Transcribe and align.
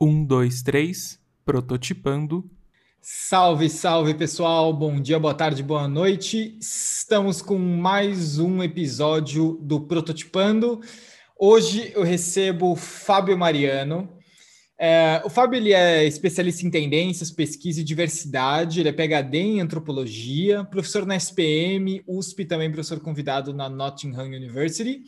Um, 0.00 0.24
dois, 0.24 0.62
três, 0.62 1.18
prototipando. 1.44 2.48
Salve, 3.00 3.68
salve 3.68 4.14
pessoal, 4.14 4.72
bom 4.72 5.00
dia, 5.00 5.18
boa 5.18 5.34
tarde, 5.34 5.60
boa 5.60 5.88
noite. 5.88 6.56
Estamos 6.60 7.42
com 7.42 7.58
mais 7.58 8.38
um 8.38 8.62
episódio 8.62 9.58
do 9.60 9.80
Prototipando. 9.80 10.80
Hoje 11.36 11.90
eu 11.96 12.04
recebo 12.04 12.70
o 12.70 12.76
Fábio 12.76 13.36
Mariano. 13.36 14.08
É, 14.78 15.20
o 15.24 15.28
Fábio 15.28 15.56
ele 15.56 15.72
é 15.72 16.06
especialista 16.06 16.64
em 16.64 16.70
tendências, 16.70 17.32
pesquisa 17.32 17.80
e 17.80 17.84
diversidade, 17.84 18.78
ele 18.78 18.90
é 18.90 18.92
PhD 18.92 19.38
em 19.38 19.60
antropologia, 19.60 20.62
professor 20.62 21.04
na 21.04 21.16
SPM, 21.16 22.04
USP, 22.06 22.44
também 22.44 22.70
professor 22.70 23.00
convidado 23.00 23.52
na 23.52 23.68
Nottingham 23.68 24.26
University. 24.26 25.02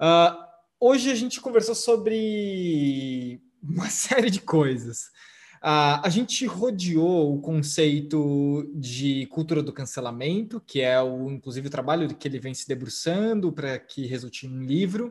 Uh, 0.00 0.36
hoje 0.80 1.12
a 1.12 1.14
gente 1.14 1.40
conversou 1.40 1.76
sobre 1.76 3.40
uma 3.62 3.88
série 3.90 4.30
de 4.30 4.40
coisas. 4.40 5.10
Uh, 5.56 5.98
a 6.02 6.08
gente 6.10 6.46
rodeou 6.46 7.34
o 7.34 7.40
conceito 7.40 8.70
de 8.74 9.26
cultura 9.26 9.62
do 9.62 9.72
cancelamento, 9.72 10.60
que 10.60 10.80
é 10.80 11.00
o, 11.00 11.30
inclusive 11.30 11.68
o 11.68 11.70
trabalho 11.70 12.14
que 12.14 12.28
ele 12.28 12.38
vem 12.38 12.54
se 12.54 12.68
debruçando 12.68 13.50
para 13.52 13.78
que 13.78 14.06
resulte 14.06 14.46
em 14.46 14.50
um 14.50 14.62
livro. 14.62 15.08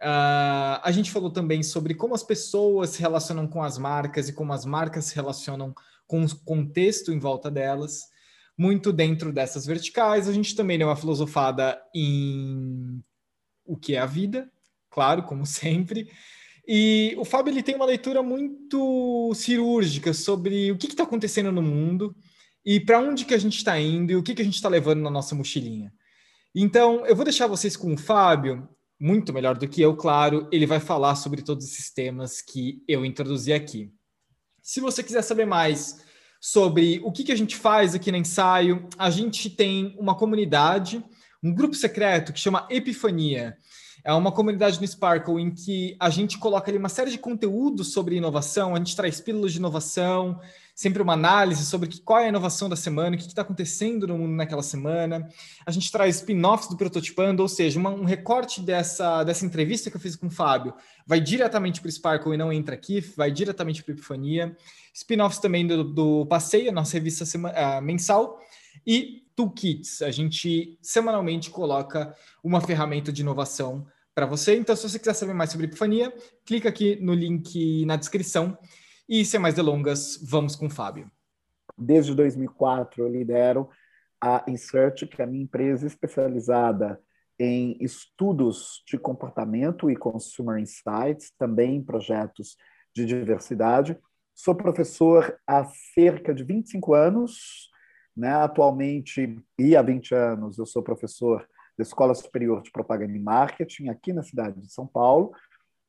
Uh, 0.00 0.80
a 0.82 0.90
gente 0.92 1.10
falou 1.10 1.30
também 1.30 1.62
sobre 1.62 1.94
como 1.94 2.14
as 2.14 2.22
pessoas 2.22 2.90
se 2.90 3.00
relacionam 3.00 3.46
com 3.46 3.62
as 3.62 3.78
marcas 3.78 4.28
e 4.28 4.32
como 4.32 4.52
as 4.52 4.64
marcas 4.64 5.06
se 5.06 5.14
relacionam 5.14 5.74
com 6.06 6.24
o 6.24 6.36
contexto 6.44 7.12
em 7.12 7.18
volta 7.18 7.50
delas. 7.50 8.02
Muito 8.58 8.92
dentro 8.92 9.32
dessas 9.32 9.64
verticais, 9.64 10.28
a 10.28 10.32
gente 10.32 10.54
também 10.54 10.76
deu 10.76 10.88
uma 10.88 10.96
filosofada 10.96 11.80
em 11.94 13.02
o 13.64 13.76
que 13.76 13.94
é 13.94 14.00
a 14.00 14.06
vida, 14.06 14.50
claro, 14.90 15.22
como 15.22 15.44
sempre, 15.46 16.10
e 16.72 17.16
o 17.18 17.24
Fábio 17.24 17.50
ele 17.52 17.64
tem 17.64 17.74
uma 17.74 17.84
leitura 17.84 18.22
muito 18.22 19.32
cirúrgica 19.34 20.14
sobre 20.14 20.70
o 20.70 20.78
que 20.78 20.86
está 20.86 21.02
acontecendo 21.02 21.50
no 21.50 21.60
mundo 21.60 22.14
e 22.64 22.78
para 22.78 23.00
onde 23.00 23.24
que 23.24 23.34
a 23.34 23.38
gente 23.38 23.56
está 23.56 23.76
indo 23.80 24.12
e 24.12 24.14
o 24.14 24.22
que, 24.22 24.36
que 24.36 24.42
a 24.42 24.44
gente 24.44 24.54
está 24.54 24.68
levando 24.68 25.00
na 25.00 25.10
nossa 25.10 25.34
mochilinha. 25.34 25.92
Então, 26.54 27.04
eu 27.06 27.16
vou 27.16 27.24
deixar 27.24 27.48
vocês 27.48 27.76
com 27.76 27.92
o 27.92 27.98
Fábio, 27.98 28.68
muito 29.00 29.32
melhor 29.32 29.58
do 29.58 29.66
que 29.66 29.82
eu, 29.82 29.96
claro. 29.96 30.48
Ele 30.52 30.64
vai 30.64 30.78
falar 30.78 31.16
sobre 31.16 31.42
todos 31.42 31.66
esses 31.66 31.92
temas 31.92 32.40
que 32.40 32.84
eu 32.86 33.04
introduzi 33.04 33.52
aqui. 33.52 33.92
Se 34.62 34.78
você 34.78 35.02
quiser 35.02 35.22
saber 35.22 35.46
mais 35.46 36.04
sobre 36.40 37.00
o 37.02 37.10
que, 37.10 37.24
que 37.24 37.32
a 37.32 37.36
gente 37.36 37.56
faz 37.56 37.96
aqui 37.96 38.12
no 38.12 38.18
ensaio, 38.18 38.88
a 38.96 39.10
gente 39.10 39.50
tem 39.50 39.96
uma 39.98 40.14
comunidade, 40.14 41.04
um 41.42 41.52
grupo 41.52 41.74
secreto 41.74 42.32
que 42.32 42.38
chama 42.38 42.68
Epifania. 42.70 43.56
É 44.04 44.12
uma 44.12 44.32
comunidade 44.32 44.80
no 44.80 44.86
Sparkle 44.86 45.40
em 45.40 45.50
que 45.50 45.96
a 45.98 46.10
gente 46.10 46.38
coloca 46.38 46.70
ali 46.70 46.78
uma 46.78 46.88
série 46.88 47.10
de 47.10 47.18
conteúdos 47.18 47.92
sobre 47.92 48.16
inovação, 48.16 48.74
a 48.74 48.78
gente 48.78 48.96
traz 48.96 49.20
pílulas 49.20 49.52
de 49.52 49.58
inovação, 49.58 50.40
sempre 50.74 51.02
uma 51.02 51.12
análise 51.12 51.66
sobre 51.66 51.88
qual 52.00 52.20
é 52.20 52.24
a 52.24 52.28
inovação 52.28 52.68
da 52.68 52.76
semana, 52.76 53.14
o 53.14 53.18
que 53.18 53.26
está 53.26 53.42
acontecendo 53.42 54.06
no 54.06 54.16
mundo 54.16 54.32
naquela 54.32 54.62
semana. 54.62 55.28
A 55.66 55.70
gente 55.70 55.92
traz 55.92 56.16
spin-offs 56.16 56.68
do 56.70 56.76
Prototipando, 56.76 57.42
ou 57.42 57.48
seja, 57.48 57.78
uma, 57.78 57.90
um 57.90 58.04
recorte 58.04 58.62
dessa, 58.62 59.22
dessa 59.22 59.44
entrevista 59.44 59.90
que 59.90 59.96
eu 59.96 60.00
fiz 60.00 60.16
com 60.16 60.28
o 60.28 60.30
Fábio 60.30 60.72
vai 61.06 61.20
diretamente 61.20 61.80
para 61.80 61.88
o 61.88 61.92
Sparkle 61.92 62.34
e 62.34 62.38
não 62.38 62.52
entra 62.52 62.74
aqui, 62.74 63.00
vai 63.16 63.30
diretamente 63.30 63.82
para 63.82 63.92
a 63.92 63.94
Epifania. 63.94 64.56
Spin-offs 64.94 65.38
também 65.38 65.66
do, 65.66 65.84
do 65.84 66.26
Passeio, 66.26 66.72
nossa 66.72 66.94
revista 66.94 67.24
uh, 67.24 67.82
mensal. 67.82 68.40
E 68.86 69.24
toolkits. 69.34 70.02
A 70.02 70.10
gente 70.10 70.78
semanalmente 70.82 71.50
coloca 71.50 72.14
uma 72.42 72.60
ferramenta 72.60 73.12
de 73.12 73.22
inovação 73.22 73.86
para 74.14 74.26
você. 74.26 74.56
Então, 74.56 74.76
se 74.76 74.88
você 74.88 74.98
quiser 74.98 75.14
saber 75.14 75.34
mais 75.34 75.50
sobre 75.50 75.66
Epifania, 75.66 76.12
clica 76.44 76.68
aqui 76.68 76.96
no 77.00 77.14
link 77.14 77.84
na 77.86 77.96
descrição. 77.96 78.58
E 79.08 79.24
sem 79.24 79.40
mais 79.40 79.54
delongas, 79.54 80.18
vamos 80.22 80.54
com 80.54 80.66
o 80.66 80.70
Fábio. 80.70 81.10
Desde 81.76 82.14
2004, 82.14 83.02
eu 83.02 83.08
lidero 83.08 83.68
a 84.20 84.44
Insert, 84.46 85.06
que 85.08 85.22
é 85.22 85.24
a 85.24 85.26
minha 85.26 85.42
empresa 85.42 85.86
especializada 85.86 87.00
em 87.38 87.78
estudos 87.80 88.82
de 88.86 88.98
comportamento 88.98 89.90
e 89.90 89.96
consumer 89.96 90.60
insights, 90.60 91.32
também 91.38 91.76
em 91.76 91.82
projetos 91.82 92.56
de 92.94 93.06
diversidade. 93.06 93.98
Sou 94.34 94.54
professor 94.54 95.38
há 95.46 95.64
cerca 95.94 96.34
de 96.34 96.44
25 96.44 96.92
anos, 96.92 97.69
né? 98.16 98.32
Atualmente, 98.34 99.36
e 99.58 99.76
há 99.76 99.82
20 99.82 100.14
anos, 100.14 100.58
eu 100.58 100.66
sou 100.66 100.82
professor 100.82 101.46
da 101.76 101.82
Escola 101.82 102.14
Superior 102.14 102.62
de 102.62 102.70
Propaganda 102.70 103.16
e 103.16 103.20
Marketing, 103.20 103.88
aqui 103.88 104.12
na 104.12 104.22
cidade 104.22 104.60
de 104.60 104.72
São 104.72 104.86
Paulo, 104.86 105.32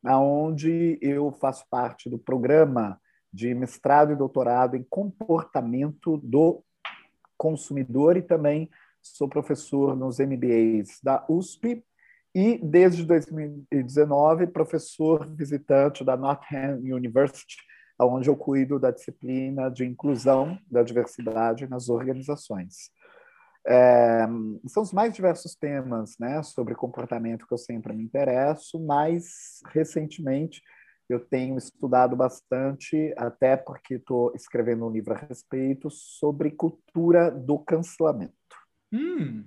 onde 0.04 0.98
eu 1.02 1.32
faço 1.34 1.66
parte 1.70 2.10
do 2.10 2.18
programa 2.18 3.00
de 3.32 3.54
mestrado 3.54 4.12
e 4.12 4.16
doutorado 4.16 4.76
em 4.76 4.84
comportamento 4.84 6.18
do 6.18 6.64
consumidor 7.38 8.18
e 8.18 8.22
também 8.22 8.70
sou 9.02 9.28
professor 9.28 9.96
nos 9.96 10.20
MBAs 10.20 11.00
da 11.02 11.26
USP 11.28 11.84
e, 12.34 12.58
desde 12.64 13.06
2019, 13.06 14.48
professor 14.48 15.28
visitante 15.36 16.04
da 16.04 16.16
Nottingham 16.16 16.80
University 16.80 17.58
onde 18.06 18.30
eu 18.30 18.36
cuido 18.36 18.80
da 18.80 18.92
disciplina 18.92 19.70
de 19.70 19.86
inclusão 19.86 20.58
da 20.70 20.84
diversidade 20.84 21.68
nas 21.68 21.90
organizações. 21.90 22.92
É, 23.66 24.26
são 24.68 24.82
os 24.82 24.92
mais 24.92 25.14
diversos 25.14 25.56
temas 25.56 26.18
né, 26.20 26.42
sobre 26.42 26.74
comportamento 26.74 27.46
que 27.46 27.54
eu 27.54 27.58
sempre 27.58 27.94
me 27.94 28.04
interesso, 28.04 28.80
mas 28.80 29.60
recentemente 29.68 30.62
eu 31.08 31.20
tenho 31.20 31.58
estudado 31.58 32.16
bastante, 32.16 33.14
até 33.18 33.58
porque 33.58 33.96
estou 33.96 34.34
escrevendo 34.34 34.86
um 34.86 34.92
livro 34.92 35.14
a 35.14 35.18
respeito 35.18 35.90
sobre 35.92 36.52
cultura 36.52 37.30
do 37.30 37.60
cancelamento. 37.60 38.34
Hum. 38.92 39.46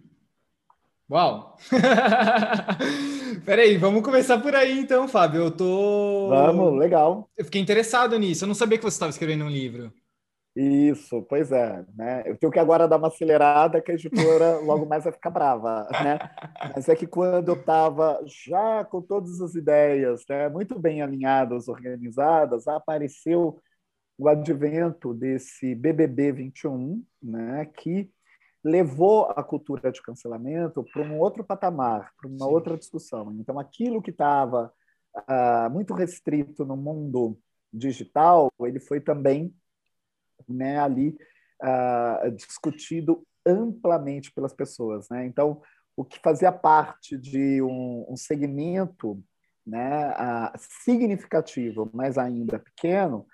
Uau! 1.11 1.57
Peraí, 3.45 3.77
vamos 3.77 4.03
começar 4.03 4.39
por 4.41 4.55
aí 4.55 4.79
então, 4.79 5.07
Fábio. 5.07 5.43
Eu 5.43 5.51
tô. 5.51 6.29
Vamos, 6.31 6.79
legal. 6.79 7.29
Eu 7.37 7.45
fiquei 7.45 7.61
interessado 7.61 8.19
nisso. 8.19 8.45
Eu 8.45 8.49
não 8.49 8.55
sabia 8.55 8.79
que 8.79 8.85
você 8.85 8.95
estava 8.95 9.11
escrevendo 9.11 9.45
um 9.45 9.51
livro. 9.51 9.93
Isso, 10.57 11.21
pois 11.23 11.53
é. 11.53 11.85
Né? 11.95 12.23
Eu 12.25 12.39
tenho 12.39 12.51
que 12.51 12.59
agora 12.59 12.89
dar 12.89 12.97
uma 12.97 13.09
acelerada 13.09 13.83
que 13.83 13.91
a 13.91 13.95
editora 13.95 14.59
logo 14.65 14.87
mais 14.87 15.05
vai 15.05 15.13
ficar 15.13 15.31
brava. 15.31 15.87
Né? 15.93 16.19
Mas 16.75 16.89
é 16.89 16.95
que 16.95 17.07
quando 17.07 17.49
eu 17.49 17.57
estava 17.57 18.21
já 18.25 18.85
com 18.85 19.03
todas 19.03 19.41
as 19.41 19.55
ideias 19.55 20.25
né, 20.29 20.49
muito 20.49 20.79
bem 20.79 21.03
alinhadas, 21.03 21.69
organizadas, 21.69 22.67
apareceu 22.69 23.61
o 24.17 24.29
advento 24.29 25.13
desse 25.13 25.75
BBB 25.75 26.33
21, 26.33 27.05
né, 27.21 27.67
que 27.77 28.09
levou 28.65 29.27
a 29.37 29.45
cultura 29.45 29.93
de 29.93 30.01
cancelamento 30.01 30.83
para 30.85 31.03
um 31.03 31.19
outro 31.19 31.45
patamar, 31.45 32.13
para 32.17 32.29
uma 32.29 32.47
Sim. 32.47 32.53
outra 32.53 32.79
discussão. 32.79 33.31
Então, 33.39 33.59
aquilo 33.59 34.01
que 34.01 34.11
estava 34.11 34.73
uh, 35.15 35.71
muito 35.71 35.93
restrito 35.93 36.65
no 36.65 36.77
mundo 36.77 37.39
digital, 37.71 38.51
ele 38.61 38.81
foi 38.81 39.01
também 39.01 39.55
né, 40.49 40.79
ali 40.79 41.17
uh, 41.63 42.31
discutido 42.31 43.27
amplamente 43.47 44.33
pelas 44.33 44.55
pessoas. 44.55 45.09
Né? 45.11 45.27
Então, 45.27 45.61
o 45.95 46.03
que 46.03 46.19
fazia 46.21 46.51
parte 46.51 47.19
de 47.19 47.61
um, 47.61 48.07
um 48.09 48.17
segmento 48.17 49.23
né, 49.67 50.11
uh, 50.11 50.53
significativo, 50.83 51.91
mas 51.93 52.17
ainda 52.17 52.59
pequeno, 52.59 53.27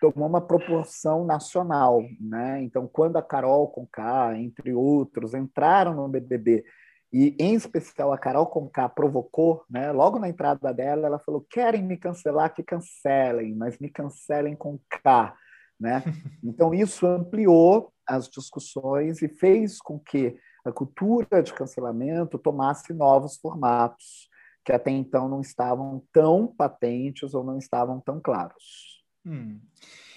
tomou 0.00 0.28
uma 0.28 0.40
proporção 0.40 1.24
nacional, 1.24 2.02
né? 2.20 2.62
Então, 2.62 2.86
quando 2.86 3.16
a 3.16 3.22
Carol 3.22 3.68
Conká, 3.68 4.36
entre 4.36 4.72
outros, 4.72 5.34
entraram 5.34 5.94
no 5.94 6.08
BBB 6.08 6.64
e, 7.12 7.34
em 7.38 7.54
especial, 7.54 8.12
a 8.12 8.18
Carol 8.18 8.46
Conká 8.46 8.88
provocou, 8.88 9.64
né? 9.70 9.92
Logo 9.92 10.18
na 10.18 10.28
entrada 10.28 10.72
dela, 10.72 11.06
ela 11.06 11.18
falou: 11.18 11.46
querem 11.48 11.82
me 11.82 11.96
cancelar, 11.96 12.54
que 12.54 12.62
cancelem, 12.62 13.54
mas 13.54 13.78
me 13.78 13.88
cancelem 13.88 14.54
com 14.54 14.78
K, 14.88 15.34
né? 15.78 16.02
Então, 16.44 16.74
isso 16.74 17.06
ampliou 17.06 17.92
as 18.06 18.28
discussões 18.28 19.22
e 19.22 19.28
fez 19.28 19.78
com 19.80 19.98
que 19.98 20.36
a 20.64 20.72
cultura 20.72 21.42
de 21.42 21.52
cancelamento 21.52 22.38
tomasse 22.38 22.92
novos 22.92 23.36
formatos 23.36 24.28
que 24.66 24.72
até 24.72 24.90
então 24.90 25.28
não 25.28 25.40
estavam 25.40 26.02
tão 26.12 26.48
patentes 26.48 27.34
ou 27.34 27.44
não 27.44 27.56
estavam 27.56 28.00
tão 28.00 28.20
claros. 28.20 28.95
Hum. 29.26 29.58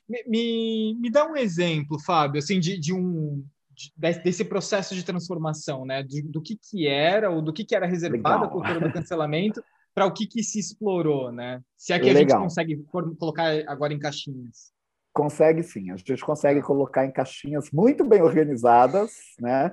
Me, 0.07 0.23
me, 0.27 0.97
me, 0.99 1.11
dá 1.11 1.25
um 1.25 1.35
exemplo, 1.35 1.99
Fábio, 1.99 2.39
assim, 2.39 2.59
de, 2.59 2.79
de 2.79 2.93
um 2.93 3.43
de, 3.71 3.91
desse 4.23 4.43
processo 4.43 4.93
de 4.93 5.03
transformação, 5.03 5.85
né? 5.85 6.03
Do, 6.03 6.21
do, 6.23 6.41
que 6.41 6.57
que 6.57 6.87
era 6.87 7.29
ou 7.29 7.41
do 7.41 7.53
que 7.53 7.63
que 7.63 7.75
era 7.75 7.85
reservado 7.85 8.45
à 8.45 8.47
cultura 8.47 8.79
do 8.79 8.91
cancelamento 8.91 9.63
para 9.93 10.05
o 10.05 10.13
que 10.13 10.27
que 10.27 10.43
se 10.43 10.59
explorou, 10.59 11.31
né? 11.31 11.61
Se 11.77 11.93
é 11.93 11.99
que 11.99 12.09
a 12.09 12.13
Legal. 12.13 12.39
gente 12.39 12.43
consegue 12.43 12.83
colocar 13.17 13.47
agora 13.67 13.93
em 13.93 13.99
caixinhas. 13.99 14.71
Consegue 15.13 15.63
sim, 15.63 15.91
a 15.91 15.97
gente 15.97 16.23
consegue 16.23 16.61
colocar 16.61 17.05
em 17.05 17.11
caixinhas 17.11 17.71
muito 17.71 18.05
bem 18.05 18.21
organizadas, 18.21 19.11
né? 19.39 19.71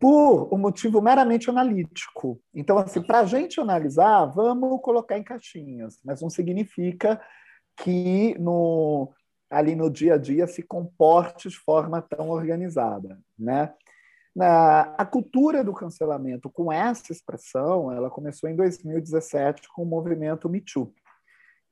Por 0.00 0.52
um 0.52 0.58
motivo 0.58 1.00
meramente 1.00 1.48
analítico. 1.48 2.40
Então, 2.54 2.78
assim, 2.78 3.02
para 3.02 3.20
a 3.20 3.24
gente 3.24 3.60
analisar, 3.60 4.26
vamos 4.26 4.80
colocar 4.82 5.16
em 5.16 5.22
caixinhas, 5.22 5.98
mas 6.04 6.20
não 6.20 6.30
significa 6.30 7.20
que 7.76 8.36
no, 8.38 9.12
ali 9.50 9.74
no 9.74 9.90
dia 9.90 10.14
a 10.14 10.18
dia 10.18 10.46
se 10.46 10.62
comporte 10.62 11.48
de 11.48 11.58
forma 11.58 12.02
tão 12.02 12.30
organizada, 12.30 13.18
né? 13.38 13.72
Na, 14.34 14.94
a 14.98 15.06
cultura 15.06 15.64
do 15.64 15.72
cancelamento 15.72 16.50
com 16.50 16.70
essa 16.70 17.10
expressão, 17.10 17.90
ela 17.90 18.10
começou 18.10 18.50
em 18.50 18.54
2017 18.54 19.66
com 19.74 19.82
o 19.82 19.86
movimento 19.86 20.48
Me 20.48 20.60
Too. 20.60 20.92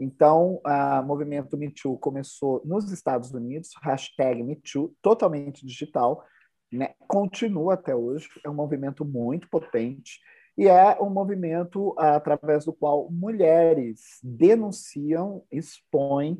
Então, 0.00 0.60
o 0.64 1.02
movimento 1.02 1.58
Me 1.58 1.70
Too 1.70 1.98
começou 1.98 2.62
nos 2.64 2.90
Estados 2.90 3.32
Unidos, 3.32 3.70
hashtag 3.82 4.42
Me 4.42 4.56
Too, 4.56 4.94
totalmente 5.02 5.64
digital, 5.64 6.24
né? 6.72 6.94
continua 7.06 7.74
até 7.74 7.94
hoje, 7.94 8.28
é 8.44 8.48
um 8.48 8.54
movimento 8.54 9.04
muito 9.04 9.48
potente, 9.48 10.18
e 10.56 10.68
é 10.68 11.00
um 11.02 11.10
movimento 11.10 11.94
através 11.98 12.64
do 12.64 12.72
qual 12.72 13.10
mulheres 13.10 14.20
denunciam, 14.22 15.44
expõem 15.50 16.38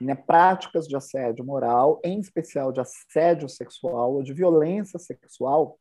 né, 0.00 0.14
práticas 0.14 0.88
de 0.88 0.96
assédio 0.96 1.44
moral, 1.44 2.00
em 2.02 2.18
especial 2.18 2.72
de 2.72 2.80
assédio 2.80 3.48
sexual 3.48 4.14
ou 4.14 4.22
de 4.22 4.32
violência 4.32 4.98
sexual 4.98 5.78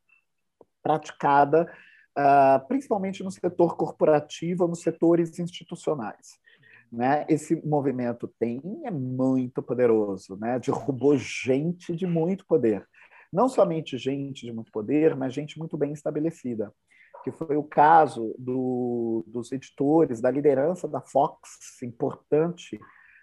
praticada 0.84 1.72
uh, 2.18 2.68
principalmente 2.68 3.24
no 3.24 3.32
setor 3.32 3.76
corporativo, 3.78 4.68
nos 4.68 4.82
setores 4.82 5.40
institucionais. 5.40 6.40
Né? 6.92 7.26
Esse 7.30 7.56
movimento 7.66 8.28
tem 8.38 8.62
é 8.84 8.92
muito 8.92 9.64
poderoso, 9.64 10.36
né? 10.36 10.60
derrubou 10.60 11.18
gente 11.18 11.96
de 11.96 12.06
muito 12.06 12.46
poder. 12.46 12.86
Não 13.32 13.48
somente 13.48 13.98
gente 13.98 14.46
de 14.46 14.52
muito 14.52 14.72
poder, 14.74 15.16
mas 15.16 15.34
gente 15.34 15.58
muito 15.58 15.78
bem 15.78 15.94
estabelecida 15.94 16.74
que 17.24 17.32
foi 17.32 17.56
o 17.56 17.64
caso 17.64 18.36
do, 18.38 19.24
dos 19.28 19.52
editores, 19.52 20.22
da 20.22 20.32
liderança 20.32 20.88
da 20.88 21.02
Fox, 21.02 21.82
importante 21.84 22.80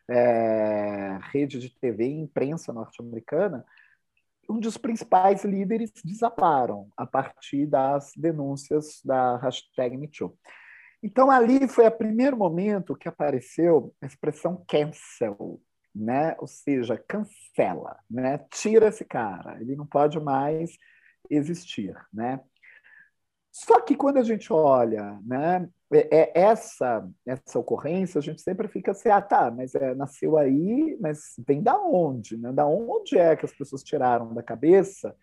é, 0.09 1.19
rede 1.33 1.59
de 1.59 1.71
TV 1.71 2.07
e 2.07 2.21
imprensa 2.21 2.73
norte-americana, 2.73 3.65
um 4.49 4.59
dos 4.59 4.79
principais 4.79 5.45
líderes 5.45 5.93
desaparam 6.03 6.89
a 6.97 7.07
partir 7.07 7.67
das 7.67 8.13
denúncias 8.17 9.03
da 9.05 9.37
hashtag 9.37 9.97
MeToo. 9.97 10.37
Então, 11.03 11.31
ali 11.31 11.69
foi 11.69 11.87
o 11.87 11.93
primeiro 11.93 12.37
momento 12.37 12.97
que 12.97 13.09
apareceu 13.09 13.95
a 14.01 14.07
expressão 14.07 14.65
cancel, 14.67 15.61
né? 15.95 16.35
ou 16.39 16.47
seja, 16.47 16.97
cancela, 16.97 17.99
né? 18.11 18.39
tira 18.51 18.89
esse 18.89 19.05
cara, 19.05 19.61
ele 19.61 19.77
não 19.77 19.87
pode 19.87 20.19
mais 20.19 20.71
existir. 21.31 21.95
Né? 22.13 22.41
Só 23.51 23.81
que 23.81 23.97
quando 23.97 24.19
a 24.19 24.23
gente 24.23 24.53
olha 24.53 25.19
né, 25.25 25.69
é, 25.93 26.19
é, 26.19 26.33
essa 26.35 27.09
essa 27.27 27.59
ocorrência, 27.59 28.19
a 28.19 28.23
gente 28.23 28.43
sempre 28.43 28.69
fica 28.69 28.93
assim, 28.93 29.09
ah, 29.09 29.23
tá, 29.23 29.51
mas 29.51 29.75
é, 29.75 29.95
nasceu 29.95 30.37
aí, 30.37 30.97
mas 31.01 31.35
vem 31.47 31.63
da 31.63 31.77
onde? 31.79 32.37
Né? 32.37 32.53
Da 32.53 32.67
onde 32.67 33.19
é 33.19 33.35
que 33.35 33.45
as 33.45 33.53
pessoas 33.53 33.83
tiraram 33.83 34.35
da 34.35 34.43
cabeça 34.43 35.15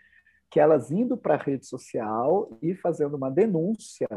que 0.49 0.59
elas 0.59 0.91
indo 0.91 1.17
para 1.17 1.35
a 1.35 1.41
rede 1.41 1.65
social 1.65 2.57
e 2.61 2.75
fazendo 2.75 3.15
uma 3.15 3.29
denúncia 3.29 4.07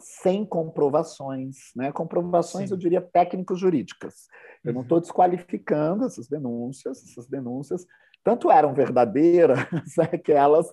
sem 0.00 0.44
comprovações, 0.44 1.56
né? 1.76 1.92
Comprovações, 1.92 2.68
Sim. 2.68 2.74
eu 2.74 2.78
diria, 2.78 3.00
técnico-jurídicas. 3.00 4.26
Eu 4.64 4.72
não 4.72 4.82
estou 4.82 4.98
uhum. 4.98 5.02
desqualificando 5.02 6.04
essas 6.04 6.26
denúncias, 6.26 7.04
essas 7.04 7.28
denúncias 7.28 7.86
tanto 8.24 8.50
eram 8.50 8.74
verdadeiras 8.74 9.58
né, 9.98 10.18
que 10.18 10.32
elas 10.32 10.72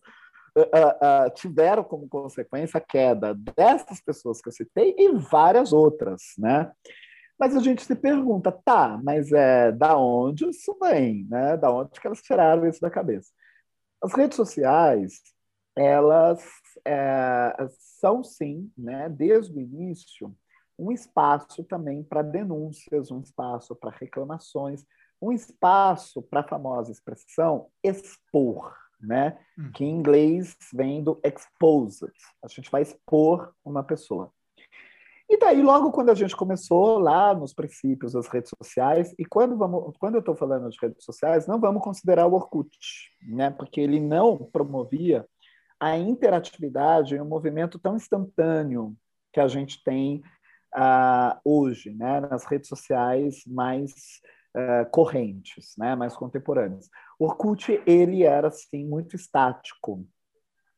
uh, 0.58 1.28
uh, 1.28 1.34
tiveram 1.34 1.84
como 1.84 2.08
consequência 2.08 2.78
a 2.78 2.82
queda 2.82 3.34
dessas 3.34 4.02
pessoas 4.02 4.42
que 4.42 4.50
eu 4.50 4.54
citei 4.54 4.96
e 4.98 5.12
várias 5.18 5.74
outras, 5.74 6.22
né? 6.38 6.72
Mas 7.40 7.56
a 7.56 7.60
gente 7.60 7.84
se 7.84 7.96
pergunta, 7.96 8.52
tá, 8.52 9.00
mas 9.04 9.32
é 9.32 9.72
da 9.72 9.98
onde 9.98 10.48
isso 10.48 10.78
vem, 10.80 11.26
né? 11.30 11.58
Da 11.58 11.72
onde 11.72 12.00
que 12.00 12.06
elas 12.06 12.22
tiraram 12.22 12.68
isso 12.68 12.80
da 12.80 12.90
cabeça? 12.90 13.32
As 14.02 14.14
redes 14.14 14.36
sociais, 14.36 15.22
elas 15.76 16.44
é, 16.86 17.56
são 18.00 18.24
sim, 18.24 18.72
né, 18.78 19.08
desde 19.10 19.56
o 19.58 19.62
início, 19.62 20.36
um 20.78 20.92
espaço 20.92 21.64
também 21.64 22.04
para 22.04 22.22
denúncias, 22.22 23.12
um 23.12 23.22
espaço 23.22 23.76
para 23.76 23.92
reclamações, 23.92 24.84
um 25.22 25.32
espaço 25.32 26.22
para 26.24 26.40
a 26.40 26.48
famosa 26.48 26.92
expressão 26.92 27.68
expor, 27.84 28.76
né? 29.02 29.38
Hum. 29.58 29.72
Que 29.74 29.84
em 29.84 29.96
inglês 29.96 30.56
vem 30.74 31.04
do 31.04 31.20
exposed. 31.24 32.12
A 32.44 32.48
gente 32.48 32.70
vai 32.70 32.82
expor 32.82 33.54
uma 33.64 33.84
pessoa. 33.84 34.32
E 35.32 35.38
daí, 35.38 35.62
logo 35.62 35.92
quando 35.92 36.10
a 36.10 36.14
gente 36.14 36.36
começou 36.36 37.00
lá 37.00 37.34
nos 37.34 37.54
princípios 37.54 38.12
das 38.12 38.28
redes 38.28 38.50
sociais, 38.50 39.16
e 39.18 39.24
quando, 39.24 39.56
vamos, 39.58 39.96
quando 39.98 40.16
eu 40.16 40.20
estou 40.20 40.36
falando 40.36 40.70
de 40.70 40.78
redes 40.78 41.06
sociais, 41.06 41.48
não 41.48 41.58
vamos 41.58 41.82
considerar 41.82 42.28
o 42.28 42.34
Orkut, 42.34 42.78
né? 43.22 43.50
porque 43.50 43.80
ele 43.80 43.98
não 43.98 44.38
promovia 44.38 45.26
a 45.80 45.98
interatividade 45.98 47.16
em 47.16 47.22
um 47.22 47.26
movimento 47.26 47.80
tão 47.80 47.96
instantâneo 47.96 48.94
que 49.32 49.40
a 49.40 49.48
gente 49.48 49.82
tem 49.86 50.22
uh, 50.76 51.40
hoje, 51.46 51.92
né? 51.92 52.20
nas 52.20 52.44
redes 52.44 52.68
sociais 52.68 53.42
mais 53.48 53.94
uh, 54.56 54.90
correntes, 54.92 55.74
né? 55.78 55.96
mais 55.96 56.16
contemporâneas. 56.16 56.90
O 57.20 57.26
Orkut, 57.26 57.82
ele 57.86 58.24
era, 58.24 58.48
assim, 58.48 58.86
muito 58.86 59.16
estático, 59.16 60.06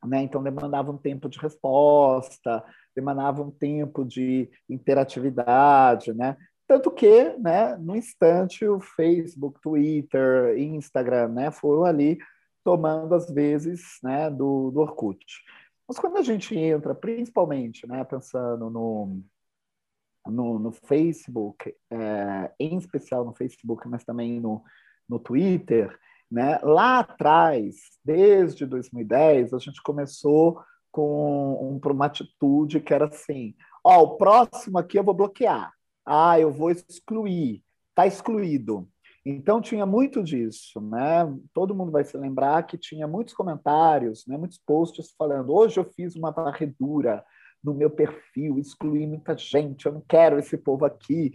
né? 0.05 0.21
então 0.21 0.43
demandava 0.43 0.91
um 0.91 0.97
tempo 0.97 1.29
de 1.29 1.39
resposta, 1.39 2.63
demandava 2.95 3.41
um 3.41 3.51
tempo 3.51 4.03
de 4.03 4.49
interatividade, 4.69 6.13
né? 6.13 6.37
Tanto 6.67 6.89
que, 6.91 7.37
né, 7.37 7.75
no 7.75 7.95
instante, 7.95 8.65
o 8.65 8.79
Facebook, 8.79 9.59
Twitter, 9.61 10.57
Instagram, 10.57 11.27
né, 11.27 11.51
foram 11.51 11.83
ali 11.83 12.17
tomando 12.63 13.13
as 13.13 13.29
vezes 13.29 13.99
né, 14.01 14.29
do, 14.29 14.71
do 14.71 14.79
Orkut. 14.79 15.25
Mas 15.87 15.99
quando 15.99 16.17
a 16.17 16.21
gente 16.21 16.57
entra, 16.57 16.95
principalmente, 16.95 17.85
né, 17.85 18.03
pensando 18.05 18.69
no, 18.69 19.21
no, 20.27 20.59
no 20.59 20.71
Facebook, 20.71 21.73
é, 21.91 22.51
em 22.59 22.77
especial 22.77 23.25
no 23.25 23.33
Facebook, 23.33 23.87
mas 23.87 24.03
também 24.03 24.39
no, 24.39 24.63
no 25.07 25.19
Twitter, 25.19 25.97
né? 26.31 26.59
lá 26.63 26.99
atrás, 26.99 27.75
desde 28.03 28.65
2010, 28.65 29.53
a 29.53 29.59
gente 29.59 29.81
começou 29.83 30.61
com 30.91 31.79
um, 31.83 31.91
uma 31.91 32.05
atitude 32.05 32.79
que 32.79 32.93
era 32.93 33.05
assim: 33.05 33.53
ó, 33.83 34.01
o 34.01 34.17
próximo 34.17 34.77
aqui 34.77 34.97
eu 34.97 35.03
vou 35.03 35.13
bloquear, 35.13 35.71
ah, 36.05 36.39
eu 36.39 36.51
vou 36.51 36.71
excluir, 36.71 37.63
está 37.89 38.07
excluído. 38.07 38.87
Então 39.25 39.61
tinha 39.61 39.85
muito 39.85 40.21
disso, 40.21 40.81
né? 40.81 41.33
Todo 41.53 41.73
mundo 41.73 41.91
vai 41.91 42.03
se 42.03 42.17
lembrar 42.17 42.63
que 42.63 42.77
tinha 42.77 43.07
muitos 43.07 43.33
comentários, 43.33 44.25
né? 44.27 44.37
muitos 44.37 44.57
posts 44.57 45.13
falando: 45.17 45.53
hoje 45.53 45.79
eu 45.79 45.85
fiz 45.85 46.15
uma 46.15 46.31
varredura, 46.31 47.23
no 47.63 47.73
meu 47.73 47.89
perfil, 47.89 48.59
excluir 48.59 49.07
muita 49.07 49.37
gente, 49.37 49.85
eu 49.85 49.93
não 49.93 50.01
quero 50.01 50.37
esse 50.37 50.57
povo 50.57 50.85
aqui. 50.85 51.31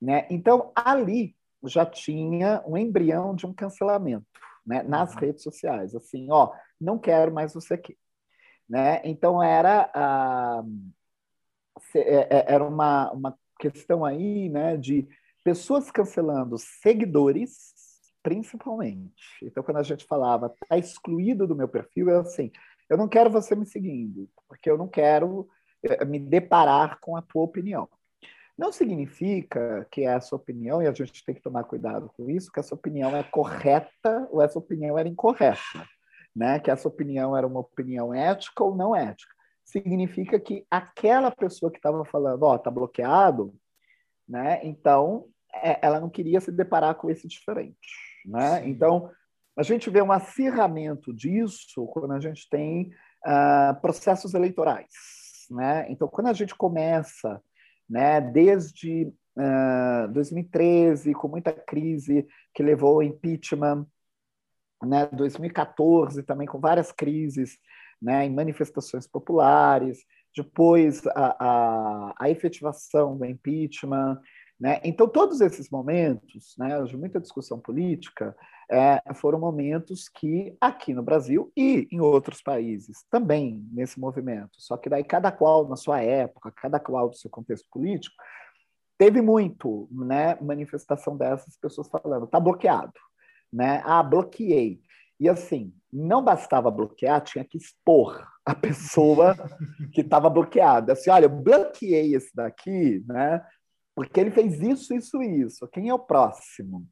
Né? 0.00 0.26
Então, 0.28 0.72
ali 0.74 1.36
já 1.64 1.86
tinha 1.86 2.62
um 2.66 2.76
embrião 2.76 3.34
de 3.34 3.46
um 3.46 3.52
cancelamento 3.52 4.26
né? 4.66 4.82
nas 4.82 5.14
redes 5.14 5.42
sociais. 5.42 5.94
Assim, 5.94 6.28
ó, 6.30 6.52
não 6.80 6.98
quero 6.98 7.32
mais 7.32 7.54
você 7.54 7.74
aqui. 7.74 7.96
Né? 8.68 9.00
Então, 9.04 9.42
era, 9.42 9.90
ah, 9.94 10.62
era 11.94 12.64
uma, 12.64 13.10
uma 13.12 13.38
questão 13.58 14.04
aí 14.04 14.48
né, 14.48 14.76
de 14.76 15.08
pessoas 15.42 15.90
cancelando 15.90 16.58
seguidores, 16.58 17.74
principalmente. 18.22 19.14
Então, 19.42 19.62
quando 19.62 19.78
a 19.78 19.82
gente 19.82 20.04
falava, 20.04 20.54
está 20.62 20.76
excluído 20.76 21.46
do 21.46 21.56
meu 21.56 21.68
perfil, 21.68 22.10
é 22.10 22.16
assim, 22.16 22.50
eu 22.88 22.96
não 22.96 23.08
quero 23.08 23.30
você 23.30 23.54
me 23.54 23.64
seguindo, 23.64 24.28
porque 24.46 24.70
eu 24.70 24.76
não 24.76 24.88
quero 24.88 25.48
me 26.06 26.18
deparar 26.18 26.98
com 27.00 27.16
a 27.16 27.22
tua 27.22 27.42
opinião. 27.42 27.88
Não 28.56 28.72
significa 28.72 29.86
que 29.88 30.04
essa 30.04 30.34
opinião, 30.34 30.82
e 30.82 30.88
a 30.88 30.92
gente 30.92 31.24
tem 31.24 31.32
que 31.32 31.40
tomar 31.40 31.62
cuidado 31.62 32.10
com 32.16 32.28
isso, 32.28 32.50
que 32.50 32.58
essa 32.58 32.74
opinião 32.74 33.16
é 33.16 33.22
correta 33.22 34.28
ou 34.32 34.42
essa 34.42 34.58
opinião 34.58 34.98
era 34.98 35.08
incorreta, 35.08 35.86
né? 36.34 36.58
que 36.58 36.68
essa 36.68 36.88
opinião 36.88 37.36
era 37.36 37.46
uma 37.46 37.60
opinião 37.60 38.12
ética 38.12 38.64
ou 38.64 38.74
não 38.74 38.96
ética. 38.96 39.32
Significa 39.64 40.40
que 40.40 40.66
aquela 40.68 41.30
pessoa 41.30 41.70
que 41.70 41.78
estava 41.78 42.04
falando, 42.04 42.42
ó, 42.42 42.54
oh, 42.54 42.58
tá 42.58 42.68
bloqueado, 42.68 43.54
né? 44.28 44.58
então 44.64 45.26
é, 45.54 45.78
ela 45.80 46.00
não 46.00 46.10
queria 46.10 46.40
se 46.40 46.50
deparar 46.50 46.96
com 46.96 47.08
esse 47.08 47.28
diferente. 47.28 47.76
Né? 48.26 48.68
Então, 48.68 49.08
a 49.56 49.62
gente 49.62 49.88
vê 49.88 50.02
um 50.02 50.10
acirramento 50.10 51.14
disso 51.14 51.86
quando 51.92 52.12
a 52.12 52.18
gente 52.18 52.48
tem 52.50 52.90
uh, 53.24 53.80
processos 53.80 54.34
eleitorais 54.34 55.17
né? 55.50 55.86
Então, 55.90 56.08
quando 56.08 56.28
a 56.28 56.32
gente 56.32 56.54
começa, 56.54 57.40
né, 57.88 58.20
desde 58.20 59.04
uh, 59.36 60.04
ah, 60.04 60.06
2013, 60.12 61.14
com 61.14 61.28
muita 61.28 61.52
crise 61.52 62.26
que 62.54 62.62
levou 62.62 62.96
ao 62.96 63.02
impeachment, 63.02 63.86
né, 64.82 65.06
2014 65.06 66.22
também 66.22 66.46
com 66.46 66.60
várias 66.60 66.92
crises, 66.92 67.58
né, 68.00 68.26
em 68.26 68.34
manifestações 68.34 69.06
populares, 69.06 70.04
depois 70.36 71.04
a, 71.08 71.36
a, 71.40 72.14
a 72.20 72.30
efetivação 72.30 73.16
do 73.16 73.24
impeachment, 73.24 74.20
Né? 74.60 74.80
Então, 74.82 75.08
todos 75.08 75.40
esses 75.40 75.70
momentos, 75.70 76.54
né, 76.58 76.82
de 76.82 76.96
muita 76.96 77.20
discussão 77.20 77.60
política, 77.60 78.36
é, 78.70 79.02
foram 79.14 79.38
momentos 79.38 80.08
que 80.08 80.56
aqui 80.60 80.92
no 80.92 81.02
Brasil 81.02 81.50
e 81.56 81.88
em 81.90 82.00
outros 82.00 82.42
países 82.42 83.04
também 83.10 83.66
nesse 83.72 83.98
movimento, 83.98 84.60
só 84.60 84.76
que 84.76 84.90
daí 84.90 85.02
cada 85.02 85.32
qual 85.32 85.66
na 85.68 85.76
sua 85.76 86.00
época, 86.02 86.52
cada 86.52 86.78
qual 86.78 87.08
do 87.08 87.16
seu 87.16 87.30
contexto 87.30 87.66
político, 87.70 88.14
teve 88.98 89.22
muito 89.22 89.88
né, 89.90 90.36
manifestação 90.40 91.16
dessas 91.16 91.56
pessoas 91.56 91.88
falando, 91.88 92.24
está 92.24 92.40
bloqueado, 92.40 92.92
né? 93.52 93.80
Ah, 93.84 94.02
bloqueei. 94.02 94.82
E 95.20 95.28
assim, 95.28 95.72
não 95.92 96.22
bastava 96.22 96.70
bloquear, 96.70 97.20
tinha 97.22 97.44
que 97.44 97.56
expor 97.56 98.26
a 98.44 98.54
pessoa 98.54 99.34
que 99.92 100.00
estava 100.00 100.28
bloqueada. 100.28 100.92
Assim, 100.92 101.10
olha, 101.10 101.26
eu 101.26 101.30
bloqueei 101.30 102.14
esse 102.14 102.34
daqui, 102.34 103.02
né? 103.06 103.44
Porque 103.94 104.20
ele 104.20 104.30
fez 104.30 104.60
isso, 104.60 104.94
isso, 104.94 105.22
isso. 105.22 105.66
Quem 105.68 105.88
é 105.88 105.94
o 105.94 105.98
próximo? 105.98 106.86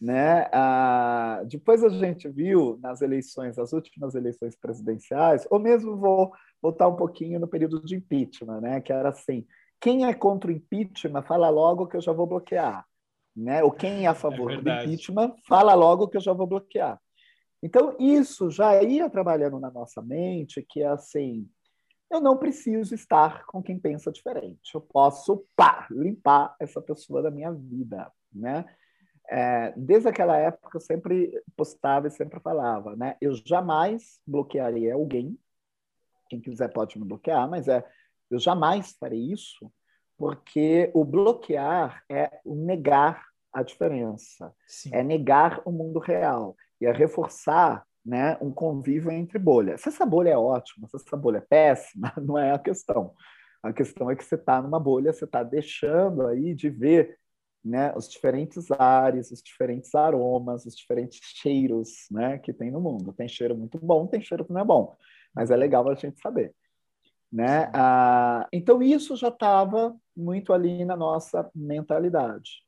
Né? 0.00 0.48
Ah, 0.52 1.42
depois 1.46 1.84
a 1.84 1.88
gente 1.88 2.28
viu 2.28 2.78
nas 2.82 3.00
eleições, 3.00 3.58
as 3.58 3.72
últimas 3.72 4.14
eleições 4.14 4.56
presidenciais, 4.56 5.46
ou 5.50 5.58
mesmo 5.58 5.96
vou 5.96 6.32
voltar 6.60 6.88
um 6.88 6.96
pouquinho 6.96 7.38
no 7.38 7.46
período 7.46 7.84
de 7.84 7.96
impeachment, 7.96 8.60
né? 8.60 8.80
Que 8.80 8.92
era 8.92 9.10
assim: 9.10 9.46
quem 9.80 10.06
é 10.06 10.14
contra 10.14 10.50
o 10.50 10.54
impeachment, 10.54 11.22
fala 11.22 11.48
logo 11.48 11.86
que 11.86 11.96
eu 11.96 12.00
já 12.00 12.12
vou 12.12 12.26
bloquear. 12.26 12.84
Né? 13.36 13.62
Ou 13.62 13.70
quem 13.70 14.04
é 14.04 14.08
a 14.08 14.14
favor 14.14 14.52
é 14.52 14.56
do 14.56 14.68
impeachment, 14.68 15.34
fala 15.46 15.74
logo 15.74 16.08
que 16.08 16.16
eu 16.16 16.20
já 16.20 16.32
vou 16.32 16.46
bloquear. 16.46 17.00
Então, 17.62 17.96
isso 17.98 18.50
já 18.50 18.82
ia 18.82 19.08
trabalhando 19.08 19.60
na 19.60 19.70
nossa 19.70 20.02
mente, 20.02 20.64
que 20.68 20.82
é 20.82 20.88
assim, 20.88 21.48
eu 22.10 22.20
não 22.20 22.36
preciso 22.36 22.94
estar 22.94 23.44
com 23.46 23.62
quem 23.62 23.78
pensa 23.78 24.10
diferente. 24.10 24.74
Eu 24.74 24.80
posso, 24.80 25.44
pá, 25.54 25.86
limpar 25.90 26.56
essa 26.58 26.80
pessoa 26.80 27.22
da 27.22 27.30
minha 27.30 27.52
vida, 27.52 28.10
né? 28.32 28.64
É, 29.30 29.74
desde 29.76 30.08
aquela 30.08 30.36
época, 30.36 30.76
eu 30.76 30.80
sempre 30.80 31.42
postava 31.56 32.08
e 32.08 32.10
sempre 32.10 32.40
falava, 32.40 32.96
né? 32.96 33.16
Eu 33.20 33.34
jamais 33.34 34.20
bloquearia 34.26 34.94
alguém. 34.94 35.38
Quem 36.30 36.40
quiser 36.40 36.72
pode 36.72 36.98
me 36.98 37.04
bloquear, 37.04 37.48
mas 37.48 37.68
é, 37.68 37.84
eu 38.30 38.38
jamais 38.38 38.92
farei 38.98 39.32
isso, 39.32 39.70
porque 40.16 40.90
o 40.94 41.04
bloquear 41.04 42.02
é 42.08 42.40
o 42.44 42.54
negar 42.54 43.26
a 43.52 43.62
diferença, 43.62 44.54
Sim. 44.66 44.90
é 44.92 45.02
negar 45.02 45.62
o 45.64 45.72
mundo 45.72 45.98
real 45.98 46.56
e 46.80 46.86
é 46.86 46.92
reforçar 46.92 47.84
né, 48.04 48.38
um 48.40 48.50
convívio 48.50 49.10
entre 49.10 49.38
bolhas. 49.38 49.80
Se 49.80 49.88
essa 49.88 50.06
bolha 50.06 50.30
é 50.30 50.38
ótima, 50.38 50.88
se 50.88 50.96
essa 50.96 51.16
bolha 51.16 51.38
é 51.38 51.42
péssima, 51.42 52.12
não 52.16 52.38
é 52.38 52.52
a 52.52 52.58
questão. 52.58 53.14
A 53.62 53.72
questão 53.72 54.10
é 54.10 54.16
que 54.16 54.24
você 54.24 54.36
está 54.36 54.62
numa 54.62 54.78
bolha, 54.78 55.12
você 55.12 55.24
está 55.24 55.42
deixando 55.42 56.26
aí 56.26 56.54
de 56.54 56.70
ver 56.70 57.18
né, 57.64 57.92
os 57.96 58.08
diferentes 58.08 58.70
ares, 58.70 59.30
os 59.30 59.42
diferentes 59.42 59.94
aromas, 59.94 60.64
os 60.64 60.76
diferentes 60.76 61.20
cheiros 61.22 62.06
né, 62.10 62.38
que 62.38 62.52
tem 62.52 62.70
no 62.70 62.80
mundo. 62.80 63.12
Tem 63.12 63.28
cheiro 63.28 63.56
muito 63.56 63.78
bom, 63.78 64.06
tem 64.06 64.20
cheiro 64.20 64.44
que 64.44 64.52
não 64.52 64.60
é 64.60 64.64
bom, 64.64 64.96
mas 65.34 65.50
é 65.50 65.56
legal 65.56 65.88
a 65.88 65.94
gente 65.94 66.20
saber. 66.20 66.54
Né? 67.30 67.70
Ah, 67.74 68.48
então, 68.52 68.82
isso 68.82 69.16
já 69.16 69.28
estava 69.28 69.94
muito 70.16 70.52
ali 70.52 70.84
na 70.84 70.96
nossa 70.96 71.50
mentalidade. 71.54 72.62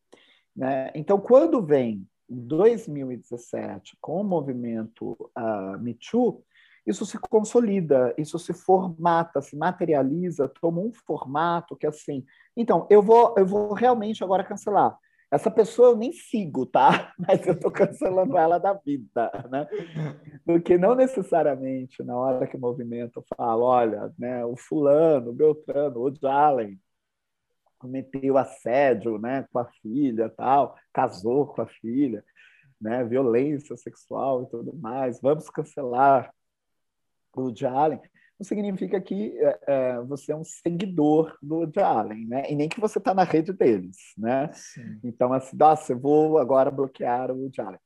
Né? 0.55 0.91
Então, 0.95 1.19
quando 1.19 1.65
vem 1.65 2.07
2017 2.29 3.97
com 4.01 4.21
o 4.21 4.25
movimento 4.25 5.13
uh, 5.37 5.79
Me 5.81 5.95
Too, 5.95 6.45
isso 6.91 7.07
se 7.07 7.19
consolida, 7.19 8.15
isso 8.19 8.39
se 8.39 8.53
formata, 8.53 9.41
se 9.41 9.57
materializa, 9.57 10.49
toma 10.49 10.81
um 10.81 10.93
formato 10.93 11.77
que 11.77 11.87
assim, 11.87 12.25
então 12.57 12.87
eu 12.91 13.03
vou 13.03 13.35
eu 13.39 13.47
vou 13.47 13.73
realmente 13.73 14.23
agora 14.23 14.45
cancelar. 14.45 14.99
Essa 15.31 15.49
pessoa 15.49 15.91
eu 15.91 15.97
nem 15.97 16.13
sigo, 16.13 16.67
tá? 16.67 17.15
Mas 17.19 17.47
eu 17.47 17.55
estou 17.55 17.71
cancelando 17.71 18.37
ela 18.37 18.59
da 18.59 18.73
vida, 18.75 19.31
né? 19.49 19.69
Porque 20.45 20.77
não 20.77 20.97
necessariamente 20.97 22.03
na 22.03 22.17
hora 22.17 22.47
que 22.49 22.57
o 22.57 22.61
movimento 22.61 23.25
fala, 23.37 23.63
olha, 23.63 24.13
né, 24.19 24.45
o 24.45 24.57
fulano, 24.57 25.31
o 25.31 25.33
Beltrano, 25.33 26.01
o 26.01 26.27
Allen, 26.27 26.81
cometeu 27.79 28.37
assédio 28.37 29.19
né, 29.19 29.47
com 29.53 29.59
a 29.59 29.67
filha, 29.81 30.29
tal, 30.29 30.77
casou 30.93 31.47
com 31.47 31.63
a 31.63 31.67
filha, 31.67 32.25
né, 32.81 33.05
violência 33.05 33.77
sexual 33.77 34.43
e 34.43 34.47
tudo 34.51 34.75
mais. 34.77 35.21
Vamos 35.21 35.49
cancelar 35.49 36.33
o 37.35 37.43
Woody 37.43 37.67
Allen. 37.67 38.01
Não 38.39 38.45
significa 38.45 39.01
que 39.01 39.39
é, 39.39 39.59
é, 39.67 40.01
você 40.01 40.33
é 40.33 40.37
um 40.37 40.45
seguidor 40.45 41.37
do 41.43 41.57
Woody 41.57 41.81
Allen, 41.81 42.27
né? 42.27 42.51
E 42.51 42.55
nem 42.55 42.69
que 42.69 42.81
você 42.81 42.99
está 42.99 43.13
na 43.13 43.23
rede 43.23 43.53
deles, 43.53 43.97
né? 44.17 44.51
Sim. 44.53 44.99
Então, 45.05 45.33
assim, 45.33 45.57
nossa, 45.57 45.93
eu 45.93 45.99
vou 45.99 46.39
agora 46.39 46.71
bloquear 46.71 47.31
o 47.31 47.43
Woody 47.43 47.61
Allen. 47.61 47.81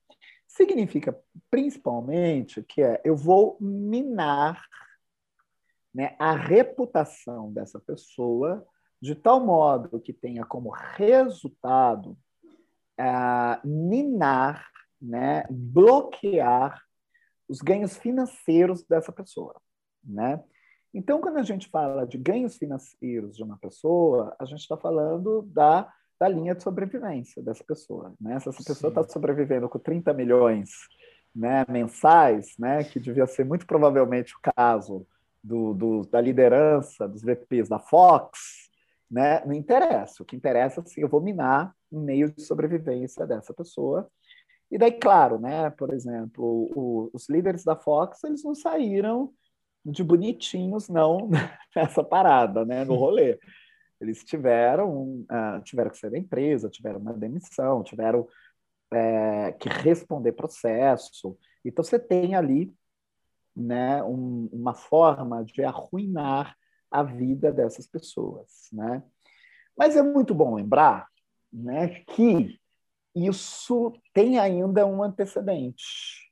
Significa, 0.47 1.19
principalmente, 1.51 2.63
que 2.63 2.83
é 2.83 3.01
eu 3.05 3.17
vou 3.17 3.57
minar 3.61 4.63
né, 5.93 6.17
a 6.19 6.33
reputação 6.33 7.53
dessa 7.53 7.81
pessoa 7.81 8.67
de 9.01 9.15
tal 9.15 9.45
modo 9.45 10.01
que 10.01 10.13
tenha 10.13 10.45
como 10.45 10.71
resultado 10.71 12.17
uh, 12.99 13.67
minar, 13.69 14.67
né, 15.01 15.45
bloquear 15.51 16.83
os 17.49 17.59
ganhos 17.61 17.97
financeiros 17.97 18.83
dessa 18.85 19.13
pessoa, 19.13 19.55
né? 20.03 20.43
Então, 20.93 21.21
quando 21.21 21.39
a 21.39 21.43
gente 21.43 21.69
fala 21.69 22.07
de 22.07 22.17
ganhos 22.17 22.57
financeiros 22.57 23.37
de 23.37 23.43
uma 23.43 23.59
pessoa, 23.59 24.35
a 24.39 24.45
gente 24.45 24.61
está 24.61 24.77
falando 24.77 25.43
da, 25.43 25.93
da 26.21 26.29
linha 26.29 26.55
de 26.55 26.63
sobrevivência 26.63 27.43
dessa 27.43 27.65
pessoa. 27.65 28.15
Né? 28.21 28.39
Se 28.39 28.49
essa 28.49 28.63
pessoa 28.63 28.91
está 28.91 29.03
sobrevivendo 29.03 29.69
com 29.69 29.79
30 29.81 30.15
milhões 30.15 30.71
né, 31.35 31.65
mensais, 31.69 32.55
né, 32.57 32.85
que 32.85 33.01
devia 33.01 33.27
ser 33.27 33.45
muito 33.45 33.67
provavelmente 33.67 34.35
o 34.37 34.53
caso 34.55 35.05
do, 35.43 35.75
do, 35.75 36.03
da 36.03 36.21
liderança 36.21 37.09
dos 37.09 37.23
VPs 37.23 37.69
da 37.69 37.81
Fox, 37.81 38.71
né? 39.11 39.45
Não 39.45 39.53
interessa. 39.53 40.23
O 40.23 40.27
que 40.27 40.35
interessa 40.35 40.81
é 40.81 40.83
assim, 40.83 41.01
eu 41.01 41.09
vou 41.09 41.21
minar 41.21 41.75
um 41.93 42.01
meio 42.01 42.33
de 42.33 42.43
sobrevivência 42.43 43.27
dessa 43.27 43.53
pessoa. 43.53 44.09
E 44.75 44.79
daí, 44.79 44.91
claro, 44.91 45.39
né? 45.39 45.71
Por 45.71 45.95
exemplo, 45.95 46.69
o, 46.75 47.09
os 47.13 47.29
líderes 47.29 47.63
da 47.63 47.77
Fox, 47.77 48.25
eles 48.25 48.43
não 48.43 48.57
saíram 48.57 49.33
de 49.85 50.03
bonitinhos, 50.03 50.89
não, 50.89 51.31
nessa 51.77 52.03
parada, 52.03 52.65
né? 52.65 52.85
No 52.85 52.97
rolê. 52.97 53.39
Eles 54.01 54.25
tiveram, 54.25 55.25
uh, 55.31 55.63
tiveram 55.63 55.91
que 55.91 55.99
sair 55.99 56.11
da 56.11 56.19
empresa, 56.19 56.69
tiveram 56.69 56.99
uma 56.99 57.13
demissão, 57.13 57.85
tiveram 57.85 58.27
é, 58.93 59.53
que 59.53 59.69
responder 59.69 60.33
processo. 60.33 61.39
Então, 61.65 61.85
você 61.85 61.97
tem 61.97 62.35
ali 62.35 62.75
né, 63.55 64.03
um, 64.03 64.49
uma 64.53 64.75
forma 64.75 65.45
de 65.45 65.63
arruinar 65.63 66.57
a 66.91 67.05
vida 67.05 67.53
dessas 67.53 67.87
pessoas, 67.87 68.69
né? 68.73 69.05
Mas 69.79 69.95
é 69.95 70.03
muito 70.03 70.35
bom 70.35 70.57
lembrar, 70.57 71.07
né, 71.53 72.01
que 72.09 72.59
isso 73.15 73.93
tem 74.13 74.39
ainda 74.39 74.87
um 74.87 75.03
antecedente, 75.03 76.31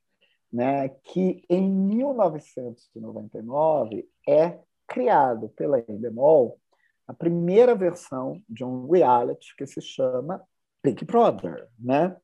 né, 0.53 0.89
que 0.89 1.45
em 1.49 1.71
1999 1.71 4.07
é 4.29 4.59
criado 4.87 5.49
pela 5.51 5.81
Endemol 5.81 6.59
a 7.07 7.15
primeira 7.15 7.75
versão 7.75 8.43
de 8.49 8.65
um 8.65 8.91
reality 8.91 9.55
que 9.57 9.67
se 9.67 9.81
chama 9.81 10.43
Big 10.83 11.05
Brother, 11.05 11.69
né? 11.79 12.17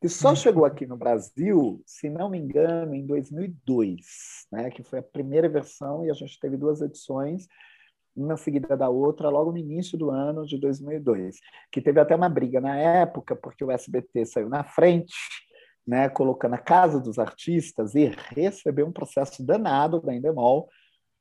Que 0.00 0.08
só 0.08 0.30
uhum. 0.30 0.36
chegou 0.36 0.64
aqui 0.64 0.86
no 0.86 0.96
Brasil, 0.96 1.82
se 1.86 2.10
não 2.10 2.28
me 2.28 2.38
engano, 2.38 2.94
em 2.94 3.06
2002, 3.06 4.46
né? 4.52 4.70
Que 4.70 4.82
foi 4.82 4.98
a 4.98 5.02
primeira 5.02 5.48
versão 5.48 6.04
e 6.04 6.10
a 6.10 6.14
gente 6.14 6.38
teve 6.38 6.56
duas 6.56 6.80
edições 6.80 7.48
uma 8.16 8.36
seguida 8.36 8.76
da 8.76 8.88
outra, 8.88 9.28
logo 9.28 9.52
no 9.52 9.58
início 9.58 9.98
do 9.98 10.10
ano 10.10 10.46
de 10.46 10.58
2002, 10.58 11.36
que 11.70 11.82
teve 11.82 12.00
até 12.00 12.16
uma 12.16 12.28
briga 12.28 12.60
na 12.60 12.76
época, 12.76 13.36
porque 13.36 13.64
o 13.64 13.70
SBT 13.70 14.24
saiu 14.24 14.48
na 14.48 14.64
frente, 14.64 15.14
né, 15.86 16.08
colocando 16.08 16.54
a 16.54 16.58
Casa 16.58 16.98
dos 16.98 17.18
Artistas 17.18 17.94
e 17.94 18.10
recebeu 18.34 18.86
um 18.86 18.92
processo 18.92 19.44
danado 19.44 20.00
da 20.00 20.14
Endemol, 20.14 20.68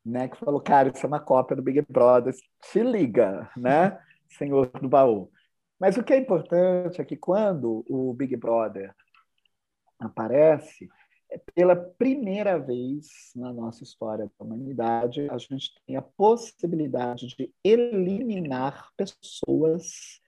né, 0.04 0.28
que 0.28 0.38
falou, 0.38 0.62
cara, 0.62 0.90
isso 0.90 1.06
é 1.06 1.08
uma 1.08 1.20
cópia 1.20 1.56
do 1.56 1.62
Big 1.62 1.82
Brother, 1.90 2.34
se 2.64 2.82
liga, 2.82 3.50
né, 3.58 4.00
senhor 4.38 4.70
do 4.82 4.88
baú. 4.88 5.30
Mas 5.80 5.98
o 5.98 6.04
que 6.04 6.14
é 6.14 6.18
importante 6.18 7.02
é 7.02 7.06
que 7.06 7.18
quando 7.18 7.84
o 7.88 8.14
Big 8.14 8.36
Brother 8.38 8.96
aparece, 10.00 10.88
pela 11.54 11.76
primeira 11.76 12.58
vez 12.60 13.32
na 13.36 13.52
nossa 13.52 13.84
história 13.84 14.26
da 14.26 14.46
humanidade, 14.46 15.28
a 15.30 15.38
gente 15.38 15.74
tem 15.86 15.96
a 15.96 16.02
possibilidade 16.02 17.28
de 17.36 17.54
eliminar 17.64 18.90
pessoas 18.96 20.22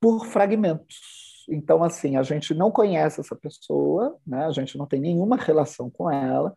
por 0.00 0.26
fragmentos. 0.26 1.46
Então, 1.48 1.82
assim, 1.82 2.16
a 2.16 2.22
gente 2.22 2.54
não 2.54 2.70
conhece 2.70 3.20
essa 3.20 3.36
pessoa, 3.36 4.18
né? 4.26 4.46
a 4.46 4.50
gente 4.50 4.76
não 4.76 4.86
tem 4.86 5.00
nenhuma 5.00 5.36
relação 5.36 5.90
com 5.90 6.10
ela, 6.10 6.52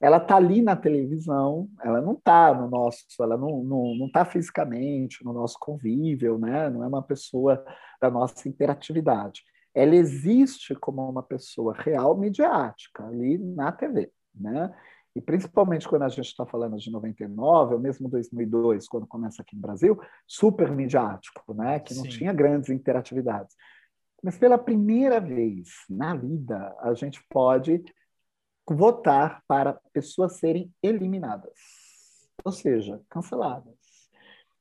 ela 0.00 0.18
está 0.18 0.36
ali 0.36 0.60
na 0.60 0.76
televisão, 0.76 1.68
ela 1.82 2.02
não 2.02 2.12
está 2.12 2.52
no 2.52 2.68
nosso, 2.68 3.06
ela 3.20 3.36
não 3.36 3.62
está 3.62 3.68
não, 3.68 3.94
não 3.94 4.10
tá 4.10 4.24
fisicamente 4.24 5.24
no 5.24 5.32
nosso 5.32 5.56
convívio, 5.58 6.38
né? 6.38 6.68
não 6.68 6.84
é 6.84 6.86
uma 6.86 7.02
pessoa 7.02 7.64
da 8.00 8.10
nossa 8.10 8.48
interatividade. 8.48 9.42
Ela 9.76 9.94
existe 9.94 10.74
como 10.74 11.06
uma 11.06 11.22
pessoa 11.22 11.74
real, 11.74 12.16
midiática, 12.16 13.06
ali 13.06 13.36
na 13.36 13.70
TV. 13.70 14.10
Né? 14.34 14.74
E 15.14 15.20
principalmente 15.20 15.86
quando 15.86 16.02
a 16.02 16.08
gente 16.08 16.28
está 16.28 16.46
falando 16.46 16.78
de 16.78 16.90
99, 16.90 17.74
ou 17.74 17.80
mesmo 17.80 18.08
2002, 18.08 18.88
quando 18.88 19.06
começa 19.06 19.42
aqui 19.42 19.54
no 19.54 19.60
Brasil, 19.60 20.00
super 20.26 20.72
midiático, 20.72 21.52
né? 21.52 21.78
que 21.78 21.94
não 21.94 22.04
Sim. 22.04 22.08
tinha 22.08 22.32
grandes 22.32 22.70
interatividades. 22.70 23.54
Mas 24.22 24.38
pela 24.38 24.56
primeira 24.56 25.20
vez 25.20 25.68
na 25.90 26.16
vida, 26.16 26.74
a 26.80 26.94
gente 26.94 27.22
pode 27.28 27.84
votar 28.66 29.42
para 29.46 29.78
pessoas 29.92 30.38
serem 30.38 30.72
eliminadas, 30.82 31.52
ou 32.42 32.50
seja, 32.50 32.98
canceladas. 33.10 33.85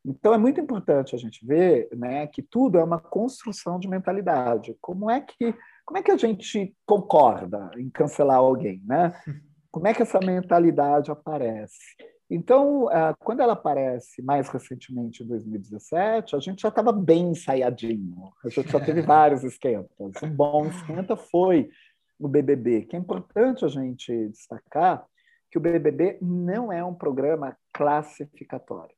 Então 0.06 0.34
é 0.34 0.38
muito 0.38 0.62
importante 0.62 1.16
a 1.16 1.18
gente 1.18 1.46
ver, 1.46 1.90
né, 1.96 2.28
que 2.28 2.44
tudo 2.44 2.78
é 2.78 2.84
uma 2.84 3.00
construção 3.00 3.80
de 3.80 3.88
mentalidade. 3.88 4.78
Como 4.80 5.10
é 5.10 5.20
que 5.20 5.56
como 5.86 6.00
é 6.00 6.04
que 6.04 6.12
a 6.12 6.18
gente 6.18 6.76
concorda 6.86 7.70
em 7.78 7.90
cancelar 7.90 8.38
alguém, 8.38 8.82
né? 8.86 9.14
Como 9.72 9.88
é 9.88 9.94
que 9.94 10.02
essa 10.02 10.20
mentalidade 10.20 11.12
aparece? 11.12 11.98
Então, 12.30 12.88
ah, 12.88 13.14
quando 13.20 13.42
ela 13.42 13.54
aparece 13.54 14.22
mais 14.22 14.48
recentemente, 14.48 15.22
em 15.22 15.28
2017, 15.28 16.34
a 16.34 16.40
gente 16.40 16.62
já 16.62 16.70
estava 16.70 16.94
bem 16.94 17.32
ensaiadinho. 17.32 18.32
A 18.44 18.50
gente 18.50 18.72
já 18.72 18.80
teve 18.80 19.02
vários 19.04 19.44
esquentas. 19.44 20.24
Um 20.24 20.30
bom 20.34 20.66
esquenta 20.66 21.18
foi 21.18 21.70
no 22.18 22.30
BBB, 22.30 22.84
que 22.84 22.96
é 22.96 23.00
importante 23.00 23.66
a 23.66 23.68
gente 23.68 24.30
destacar 24.30 25.06
que 25.52 25.58
o 25.58 25.62
BBB 25.62 26.20
não 26.22 26.72
é 26.72 26.84
um 26.84 26.96
programa 26.96 27.56
classificatório. 27.74 28.96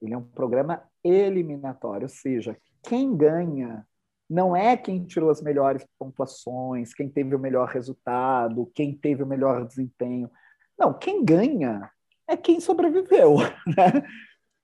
Ele 0.00 0.14
é 0.14 0.18
um 0.18 0.22
programa 0.22 0.82
eliminatório, 1.02 2.04
ou 2.04 2.08
seja, 2.08 2.56
quem 2.82 3.16
ganha 3.16 3.86
não 4.28 4.54
é 4.54 4.76
quem 4.76 5.04
tirou 5.04 5.30
as 5.30 5.40
melhores 5.40 5.86
pontuações, 5.98 6.92
quem 6.92 7.08
teve 7.08 7.34
o 7.34 7.38
melhor 7.38 7.68
resultado, 7.68 8.70
quem 8.74 8.94
teve 8.94 9.22
o 9.22 9.26
melhor 9.26 9.64
desempenho. 9.66 10.30
Não, 10.78 10.92
quem 10.92 11.24
ganha 11.24 11.90
é 12.26 12.36
quem 12.36 12.60
sobreviveu. 12.60 13.36
Né? 13.66 14.02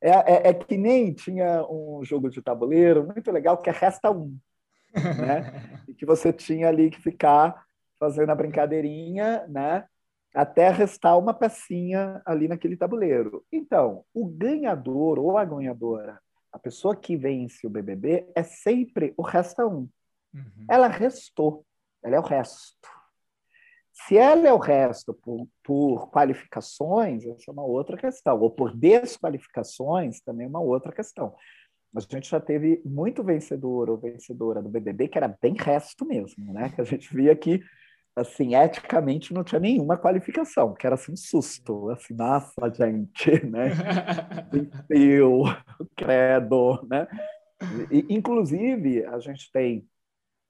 É, 0.02 0.10
é, 0.10 0.48
é, 0.48 0.52
que 0.52 0.76
nem 0.76 1.14
tinha 1.14 1.64
um 1.66 2.04
jogo 2.04 2.28
de 2.28 2.42
tabuleiro 2.42 3.06
muito 3.06 3.32
legal 3.32 3.56
que 3.56 3.70
é 3.70 3.72
Resta 3.72 4.10
Um 4.10 4.36
né? 4.94 5.80
e 5.88 5.94
que 5.94 6.04
você 6.04 6.30
tinha 6.30 6.68
ali 6.68 6.90
que 6.90 7.00
ficar 7.00 7.64
fazendo 7.98 8.30
a 8.30 8.34
brincadeirinha, 8.34 9.46
né? 9.48 9.86
Até 10.34 10.68
restar 10.68 11.18
uma 11.18 11.32
pecinha 11.32 12.20
ali 12.26 12.48
naquele 12.48 12.76
tabuleiro. 12.76 13.44
Então, 13.52 14.04
o 14.12 14.26
ganhador 14.26 15.18
ou 15.18 15.38
a 15.38 15.44
ganhadora, 15.44 16.20
a 16.52 16.58
pessoa 16.58 16.96
que 16.96 17.16
vence 17.16 17.66
o 17.66 17.70
BBB, 17.70 18.26
é 18.34 18.42
sempre 18.42 19.14
o 19.16 19.22
resta 19.22 19.66
um. 19.66 19.88
Uhum. 20.34 20.66
Ela 20.68 20.88
restou, 20.88 21.64
ela 22.02 22.16
é 22.16 22.18
o 22.18 22.22
resto. 22.22 22.88
Se 23.92 24.18
ela 24.18 24.48
é 24.48 24.52
o 24.52 24.58
resto 24.58 25.14
por, 25.14 25.48
por, 25.62 26.10
qualificações, 26.10 27.24
essa 27.24 27.48
é 27.48 27.52
uma 27.52 27.62
outra 27.62 27.96
questão, 27.96 28.40
ou 28.40 28.50
por 28.50 28.76
desqualificações, 28.76 30.20
também 30.20 30.46
é 30.46 30.48
uma 30.48 30.60
outra 30.60 30.92
questão. 30.92 31.34
A 31.94 32.00
gente 32.00 32.28
já 32.28 32.40
teve 32.40 32.82
muito 32.84 33.22
vencedor 33.22 33.88
ou 33.88 33.96
vencedora 33.96 34.60
do 34.60 34.68
BBB 34.68 35.06
que 35.06 35.16
era 35.16 35.28
bem 35.40 35.54
resto 35.56 36.04
mesmo, 36.04 36.52
né? 36.52 36.70
Que 36.70 36.80
a 36.80 36.84
gente 36.84 37.14
via 37.14 37.36
que, 37.36 37.62
assim, 38.16 38.54
eticamente 38.54 39.35
não 39.35 39.42
tinha 39.42 39.61
nenhuma 39.61 39.97
qualificação, 39.97 40.75
que 40.75 40.87
era 40.87 40.94
assim 40.94 41.12
um 41.12 41.16
susto, 41.16 41.90
assim, 41.90 42.14
nossa, 42.14 42.71
gente, 42.73 43.44
né? 43.47 43.71
Eu, 44.88 45.42
credo, 45.97 46.87
né? 46.88 47.09
E, 47.90 48.06
inclusive, 48.14 49.04
a 49.06 49.18
gente 49.18 49.50
tem 49.50 49.88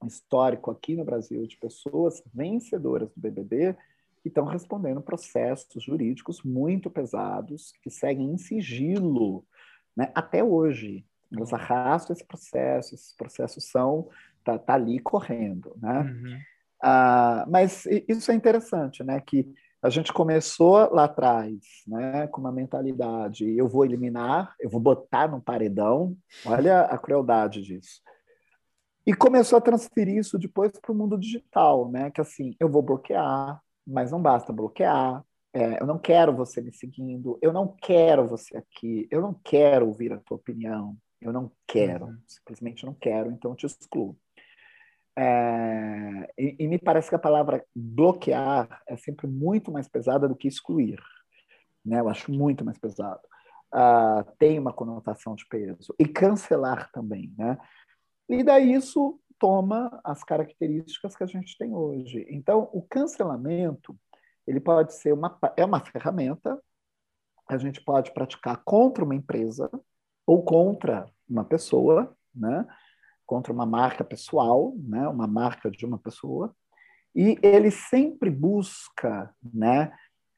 um 0.03 0.07
histórico 0.07 0.71
aqui 0.71 0.95
no 0.95 1.05
Brasil 1.05 1.47
de 1.47 1.57
pessoas 1.57 2.23
vencedoras 2.35 3.09
do 3.11 3.21
BBB 3.21 3.75
que 4.23 4.29
estão 4.29 4.45
respondendo 4.45 5.01
processos 5.01 5.83
jurídicos 5.83 6.43
muito 6.43 6.91
pesados, 6.91 7.73
que 7.83 7.91
seguem 7.91 8.33
em 8.33 8.39
sigilo 8.39 9.45
né, 9.97 10.11
até 10.15 10.43
hoje. 10.43 11.05
Elas 11.33 11.53
arrastam 11.53 12.15
esse 12.15 12.25
processo, 12.25 12.95
esses 12.95 13.15
processos 13.15 13.65
são 13.65 14.09
tá, 14.45 14.59
tá 14.59 14.75
ali 14.75 14.99
correndo, 14.99 15.75
né? 15.81 16.01
Uhum. 16.01 16.39
Ah, 16.87 17.47
mas 17.49 17.87
isso 18.07 18.31
é 18.31 18.35
interessante, 18.35 19.03
né? 19.03 19.19
Que 19.19 19.51
a 19.83 19.89
gente 19.89 20.13
começou 20.13 20.93
lá 20.93 21.05
atrás, 21.05 21.57
né? 21.87 22.27
Com 22.27 22.43
uma 22.43 22.53
mentalidade, 22.53 23.57
eu 23.57 23.67
vou 23.67 23.87
eliminar, 23.87 24.55
eu 24.61 24.69
vou 24.69 24.81
botar 24.81 25.27
no 25.29 25.41
paredão. 25.41 26.15
Olha 26.45 26.83
a 26.83 26.99
crueldade 26.99 27.63
disso. 27.63 28.03
E 29.07 29.15
começou 29.15 29.57
a 29.57 29.63
transferir 29.63 30.19
isso 30.19 30.39
depois 30.39 30.73
para 30.73 30.93
o 30.93 30.95
mundo 30.95 31.19
digital, 31.19 31.91
né? 31.91 32.11
Que 32.11 32.21
assim, 32.21 32.55
eu 32.61 32.69
vou 32.69 32.83
bloquear, 32.83 33.59
mas 33.87 34.11
não 34.13 34.21
basta 34.21 34.53
bloquear, 34.53 35.25
é, 35.55 35.81
eu 35.81 35.87
não 35.87 35.99
quero 35.99 36.37
você 36.37 36.61
me 36.61 36.73
seguindo, 36.73 37.39
eu 37.41 37.51
não 37.51 37.69
quero 37.81 38.27
você 38.27 38.59
aqui, 38.59 39.07
eu 39.11 39.23
não 39.23 39.33
quero 39.43 39.87
ouvir 39.87 40.13
a 40.13 40.19
tua 40.19 40.37
opinião, 40.37 40.97
eu 41.19 41.33
não 41.33 41.51
quero, 41.67 42.07
uhum. 42.07 42.19
simplesmente 42.27 42.85
não 42.85 42.93
quero, 42.93 43.31
então 43.31 43.53
eu 43.53 43.57
te 43.57 43.65
excluo. 43.65 44.19
É, 45.17 46.33
e, 46.37 46.57
e, 46.59 46.69
me 46.69 46.79
parece 46.79 47.09
que 47.09 47.15
a 47.15 47.21
palavra 47.21 47.65
bloquear 47.75 48.83
é 48.89 48.97
sempre 48.97 49.27
muito 49.27 49.71
mais 49.71 49.87
pesada 49.87 50.29
do 50.29 50.35
que 50.35 50.49
excluir. 50.49 51.01
Né? 51.85 52.01
Eu 52.01 52.09
acho 52.09 52.33
muito 52.33 52.65
mais 52.65 52.79
pesado. 52.79 53.21
Uh, 53.73 54.25
tem 54.39 54.59
uma 54.59 54.73
conotação 54.73 55.35
de 55.35 55.47
peso. 55.47 55.95
E 55.99 56.07
cancelar 56.07 56.91
também. 56.93 57.33
Né? 57.39 57.59
E 58.29 58.43
daí 58.43 58.73
isso 58.73 59.21
toma 59.39 60.01
as 60.03 60.25
características 60.25 61.17
que 61.17 61.23
a 61.23 61.27
gente 61.27 61.57
tem 61.59 61.75
hoje. 61.75 62.27
Então, 62.29 62.69
o 62.73 62.83
cancelamento 62.83 63.97
ele 64.47 64.61
pode 64.61 64.95
ser 64.95 65.13
uma, 65.13 65.39
é 65.57 65.65
uma 65.65 65.81
ferramenta, 65.81 66.61
a 67.49 67.57
gente 67.57 67.83
pode 67.83 68.13
praticar 68.13 68.63
contra 68.65 69.05
uma 69.05 69.15
empresa 69.15 69.71
ou 70.27 70.43
contra 70.43 71.11
uma 71.29 71.45
pessoa, 71.45 72.17
né? 72.35 72.67
Contra 73.27 73.53
uma 73.53 73.67
marca 73.67 74.05
pessoal, 74.05 74.75
né? 74.79 75.09
uma 75.09 75.27
marca 75.27 75.71
de 75.71 75.85
uma 75.85 75.99
pessoa, 75.99 76.55
e 77.15 77.39
ele 77.43 77.71
sempre 77.71 78.29
busca 78.29 79.33
né, 79.43 79.93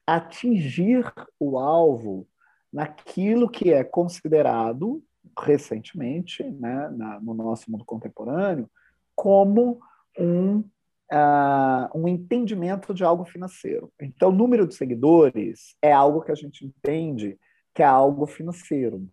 atingir 0.05 1.11
o 1.39 1.57
alvo 1.57 2.27
naquilo 2.71 3.49
que 3.49 3.73
é 3.73 3.83
considerado 3.83 5.03
recentemente, 5.39 6.43
né, 6.43 6.89
na, 6.95 7.19
no 7.19 7.33
nosso 7.33 7.69
mundo 7.71 7.83
contemporâneo, 7.83 8.69
como 9.15 9.79
um, 10.17 10.59
uh, 10.59 11.89
um 11.95 12.07
entendimento 12.07 12.93
de 12.93 13.03
algo 13.03 13.25
financeiro. 13.25 13.91
Então, 13.99 14.29
o 14.29 14.35
número 14.35 14.67
de 14.67 14.75
seguidores 14.75 15.75
é 15.81 15.91
algo 15.91 16.21
que 16.21 16.31
a 16.31 16.35
gente 16.35 16.65
entende 16.65 17.37
que 17.73 17.83
é 17.83 17.85
algo 17.85 18.25
financeiro. 18.25 19.07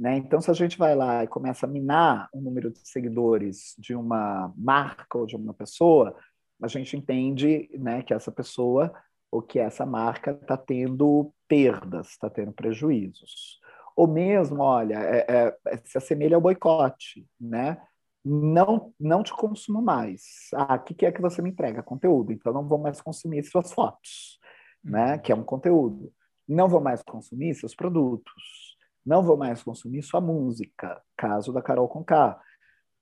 Né? 0.00 0.16
Então, 0.16 0.40
se 0.40 0.50
a 0.50 0.54
gente 0.54 0.78
vai 0.78 0.96
lá 0.96 1.22
e 1.22 1.28
começa 1.28 1.66
a 1.66 1.68
minar 1.68 2.30
o 2.32 2.40
número 2.40 2.70
de 2.70 2.80
seguidores 2.88 3.74
de 3.78 3.94
uma 3.94 4.50
marca 4.56 5.18
ou 5.18 5.26
de 5.26 5.36
uma 5.36 5.52
pessoa, 5.52 6.16
a 6.62 6.66
gente 6.66 6.96
entende 6.96 7.68
né, 7.78 8.02
que 8.02 8.14
essa 8.14 8.32
pessoa 8.32 8.90
ou 9.30 9.42
que 9.42 9.58
essa 9.58 9.84
marca 9.84 10.30
está 10.30 10.56
tendo 10.56 11.30
perdas, 11.46 12.08
está 12.08 12.30
tendo 12.30 12.50
prejuízos. 12.50 13.60
Ou 13.94 14.08
mesmo, 14.08 14.62
olha, 14.62 14.94
é, 14.94 15.26
é, 15.66 15.76
se 15.84 15.98
assemelha 15.98 16.34
ao 16.34 16.40
boicote, 16.40 17.26
né? 17.38 17.78
Não, 18.24 18.94
não 18.98 19.22
te 19.22 19.32
consumo 19.34 19.82
mais. 19.82 20.48
Ah, 20.54 20.76
o 20.76 20.80
que, 20.80 20.94
que 20.94 21.06
é 21.06 21.12
que 21.12 21.20
você 21.20 21.42
me 21.42 21.50
entrega? 21.50 21.82
Conteúdo. 21.82 22.32
Então, 22.32 22.54
não 22.54 22.66
vou 22.66 22.78
mais 22.78 23.02
consumir 23.02 23.44
suas 23.44 23.70
fotos, 23.72 24.38
né? 24.82 25.12
Uhum. 25.12 25.18
Que 25.18 25.32
é 25.32 25.34
um 25.34 25.44
conteúdo. 25.44 26.10
Não 26.48 26.68
vou 26.68 26.80
mais 26.80 27.02
consumir 27.02 27.54
seus 27.54 27.74
produtos 27.74 28.69
não 29.04 29.22
vou 29.22 29.36
mais 29.36 29.62
consumir 29.62 30.02
sua 30.02 30.20
música, 30.20 31.00
caso 31.16 31.52
da 31.52 31.62
Carol 31.62 31.88
Conká. 31.88 32.40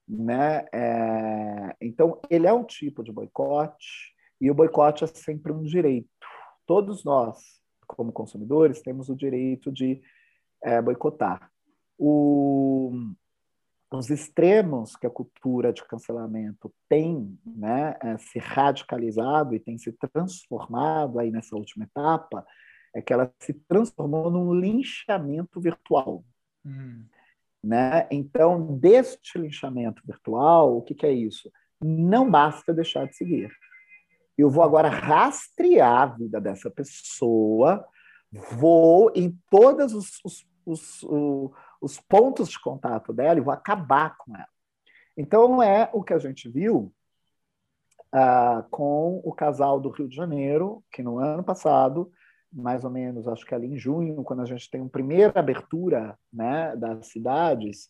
Né? 0.08 0.66
É, 0.72 1.76
então, 1.80 2.20
ele 2.30 2.46
é 2.46 2.52
um 2.52 2.64
tipo 2.64 3.02
de 3.02 3.12
boicote, 3.12 4.14
e 4.40 4.50
o 4.50 4.54
boicote 4.54 5.04
é 5.04 5.06
sempre 5.06 5.52
um 5.52 5.62
direito. 5.62 6.08
Todos 6.66 7.04
nós, 7.04 7.38
como 7.86 8.12
consumidores, 8.12 8.80
temos 8.80 9.08
o 9.08 9.16
direito 9.16 9.72
de 9.72 10.00
é, 10.62 10.80
boicotar. 10.80 11.50
O, 11.98 12.92
os 13.90 14.10
extremos 14.10 14.94
que 14.94 15.06
a 15.06 15.10
cultura 15.10 15.72
de 15.72 15.84
cancelamento 15.84 16.72
tem 16.88 17.38
né, 17.44 17.96
é, 18.02 18.18
se 18.18 18.38
radicalizado 18.38 19.54
e 19.54 19.60
tem 19.60 19.76
se 19.78 19.92
transformado 19.92 21.18
aí 21.18 21.30
nessa 21.30 21.56
última 21.56 21.84
etapa, 21.84 22.46
é 22.94 23.02
que 23.02 23.12
ela 23.12 23.32
se 23.38 23.52
transformou 23.52 24.30
num 24.30 24.52
linchamento 24.54 25.60
virtual. 25.60 26.24
Hum. 26.64 27.04
Né? 27.62 28.06
Então, 28.10 28.78
deste 28.78 29.38
linchamento 29.38 30.02
virtual, 30.06 30.76
o 30.76 30.82
que, 30.82 30.94
que 30.94 31.06
é 31.06 31.12
isso? 31.12 31.50
Não 31.80 32.30
basta 32.30 32.72
deixar 32.72 33.06
de 33.06 33.16
seguir. 33.16 33.50
Eu 34.36 34.48
vou 34.48 34.62
agora 34.62 34.88
rastrear 34.88 36.02
a 36.02 36.06
vida 36.06 36.40
dessa 36.40 36.70
pessoa, 36.70 37.84
vou 38.52 39.10
em 39.14 39.36
todos 39.50 39.92
os, 39.92 40.20
os, 40.24 40.46
os, 40.64 41.52
os 41.80 42.00
pontos 42.00 42.48
de 42.48 42.60
contato 42.60 43.12
dela 43.12 43.38
e 43.38 43.42
vou 43.42 43.52
acabar 43.52 44.16
com 44.16 44.36
ela. 44.36 44.48
Então, 45.16 45.60
é 45.60 45.90
o 45.92 46.02
que 46.02 46.14
a 46.14 46.18
gente 46.18 46.48
viu 46.48 46.94
uh, 48.14 48.62
com 48.70 49.20
o 49.24 49.32
casal 49.32 49.80
do 49.80 49.90
Rio 49.90 50.08
de 50.08 50.14
Janeiro, 50.14 50.84
que 50.92 51.02
no 51.02 51.18
ano 51.18 51.42
passado, 51.42 52.12
mais 52.52 52.84
ou 52.84 52.90
menos, 52.90 53.28
acho 53.28 53.44
que 53.44 53.54
ali 53.54 53.66
em 53.66 53.78
junho, 53.78 54.22
quando 54.22 54.42
a 54.42 54.46
gente 54.46 54.70
tem 54.70 54.80
uma 54.80 54.90
primeira 54.90 55.38
abertura 55.38 56.18
né, 56.32 56.74
das 56.76 57.08
cidades, 57.08 57.88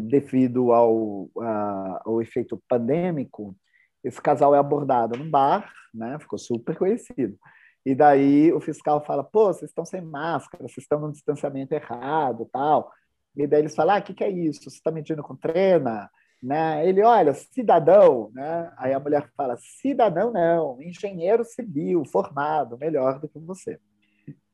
devido 0.00 0.72
ao, 0.72 1.24
uh, 1.36 1.98
ao 2.04 2.22
efeito 2.22 2.62
pandêmico, 2.68 3.56
esse 4.02 4.20
casal 4.20 4.54
é 4.54 4.58
abordado 4.58 5.16
num 5.16 5.30
bar, 5.30 5.72
né, 5.94 6.18
ficou 6.18 6.38
super 6.38 6.76
conhecido. 6.76 7.38
E 7.84 7.94
daí 7.94 8.52
o 8.52 8.60
fiscal 8.60 9.04
fala: 9.04 9.24
pô, 9.24 9.46
vocês 9.46 9.70
estão 9.70 9.84
sem 9.84 10.00
máscara, 10.00 10.62
vocês 10.62 10.84
estão 10.84 11.00
no 11.00 11.12
distanciamento 11.12 11.74
errado, 11.74 12.48
tal. 12.52 12.92
E 13.36 13.46
daí 13.46 13.60
eles 13.60 13.74
falam: 13.74 13.96
ah, 13.96 13.98
o 13.98 14.02
que, 14.02 14.14
que 14.14 14.24
é 14.24 14.30
isso? 14.30 14.62
Você 14.62 14.76
está 14.76 14.90
medindo 14.90 15.22
com 15.22 15.34
trena? 15.34 16.08
Né? 16.40 16.88
Ele, 16.88 17.02
olha, 17.02 17.34
cidadão, 17.34 18.30
né? 18.34 18.72
Aí 18.76 18.92
a 18.92 18.98
mulher 18.98 19.30
fala, 19.36 19.56
cidadão 19.56 20.32
não, 20.32 20.82
engenheiro 20.82 21.44
civil, 21.44 22.04
formado, 22.04 22.76
melhor 22.78 23.20
do 23.20 23.28
que 23.28 23.38
você. 23.38 23.78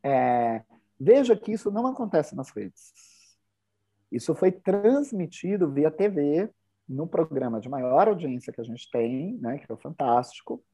É, 0.02 0.62
veja 0.98 1.36
que 1.36 1.52
isso 1.52 1.70
não 1.70 1.86
acontece 1.86 2.34
nas 2.34 2.50
redes. 2.50 2.92
Isso 4.10 4.34
foi 4.34 4.50
transmitido 4.50 5.70
via 5.70 5.90
TV, 5.90 6.50
no 6.88 7.06
programa 7.06 7.60
de 7.60 7.68
maior 7.68 8.08
audiência 8.08 8.52
que 8.52 8.60
a 8.60 8.64
gente 8.64 8.90
tem, 8.90 9.36
né, 9.38 9.58
que 9.58 9.70
é 9.70 9.74
o 9.74 9.78
Fantástico, 9.78 10.64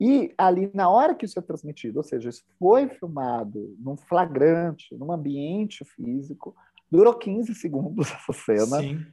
e 0.00 0.34
ali, 0.38 0.70
na 0.74 0.88
hora 0.88 1.14
que 1.14 1.26
isso 1.26 1.38
é 1.38 1.42
transmitido, 1.42 1.98
ou 1.98 2.02
seja, 2.02 2.30
isso 2.30 2.42
foi 2.58 2.88
filmado 2.88 3.76
num 3.78 3.96
flagrante, 3.96 4.94
num 4.96 5.12
ambiente 5.12 5.84
físico, 5.84 6.56
durou 6.90 7.14
15 7.14 7.54
segundos 7.54 8.10
essa 8.10 8.32
cena. 8.32 8.80
Sim 8.80 9.06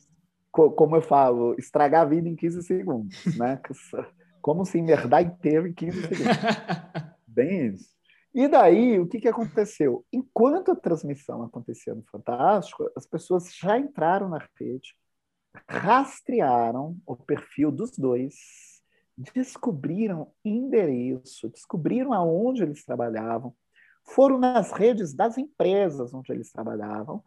como 0.51 0.97
eu 0.97 1.01
falo, 1.01 1.55
estragar 1.57 2.01
a 2.01 2.05
vida 2.05 2.27
em 2.27 2.35
15 2.35 2.63
segundos, 2.63 3.37
né? 3.37 3.59
Como 4.41 4.65
se 4.65 4.79
enmerdar 4.79 5.21
inteiro 5.21 5.67
em 5.67 5.73
15 5.73 6.01
segundos. 6.01 6.25
Bem 7.25 7.67
isso. 7.67 7.89
E 8.33 8.47
daí, 8.47 8.99
o 8.99 9.07
que, 9.07 9.19
que 9.19 9.27
aconteceu? 9.27 10.05
Enquanto 10.11 10.71
a 10.71 10.75
transmissão 10.75 11.43
acontecia 11.43 11.93
no 11.93 12.03
Fantástico, 12.03 12.89
as 12.95 13.05
pessoas 13.05 13.53
já 13.53 13.77
entraram 13.77 14.29
na 14.29 14.39
rede, 14.57 14.95
rastrearam 15.67 16.97
o 17.05 17.15
perfil 17.15 17.71
dos 17.71 17.91
dois, 17.97 18.35
descobriram 19.17 20.31
endereço, 20.45 21.49
descobriram 21.49 22.13
aonde 22.13 22.63
eles 22.63 22.85
trabalhavam, 22.85 23.53
foram 24.03 24.37
nas 24.37 24.71
redes 24.71 25.13
das 25.13 25.37
empresas 25.37 26.13
onde 26.13 26.31
eles 26.31 26.51
trabalhavam 26.51 27.21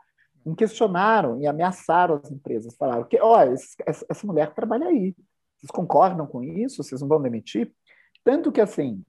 questionaram 0.52 1.40
e 1.40 1.46
ameaçaram 1.46 2.16
as 2.16 2.30
empresas. 2.30 2.76
Falaram 2.76 3.04
que, 3.04 3.18
olha, 3.20 3.54
essa 3.54 4.26
mulher 4.26 4.52
trabalha 4.52 4.88
aí. 4.88 5.14
Vocês 5.56 5.70
concordam 5.70 6.26
com 6.26 6.42
isso? 6.42 6.82
Vocês 6.82 7.00
não 7.00 7.08
vão 7.08 7.22
demitir? 7.22 7.72
Tanto 8.22 8.52
que, 8.52 8.60
assim, 8.60 9.02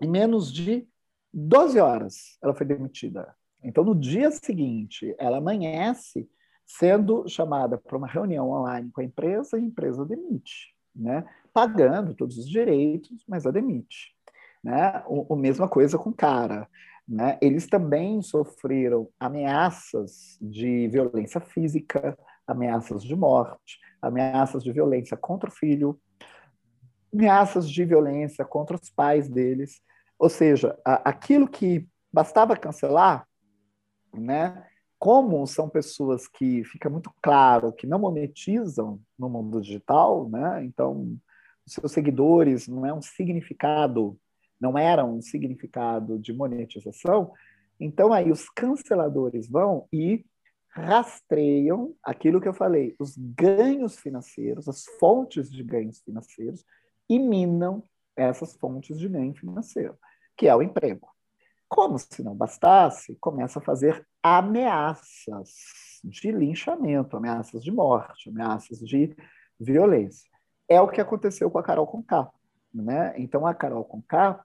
em 0.00 0.08
menos 0.08 0.52
de 0.52 0.86
12 1.32 1.78
horas 1.78 2.38
ela 2.42 2.54
foi 2.54 2.66
demitida. 2.66 3.34
Então, 3.62 3.84
no 3.84 3.94
dia 3.94 4.30
seguinte, 4.30 5.14
ela 5.18 5.38
amanhece 5.38 6.28
sendo 6.66 7.28
chamada 7.28 7.76
para 7.76 7.96
uma 7.96 8.06
reunião 8.06 8.50
online 8.50 8.90
com 8.92 9.00
a 9.00 9.04
empresa 9.04 9.58
e 9.58 9.60
a 9.60 9.64
empresa 9.64 10.04
demite, 10.04 10.74
né? 10.94 11.24
pagando 11.52 12.14
todos 12.14 12.38
os 12.38 12.48
direitos, 12.48 13.24
mas 13.28 13.44
a 13.44 13.50
demite. 13.50 14.14
Né? 14.62 15.02
O, 15.06 15.34
a 15.34 15.36
mesma 15.36 15.68
coisa 15.68 15.98
com 15.98 16.10
o 16.10 16.14
cara. 16.14 16.68
Né? 17.06 17.36
Eles 17.42 17.66
também 17.66 18.22
sofreram 18.22 19.08
ameaças 19.18 20.38
de 20.40 20.86
violência 20.88 21.40
física, 21.40 22.16
ameaças 22.46 23.02
de 23.02 23.16
morte, 23.16 23.78
ameaças 24.00 24.62
de 24.62 24.72
violência 24.72 25.16
contra 25.16 25.50
o 25.50 25.52
filho, 25.52 26.00
ameaças 27.12 27.68
de 27.68 27.84
violência 27.84 28.44
contra 28.44 28.76
os 28.76 28.88
pais 28.90 29.28
deles. 29.28 29.80
Ou 30.20 30.28
seja, 30.28 30.78
aquilo 30.84 31.48
que 31.48 31.88
bastava 32.12 32.54
cancelar, 32.54 33.26
né? 34.12 34.66
como 34.98 35.46
são 35.46 35.66
pessoas 35.66 36.28
que 36.28 36.62
fica 36.64 36.90
muito 36.90 37.10
claro 37.22 37.72
que 37.72 37.86
não 37.86 37.98
monetizam 37.98 39.00
no 39.18 39.30
mundo 39.30 39.62
digital, 39.62 40.28
né? 40.28 40.62
então 40.62 41.16
seus 41.66 41.92
seguidores 41.92 42.68
não 42.68 42.84
é 42.84 42.92
um 42.92 43.00
significado 43.00 44.18
não 44.60 44.76
era 44.76 45.02
um 45.06 45.22
significado 45.22 46.18
de 46.18 46.34
monetização, 46.34 47.32
então 47.78 48.12
aí 48.12 48.30
os 48.30 48.50
canceladores 48.50 49.48
vão 49.48 49.88
e 49.90 50.22
rastreiam 50.68 51.94
aquilo 52.02 52.42
que 52.42 52.46
eu 52.46 52.52
falei, 52.52 52.94
os 52.98 53.16
ganhos 53.16 53.98
financeiros, 53.98 54.68
as 54.68 54.84
fontes 54.98 55.50
de 55.50 55.62
ganhos 55.62 56.02
financeiros, 56.02 56.62
e 57.08 57.18
minam 57.18 57.82
essas 58.14 58.54
fontes 58.54 58.98
de 58.98 59.08
ganho 59.08 59.34
financeiro, 59.34 59.96
que 60.40 60.48
é 60.48 60.56
o 60.56 60.62
emprego. 60.62 61.06
Como 61.68 61.98
se 61.98 62.22
não 62.22 62.34
bastasse, 62.34 63.14
começa 63.16 63.58
a 63.58 63.62
fazer 63.62 64.06
ameaças 64.22 65.50
de 66.02 66.32
linchamento, 66.32 67.14
ameaças 67.14 67.62
de 67.62 67.70
morte, 67.70 68.30
ameaças 68.30 68.78
de 68.78 69.14
violência. 69.60 70.30
É 70.66 70.80
o 70.80 70.88
que 70.88 70.98
aconteceu 70.98 71.50
com 71.50 71.58
a 71.58 71.62
Carol 71.62 71.86
Conká. 71.86 72.30
Né? 72.72 73.12
Então, 73.18 73.46
a 73.46 73.52
Carol 73.52 73.84
Conká, 73.84 74.42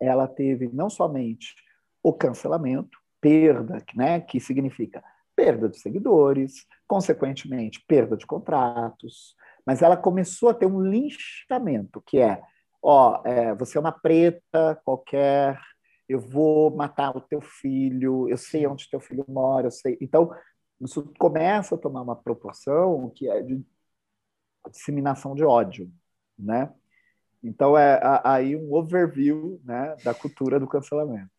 ela 0.00 0.26
teve 0.26 0.70
não 0.72 0.88
somente 0.88 1.54
o 2.02 2.14
cancelamento, 2.14 2.98
perda, 3.20 3.84
né, 3.94 4.22
que 4.22 4.40
significa 4.40 5.04
perda 5.36 5.68
de 5.68 5.78
seguidores, 5.78 6.66
consequentemente 6.86 7.84
perda 7.86 8.16
de 8.16 8.24
contratos, 8.24 9.36
mas 9.66 9.82
ela 9.82 9.98
começou 9.98 10.48
a 10.48 10.54
ter 10.54 10.64
um 10.64 10.80
linchamento, 10.80 12.02
que 12.06 12.18
é, 12.18 12.42
ó, 12.82 13.22
é, 13.24 13.54
você 13.54 13.78
é 13.78 13.80
uma 13.80 13.92
preta 13.92 14.80
qualquer, 14.84 15.60
eu 16.08 16.20
vou 16.20 16.74
matar 16.74 17.16
o 17.16 17.20
teu 17.20 17.40
filho, 17.40 18.28
eu 18.28 18.36
sei 18.36 18.66
onde 18.66 18.88
teu 18.90 19.00
filho 19.00 19.24
mora, 19.28 19.66
eu 19.66 19.70
sei. 19.70 19.98
Então, 20.00 20.30
isso 20.80 21.12
começa 21.18 21.74
a 21.74 21.78
tomar 21.78 22.02
uma 22.02 22.16
proporção 22.16 23.10
que 23.14 23.28
é 23.28 23.42
de 23.42 23.62
disseminação 24.70 25.34
de 25.34 25.44
ódio, 25.44 25.90
né? 26.38 26.72
Então, 27.42 27.76
é 27.76 28.00
aí 28.24 28.56
um 28.56 28.72
overview 28.74 29.60
né, 29.64 29.96
da 30.02 30.12
cultura 30.12 30.58
do 30.58 30.66
cancelamento. 30.66 31.30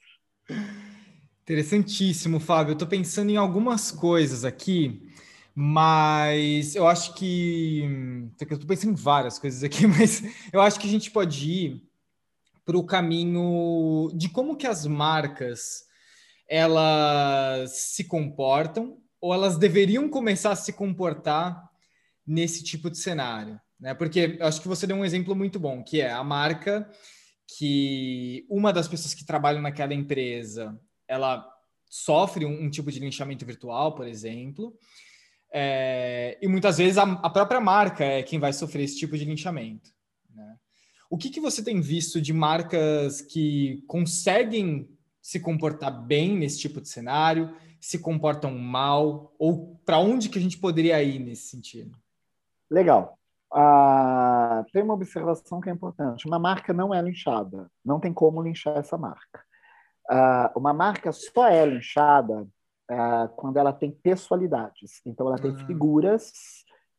Interessantíssimo, 1.41 2.39
Fábio. 2.39 2.71
Eu 2.71 2.73
estou 2.73 2.87
pensando 2.87 3.31
em 3.31 3.37
algumas 3.37 3.91
coisas 3.91 4.45
aqui, 4.45 5.01
mas 5.61 6.73
eu 6.73 6.87
acho 6.87 7.13
que. 7.15 7.81
Eu 8.39 8.47
estou 8.55 8.65
pensando 8.65 8.93
em 8.93 8.95
várias 8.95 9.37
coisas 9.37 9.61
aqui, 9.61 9.85
mas 9.91 10.23
eu 10.53 10.61
acho 10.61 10.79
que 10.79 10.87
a 10.87 10.89
gente 10.89 11.11
pode 11.11 11.51
ir 11.51 11.83
para 12.63 12.77
o 12.77 12.85
caminho 12.85 14.09
de 14.15 14.29
como 14.29 14.55
que 14.55 14.65
as 14.65 14.85
marcas 14.85 15.83
elas 16.47 17.71
se 17.75 18.05
comportam 18.05 19.01
ou 19.19 19.33
elas 19.33 19.57
deveriam 19.57 20.07
começar 20.07 20.51
a 20.51 20.55
se 20.55 20.71
comportar 20.71 21.69
nesse 22.25 22.63
tipo 22.63 22.89
de 22.89 22.97
cenário. 22.97 23.59
Né? 23.77 23.93
Porque 23.93 24.37
eu 24.39 24.47
acho 24.47 24.61
que 24.61 24.67
você 24.69 24.87
deu 24.87 24.95
um 24.95 25.03
exemplo 25.03 25.35
muito 25.35 25.59
bom, 25.59 25.83
que 25.83 25.99
é 25.99 26.09
a 26.09 26.23
marca 26.23 26.89
que 27.57 28.45
uma 28.49 28.71
das 28.71 28.87
pessoas 28.87 29.13
que 29.13 29.25
trabalham 29.25 29.61
naquela 29.61 29.93
empresa, 29.93 30.79
ela 31.05 31.45
sofre 31.89 32.45
um, 32.45 32.63
um 32.63 32.69
tipo 32.69 32.89
de 32.89 32.99
linchamento 33.01 33.45
virtual, 33.45 33.93
por 33.93 34.07
exemplo, 34.07 34.73
é, 35.51 36.37
e 36.41 36.47
muitas 36.47 36.77
vezes 36.77 36.97
a, 36.97 37.03
a, 37.03 37.29
própria 37.29 37.59
marca 37.59 38.03
é 38.03 38.21
quem 38.21 38.39
vai 38.39 38.53
sofrer 38.53 38.83
esse 38.83 38.97
tipo 38.97 39.17
de 39.17 39.25
linchamento. 39.25 39.91
Né? 40.33 40.55
O 41.09 41.17
que, 41.17 41.29
que 41.29 41.39
você 41.39 41.63
tem 41.63 41.81
visto 41.81 42.21
de 42.21 42.31
marcas 42.31 43.21
que 43.21 43.83
conseguem 43.87 44.89
se 45.21 45.39
comportar 45.39 45.91
bem 46.05 46.37
nesse 46.37 46.59
tipo 46.59 46.79
de 46.79 46.87
cenário, 46.87 47.55
se 47.81 47.99
comportam 47.99 48.57
mal, 48.57 49.33
ou 49.39 49.79
para 49.85 49.99
onde 49.99 50.29
que 50.29 50.37
a 50.37 50.41
gente 50.41 50.57
poderia 50.57 51.01
ir 51.01 51.19
nesse 51.19 51.47
sentido? 51.47 51.97
Legal. 52.69 53.17
Ah, 53.51 54.63
tem 54.71 54.83
uma 54.83 54.93
observação 54.93 55.59
que 55.59 55.69
é 55.69 55.73
importante. 55.73 56.27
Uma 56.27 56.37
marca 56.37 56.71
não 56.71 56.93
é 56.93 57.01
linchada. 57.01 57.69
Não 57.83 57.99
tem 57.99 58.13
como 58.13 58.41
linchar 58.41 58.77
essa 58.77 58.97
marca. 58.97 59.43
Ah, 60.07 60.51
uma 60.55 60.73
marca 60.73 61.11
só 61.11 61.47
é 61.47 61.65
linchada 61.65 62.47
ah, 62.89 63.29
quando 63.35 63.57
ela 63.57 63.71
tem 63.71 63.91
pessoalidades. 63.91 65.01
Então, 65.05 65.27
ela 65.27 65.37
tem 65.37 65.51
uhum. 65.51 65.65
figuras, 65.65 66.31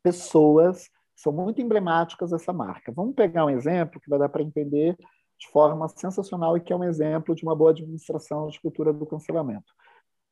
pessoas 0.03 0.89
são 1.17 1.33
muito 1.33 1.61
emblemáticas 1.61 2.31
dessa 2.31 2.53
marca. 2.53 2.93
Vamos 2.93 3.15
pegar 3.15 3.45
um 3.45 3.51
exemplo 3.51 4.01
que 4.01 4.09
vai 4.09 4.19
dar 4.19 4.29
para 4.29 4.43
entender 4.43 4.97
de 5.39 5.49
forma 5.49 5.89
sensacional 5.89 6.57
e 6.57 6.61
que 6.61 6.73
é 6.73 6.77
um 6.77 6.85
exemplo 6.85 7.35
de 7.35 7.43
uma 7.43 7.57
boa 7.57 7.71
administração 7.71 8.49
de 8.49 8.61
cultura 8.61 8.93
do 8.93 9.07
cancelamento. 9.07 9.73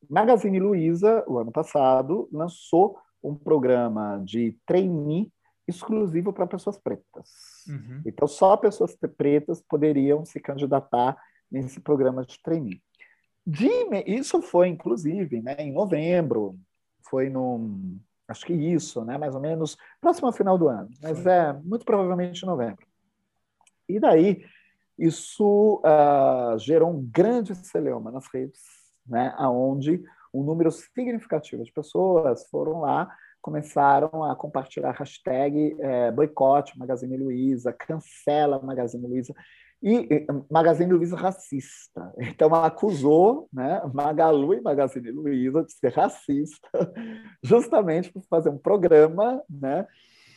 Magazine 0.09 0.61
Luiza, 0.61 1.25
o 1.27 1.39
ano 1.39 1.51
passado, 1.51 2.29
lançou 2.33 2.99
um 3.23 3.35
programa 3.35 4.23
de 4.25 4.57
trainee 4.65 5.31
exclusivo 5.67 6.33
para 6.33 6.47
pessoas 6.47 6.79
pretas. 6.79 7.29
Uhum. 7.69 8.03
Então, 8.07 8.27
só 8.27 8.57
pessoas 8.57 8.97
pretas 9.17 9.61
poderiam 9.61 10.25
se 10.25 10.41
candidatar 10.41 11.17
nesse 11.51 11.81
programa 11.81 12.25
de 12.25 12.41
trainee. 12.43 12.83
De, 13.51 13.71
isso 14.07 14.43
foi, 14.43 14.69
inclusive, 14.69 15.41
né, 15.41 15.57
em 15.59 15.73
novembro, 15.73 16.59
foi 17.09 17.31
no, 17.31 17.99
acho 18.29 18.45
que 18.45 18.53
isso, 18.53 19.03
né, 19.07 19.17
mais 19.17 19.35
ou 19.35 19.41
menos, 19.41 19.75
próximo 20.03 20.27
ao 20.27 20.35
final 20.35 20.59
do 20.59 20.69
ano, 20.69 20.91
mas 21.03 21.25
é 21.25 21.55
muito 21.65 21.83
provavelmente 21.83 22.43
em 22.43 22.47
novembro. 22.47 22.87
E 23.89 23.99
daí, 23.99 24.45
isso 24.99 25.81
uh, 25.83 26.59
gerou 26.59 26.91
um 26.91 27.03
grande 27.11 27.55
celeuma 27.55 28.11
nas 28.11 28.27
redes, 28.27 28.61
né, 29.07 29.35
onde 29.41 30.05
um 30.35 30.43
número 30.43 30.71
significativo 30.71 31.65
de 31.65 31.73
pessoas 31.73 32.47
foram 32.51 32.81
lá 32.81 33.11
começaram 33.41 34.25
a 34.25 34.37
compartilhar 34.37 34.91
hashtag 34.91 35.75
é, 35.81 36.11
boicote 36.11 36.79
Magazine 36.79 37.17
Luiza, 37.17 37.73
cancela 37.73 38.61
Magazine 38.61 39.07
Luiza, 39.07 39.33
e 39.83 40.27
Magazine 40.51 40.93
Luiza 40.93 41.17
racista. 41.17 42.13
Então, 42.19 42.55
acusou 42.55 43.49
né, 43.53 43.81
Magalu 43.93 44.55
e 44.55 44.61
Magazine 44.61 45.11
Luiza 45.11 45.63
de 45.63 45.73
ser 45.73 45.93
racista, 45.93 46.69
justamente 47.43 48.13
por 48.13 48.23
fazer 48.25 48.51
um 48.51 48.59
programa 48.59 49.43
né, 49.49 49.87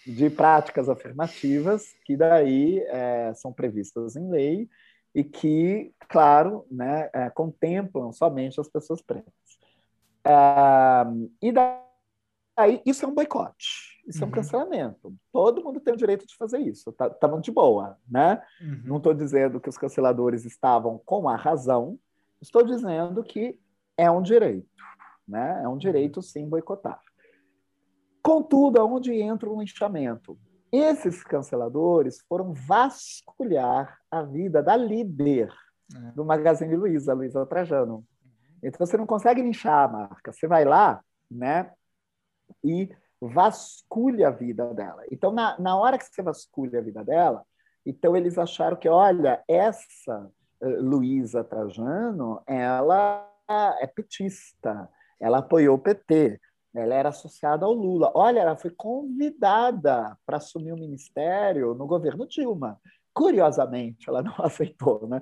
de 0.06 0.30
práticas 0.30 0.90
afirmativas 0.90 1.86
que 2.06 2.16
daí 2.16 2.80
é, 2.88 3.34
são 3.34 3.52
previstas 3.52 4.16
em 4.16 4.30
lei 4.30 4.70
e 5.14 5.24
que, 5.24 5.94
claro, 6.08 6.66
né, 6.70 7.10
é, 7.14 7.30
contemplam 7.30 8.12
somente 8.12 8.60
as 8.60 8.70
pessoas 8.70 9.02
pretas. 9.02 9.34
É, 10.24 11.04
e 11.42 11.52
daí 11.52 11.92
Aí, 12.62 12.82
isso 12.86 13.06
é 13.06 13.08
um 13.08 13.14
boicote, 13.14 13.91
isso 14.08 14.20
uhum. 14.20 14.24
é 14.24 14.26
um 14.26 14.30
uhum. 14.30 14.36
cancelamento. 14.36 15.16
Todo 15.32 15.64
mundo 15.64 15.80
tem 15.80 15.94
o 15.94 15.98
direito 15.98 16.26
de 16.26 16.36
fazer 16.36 16.60
isso, 16.60 16.92
tá, 16.92 17.10
tá 17.10 17.28
de 17.38 17.52
boa, 17.52 17.98
né? 18.08 18.42
Uhum. 18.62 18.82
Não 18.86 18.98
estou 18.98 19.14
dizendo 19.14 19.60
que 19.60 19.70
os 19.70 19.78
canceladores 19.78 20.46
estavam 20.46 21.00
com 21.06 21.28
a 21.30 21.36
razão, 21.36 21.98
estou 22.42 22.64
dizendo 22.64 23.24
que 23.24 23.60
é 23.98 24.10
um 24.10 24.22
direito, 24.22 24.68
né? 25.28 25.62
É 25.64 25.68
um 25.68 25.78
direito, 25.78 26.18
uhum. 26.18 26.22
sim, 26.22 26.48
boicotar. 26.48 27.00
Contudo, 28.22 28.80
aonde 28.80 29.14
entra 29.14 29.50
o 29.50 29.60
linchamento? 29.60 30.38
Esses 30.72 31.24
canceladores 31.24 32.22
foram 32.30 32.54
vasculhar 32.54 34.00
a 34.10 34.22
vida 34.22 34.62
da 34.64 34.76
líder 34.76 35.52
é. 35.94 36.12
do 36.12 36.24
Magazine 36.24 36.76
Luiza, 36.76 37.14
Luiza 37.14 37.46
Trajano. 37.46 37.96
Uhum. 37.96 38.06
Então, 38.64 38.86
você 38.86 38.96
não 38.96 39.06
consegue 39.06 39.42
linchar 39.42 39.86
a 39.86 39.92
marca. 39.92 40.32
Você 40.32 40.48
vai 40.48 40.64
lá, 40.64 41.04
né? 41.30 41.72
e 42.64 42.90
vasculha 43.22 44.30
a 44.30 44.32
vida 44.32 44.74
dela. 44.74 45.04
Então, 45.12 45.32
na, 45.32 45.60
na 45.60 45.78
hora 45.78 45.98
que 45.98 46.06
você 46.06 46.22
vasculha 46.22 46.80
a 46.80 46.84
vida 46.84 47.04
dela, 47.04 47.44
então 47.86 48.16
eles 48.16 48.38
acharam 48.38 48.76
que, 48.76 48.90
olha, 48.90 49.44
essa 49.48 50.30
uh, 50.62 50.82
Luísa 50.82 51.44
Trajano, 51.44 52.42
ela 52.48 53.28
é 53.80 53.88
petista, 53.88 54.90
ela 55.20 55.40
apoiou 55.40 55.76
o 55.76 55.80
PT, 55.80 56.40
ela 56.74 56.96
era 56.96 57.10
associada 57.10 57.66
ao 57.66 57.74
Lula. 57.74 58.12
Olha, 58.16 58.40
ela 58.40 58.56
foi 58.56 58.72
convidada 58.72 60.18
para 60.26 60.38
assumir 60.38 60.72
o 60.72 60.78
ministério 60.78 61.74
no 61.74 61.86
governo 61.86 62.26
Dilma. 62.28 62.80
Curiosamente, 63.14 64.10
ela 64.10 64.24
não 64.24 64.34
aceitou, 64.40 65.08
né? 65.08 65.20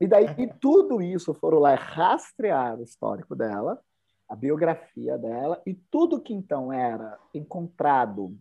E 0.00 0.06
daí 0.06 0.52
tudo 0.60 1.00
isso 1.02 1.34
foram 1.34 1.58
lá 1.58 1.74
rastrear 1.74 2.78
o 2.78 2.82
histórico 2.82 3.34
dela, 3.34 3.80
a 4.28 4.36
biografia 4.36 5.16
dela 5.16 5.60
e 5.64 5.74
tudo 5.74 6.20
que 6.20 6.34
então 6.34 6.72
era 6.72 7.18
encontrado 7.32 8.38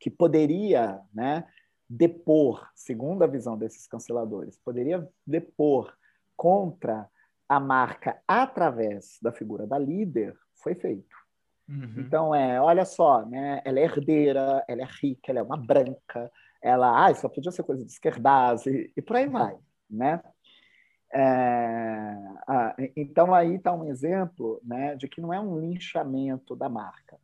que 0.00 0.10
poderia, 0.10 1.00
né, 1.12 1.46
depor, 1.88 2.68
segundo 2.74 3.22
a 3.22 3.26
visão 3.26 3.56
desses 3.56 3.86
canceladores, 3.86 4.58
poderia 4.58 5.08
depor 5.26 5.92
contra 6.36 7.08
a 7.48 7.58
marca 7.58 8.20
através 8.26 9.18
da 9.20 9.32
figura 9.32 9.66
da 9.66 9.78
líder, 9.78 10.36
foi 10.54 10.74
feito. 10.74 11.16
Uhum. 11.68 11.94
Então 11.98 12.34
é, 12.34 12.60
olha 12.60 12.84
só, 12.84 13.24
né, 13.26 13.60
ela 13.64 13.80
é 13.80 13.84
herdeira, 13.84 14.64
ela 14.68 14.82
é 14.82 14.88
rica, 15.02 15.32
ela 15.32 15.40
é 15.40 15.42
uma 15.42 15.56
branca, 15.56 16.30
ela, 16.62 17.06
ah, 17.06 17.14
só 17.14 17.28
podia 17.28 17.52
ser 17.52 17.62
coisa 17.62 17.84
de 17.84 17.90
esquerdaz 17.90 18.66
e, 18.66 18.92
e 18.96 19.02
por 19.02 19.16
aí 19.16 19.28
vai, 19.28 19.56
né? 19.88 20.20
É, 21.12 21.18
ah, 22.46 22.76
então, 22.96 23.34
aí 23.34 23.54
está 23.54 23.72
um 23.72 23.88
exemplo 23.88 24.60
né, 24.62 24.94
de 24.96 25.08
que 25.08 25.20
não 25.20 25.32
é 25.32 25.40
um 25.40 25.58
linchamento 25.58 26.54
da 26.54 26.68
marca. 26.68 27.18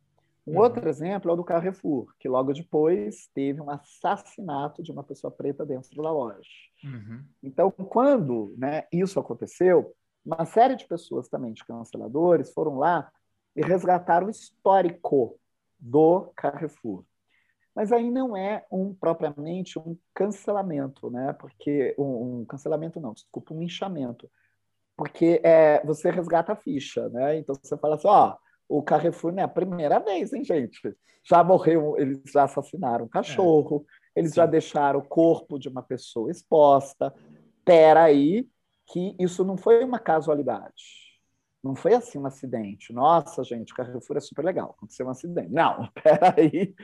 Um 0.47 0.53
uhum. 0.53 0.59
outro 0.59 0.87
exemplo 0.87 1.29
é 1.29 1.33
o 1.33 1.37
do 1.37 1.43
Carrefour, 1.43 2.13
que 2.19 2.29
logo 2.29 2.53
depois 2.53 3.27
teve 3.33 3.59
um 3.59 3.69
assassinato 3.69 4.83
de 4.83 4.91
uma 4.91 5.03
pessoa 5.03 5.31
preta 5.31 5.65
dentro 5.65 6.01
da 6.01 6.11
loja. 6.11 6.47
Uhum. 6.83 7.23
Então, 7.41 7.71
quando 7.71 8.53
né, 8.57 8.83
isso 8.91 9.19
aconteceu, 9.19 9.95
uma 10.23 10.45
série 10.45 10.75
de 10.75 10.87
pessoas 10.87 11.27
também, 11.27 11.53
de 11.53 11.65
canceladores, 11.65 12.53
foram 12.53 12.77
lá 12.77 13.11
e 13.55 13.61
resgataram 13.61 14.27
o 14.27 14.29
histórico 14.29 15.39
do 15.79 16.31
Carrefour. 16.35 17.03
Mas 17.75 17.91
aí 17.91 18.09
não 18.09 18.37
é 18.37 18.65
um 18.71 18.93
propriamente 18.93 19.77
um 19.77 19.97
cancelamento, 20.13 21.09
né? 21.09 21.33
Porque 21.33 21.93
um, 21.97 22.41
um 22.41 22.45
cancelamento 22.45 22.99
não, 22.99 23.13
desculpa, 23.13 23.53
um 23.53 23.59
linchamento, 23.59 24.29
porque 24.95 25.41
é, 25.43 25.85
você 25.85 26.09
resgata 26.09 26.53
a 26.53 26.55
ficha, 26.55 27.09
né? 27.09 27.37
Então 27.37 27.55
você 27.61 27.77
fala 27.77 27.95
assim, 27.95 28.07
ó, 28.07 28.37
o 28.69 28.81
Carrefour 28.81 29.33
não 29.33 29.41
é 29.41 29.45
a 29.45 29.49
primeira 29.49 29.99
vez, 29.99 30.31
hein, 30.31 30.43
gente? 30.43 30.95
Já 31.23 31.43
morreu, 31.43 31.97
eles 31.97 32.21
já 32.31 32.43
assassinaram 32.43 33.05
um 33.05 33.09
cachorro, 33.09 33.85
é. 34.15 34.19
eles 34.19 34.31
Sim. 34.31 34.37
já 34.37 34.45
deixaram 34.45 34.99
o 34.99 35.07
corpo 35.07 35.59
de 35.59 35.67
uma 35.67 35.83
pessoa 35.83 36.31
exposta. 36.31 37.13
Pera 37.65 38.03
aí, 38.03 38.47
que 38.87 39.15
isso 39.19 39.43
não 39.43 39.57
foi 39.57 39.83
uma 39.83 39.99
casualidade. 39.99 41.05
Não 41.63 41.75
foi 41.75 41.95
assim 41.95 42.19
um 42.19 42.27
acidente. 42.27 42.93
Nossa, 42.93 43.43
gente, 43.43 43.73
o 43.73 43.75
Carrefour 43.75 44.17
é 44.17 44.19
super 44.19 44.45
legal. 44.45 44.75
Aconteceu 44.77 45.07
um 45.07 45.09
acidente. 45.09 45.51
Não, 45.51 45.89
peraí. 46.01 46.75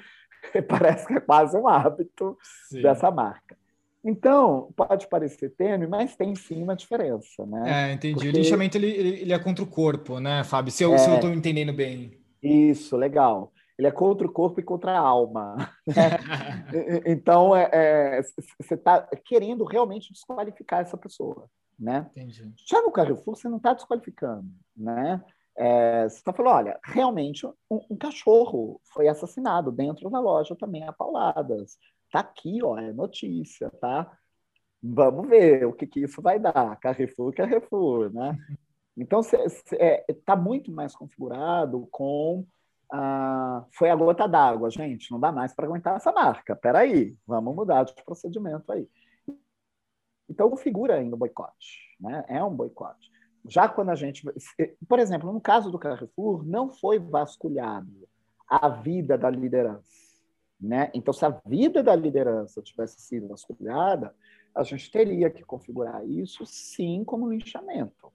Parece 0.67 1.08
que 1.08 1.13
é 1.13 1.19
quase 1.19 1.58
um 1.58 1.67
hábito 1.67 2.38
Sim. 2.69 2.82
dessa 2.82 3.10
marca. 3.12 3.58
Então, 4.04 4.73
pode 4.75 5.08
parecer 5.08 5.51
tênue, 5.51 5.88
mas 5.88 6.15
tem 6.15 6.34
sim 6.34 6.63
uma 6.63 6.75
diferença, 6.75 7.45
né? 7.45 7.89
É, 7.89 7.93
entendi. 7.93 8.15
Porque... 8.15 8.30
O 8.30 8.32
linchamento 8.32 8.77
ele, 8.77 8.88
ele 8.88 9.32
é 9.32 9.38
contra 9.38 9.63
o 9.63 9.67
corpo, 9.67 10.19
né, 10.19 10.43
Fábio? 10.43 10.71
Se 10.71 10.84
eu 10.84 10.93
é... 10.93 10.95
estou 10.95 11.30
entendendo 11.30 11.71
bem. 11.71 12.19
Isso, 12.41 12.97
legal. 12.97 13.54
Ele 13.77 13.88
é 13.88 13.91
contra 13.91 14.25
o 14.25 14.32
corpo 14.32 14.60
e 14.60 14.63
contra 14.63 14.91
a 14.91 14.99
alma. 14.99 15.56
Né? 15.86 15.95
então, 17.06 17.56
é, 17.56 17.69
é, 17.71 18.21
você 18.60 18.73
está 18.73 19.08
querendo 19.23 19.63
realmente 19.63 20.12
desqualificar 20.12 20.82
essa 20.82 20.97
pessoa, 20.97 21.47
né? 21.80 22.08
Entendi. 22.12 22.51
Já 22.67 22.82
no 22.82 22.91
Carrefour, 22.91 23.36
você 23.36 23.47
não 23.47 23.58
está 23.58 23.73
desqualificando, 23.73 24.49
né? 24.75 25.21
É, 25.57 26.07
você 26.07 26.17
está 26.17 26.33
falando, 26.33 26.55
olha, 26.55 26.79
realmente 26.83 27.45
um, 27.45 27.53
um, 27.89 27.97
cachorro 27.97 28.79
foi 28.93 29.07
assassinado 29.07 29.71
dentro 29.71 30.09
da 30.09 30.19
loja 30.19 30.55
também 30.55 30.83
a 30.83 30.93
pauladas. 30.93 31.77
Tá 32.11 32.19
aqui, 32.19 32.63
ó, 32.63 32.77
é 32.77 32.91
notícia, 32.93 33.69
tá? 33.81 34.11
Vamos 34.81 35.27
ver 35.27 35.65
o 35.65 35.73
que, 35.73 35.85
que 35.85 36.01
isso 36.01 36.21
vai 36.21 36.39
dar. 36.39 36.79
Carrefour, 36.79 37.33
Carrefour, 37.33 38.11
né? 38.13 38.37
Então, 38.97 39.21
está 39.21 39.37
é, 39.73 40.05
tá 40.25 40.35
muito 40.35 40.71
mais 40.71 40.95
configurado 40.95 41.87
com 41.91 42.45
ah, 42.91 43.65
foi 43.71 43.89
a 43.89 43.95
gota 43.95 44.27
d'água, 44.27 44.69
gente, 44.69 45.09
não 45.11 45.19
dá 45.19 45.31
mais 45.31 45.53
para 45.53 45.65
aguentar 45.65 45.95
essa 45.95 46.11
marca. 46.11 46.55
Peraí, 46.55 47.15
vamos 47.25 47.55
mudar 47.55 47.83
de 47.83 47.93
procedimento 48.03 48.71
aí. 48.71 48.87
Então, 50.29 50.49
configura 50.49 50.95
ainda 50.95 51.15
o 51.15 51.19
boicote, 51.19 51.79
né? 51.99 52.25
É 52.27 52.43
um 52.43 52.53
boicote 52.53 53.11
já 53.47 53.67
quando 53.67 53.89
a 53.89 53.95
gente. 53.95 54.23
Por 54.88 54.99
exemplo, 54.99 55.32
no 55.32 55.41
caso 55.41 55.71
do 55.71 55.80
Carrefour, 55.80 56.45
não 56.45 56.71
foi 56.71 56.99
vasculhado 56.99 58.08
a 58.47 58.69
vida 58.69 59.17
da 59.17 59.30
liderança. 59.30 60.01
Né? 60.60 60.91
Então, 60.93 61.13
se 61.13 61.25
a 61.25 61.30
vida 61.45 61.82
da 61.82 61.95
liderança 61.95 62.62
tivesse 62.62 63.01
sido 63.01 63.27
vasculhada, 63.30 64.13
a 64.54 64.63
gente 64.63 64.91
teria 64.91 65.30
que 65.30 65.43
configurar 65.43 66.06
isso 66.06 66.45
sim 66.45 67.04
como 67.04 67.32
linchamento. 67.32 68.12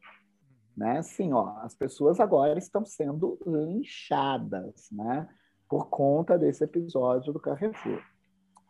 Né? 0.76 1.02
Sim, 1.02 1.32
ó, 1.32 1.56
as 1.62 1.74
pessoas 1.74 2.20
agora 2.20 2.58
estão 2.58 2.84
sendo 2.84 3.38
linchadas 3.46 4.88
né? 4.92 5.28
por 5.68 5.88
conta 5.88 6.38
desse 6.38 6.62
episódio 6.62 7.32
do 7.32 7.40
Carrefour. 7.40 8.00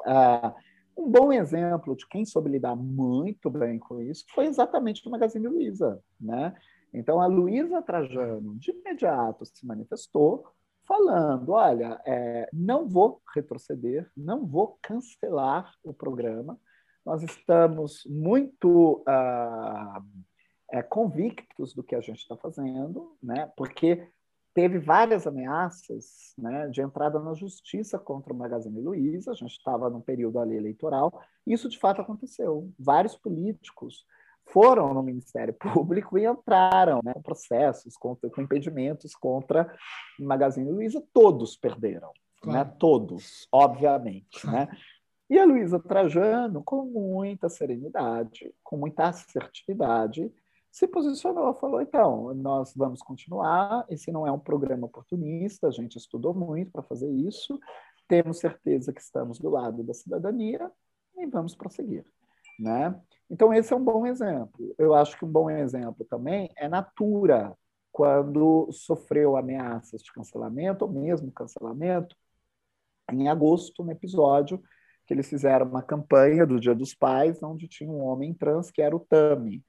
Ah, 0.07 0.55
um 0.97 1.11
bom 1.11 1.33
exemplo 1.33 1.95
de 1.95 2.07
quem 2.09 2.25
soube 2.25 2.51
lidar 2.51 2.75
muito 2.75 3.51
bem 3.51 3.79
com 3.79 4.01
isso 4.01 4.25
foi 4.35 4.47
exatamente 4.47 5.07
o 5.07 5.11
Magazine 5.11 5.47
Luiza, 5.47 6.01
né? 6.21 6.55
Então, 6.93 7.21
a 7.21 7.27
Luísa 7.27 7.83
Trajano, 7.83 8.57
de 8.57 8.71
imediato, 8.71 9.45
se 9.45 9.67
manifestou 9.67 10.47
falando: 10.87 11.53
olha, 11.53 12.01
é, 12.07 12.49
não 12.53 12.89
vou 12.89 13.21
retroceder, 13.35 14.11
não 14.17 14.47
vou 14.47 14.79
cancelar 14.83 15.73
o 15.85 15.93
programa, 15.93 16.59
nós 17.05 17.23
estamos 17.23 18.05
muito 18.07 19.05
uh, 19.07 20.03
é, 20.73 20.83
convictos 20.83 21.75
do 21.75 21.83
que 21.83 21.95
a 21.95 22.01
gente 22.01 22.19
está 22.19 22.37
fazendo, 22.37 23.17
né? 23.23 23.51
porque 23.57 24.09
teve 24.57 24.79
várias 24.79 25.27
ameaças 25.27 26.33
né, 26.39 26.67
de 26.69 26.81
entrada 26.81 27.21
na 27.21 27.35
justiça 27.35 27.99
contra 27.99 28.33
o 28.33 28.37
Magazine 28.37 28.81
Luiza, 28.81 29.33
a 29.33 29.35
gente 29.35 29.51
estava 29.51 29.91
num 29.91 30.01
período 30.01 30.39
ali 30.39 30.57
eleitoral, 30.57 31.23
e 31.47 31.53
isso 31.53 31.69
de 31.69 31.79
fato 31.79 32.01
aconteceu. 32.01 32.73
Vários 32.79 33.15
políticos 33.15 34.07
foram 34.47 34.95
no 34.95 35.03
Ministério 35.03 35.53
Público 35.61 36.17
e 36.17 36.25
entraram 36.25 37.03
né, 37.05 37.13
processos 37.23 37.99
contra, 37.99 38.31
com 38.31 38.41
impedimentos 38.41 39.15
contra 39.15 39.71
o 40.19 40.25
Magazine 40.25 40.73
Luiza, 40.73 41.05
todos 41.13 41.55
perderam, 41.55 42.09
né, 42.09 42.15
claro. 42.41 42.59
né, 42.71 42.77
todos, 42.79 43.47
obviamente. 43.53 44.47
Né? 44.47 44.69
E 45.29 45.39
a 45.39 45.45
Luísa 45.45 45.79
Trajano, 45.79 46.63
com 46.65 46.87
muita 46.87 47.51
serenidade, 47.51 48.55
com 48.65 48.79
muita 48.79 49.09
assertividade, 49.09 50.33
se 50.77 50.87
posicionou, 50.87 51.55
falou: 51.55 51.81
então, 51.81 52.35
nós 52.35 52.75
vamos 52.77 53.01
continuar. 53.01 53.87
Esse 53.89 54.13
não 54.13 54.27
é 54.27 54.31
um 54.31 54.39
programa 54.39 54.85
oportunista, 54.85 55.69
a 55.69 55.71
gente 55.71 55.97
estudou 55.97 56.35
muito 56.35 56.71
para 56.71 56.83
fazer 56.83 57.11
isso, 57.11 57.59
temos 58.07 58.41
certeza 58.41 58.93
que 58.93 59.01
estamos 59.01 59.39
do 59.39 59.49
lado 59.49 59.83
da 59.83 59.95
cidadania 59.95 60.71
e 61.17 61.27
vamos 61.29 61.55
prosseguir. 61.55 62.05
Né? 62.61 62.95
Então, 63.31 63.55
esse 63.55 63.73
é 63.73 63.77
um 63.77 63.83
bom 63.83 64.07
exemplo. 64.07 64.75
Eu 64.77 64.95
acho 64.95 65.19
que 65.19 65.25
um 65.25 65.31
bom 65.31 65.49
exemplo 65.49 66.05
também 66.05 66.51
é 66.59 66.69
Natura, 66.69 67.57
quando 67.91 68.69
sofreu 68.71 69.35
ameaças 69.35 70.03
de 70.03 70.13
cancelamento, 70.13 70.85
ou 70.85 70.93
mesmo 70.93 71.33
cancelamento, 71.33 72.15
em 73.11 73.31
agosto, 73.31 73.83
no 73.83 73.93
episódio 73.93 74.63
que 75.07 75.15
eles 75.15 75.29
fizeram 75.29 75.67
uma 75.67 75.83
campanha 75.83 76.45
do 76.45 76.61
Dia 76.61 76.75
dos 76.75 76.93
Pais, 76.93 77.43
onde 77.43 77.67
tinha 77.67 77.91
um 77.91 78.03
homem 78.03 78.35
trans 78.35 78.71
que 78.71 78.83
era 78.83 78.95
o 78.95 79.01
Tami 79.01 79.65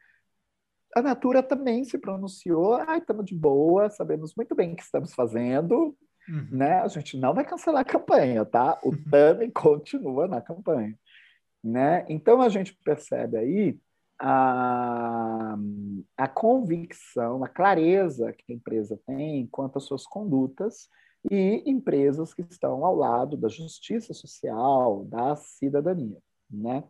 a 0.98 1.02
Natura 1.02 1.44
também 1.44 1.84
se 1.84 1.98
pronunciou, 1.98 2.74
ai, 2.76 2.98
estamos 2.98 3.26
de 3.26 3.36
boa, 3.36 3.90
sabemos 3.90 4.34
muito 4.36 4.56
bem 4.56 4.74
o 4.74 4.76
que 4.76 4.82
estamos 4.82 5.14
fazendo, 5.14 5.96
uhum. 6.28 6.48
né? 6.52 6.80
A 6.82 6.88
gente 6.88 7.18
não 7.18 7.34
vai 7.34 7.46
cancelar 7.46 7.82
a 7.82 7.86
campanha, 7.86 8.44
tá? 8.44 8.80
O 8.84 8.92
TAMI 9.10 9.52
continua 9.54 10.28
na 10.28 10.42
campanha, 10.42 10.98
né? 11.64 12.06
Então 12.10 12.42
a 12.42 12.50
gente 12.50 12.76
percebe 12.84 13.38
aí 13.38 13.80
a, 14.20 15.56
a 16.18 16.28
convicção, 16.28 17.44
a 17.44 17.48
clareza 17.48 18.34
que 18.34 18.52
a 18.52 18.56
empresa 18.56 19.00
tem 19.06 19.48
quanto 19.52 19.78
às 19.78 19.84
suas 19.84 20.06
condutas 20.08 20.90
e 21.30 21.62
empresas 21.70 22.34
que 22.34 22.42
estão 22.50 22.84
ao 22.84 22.96
lado 22.96 23.38
da 23.38 23.50
justiça 23.50 24.14
social, 24.16 25.06
da 25.06 25.36
cidadania, 25.36 26.18
né? 26.50 26.84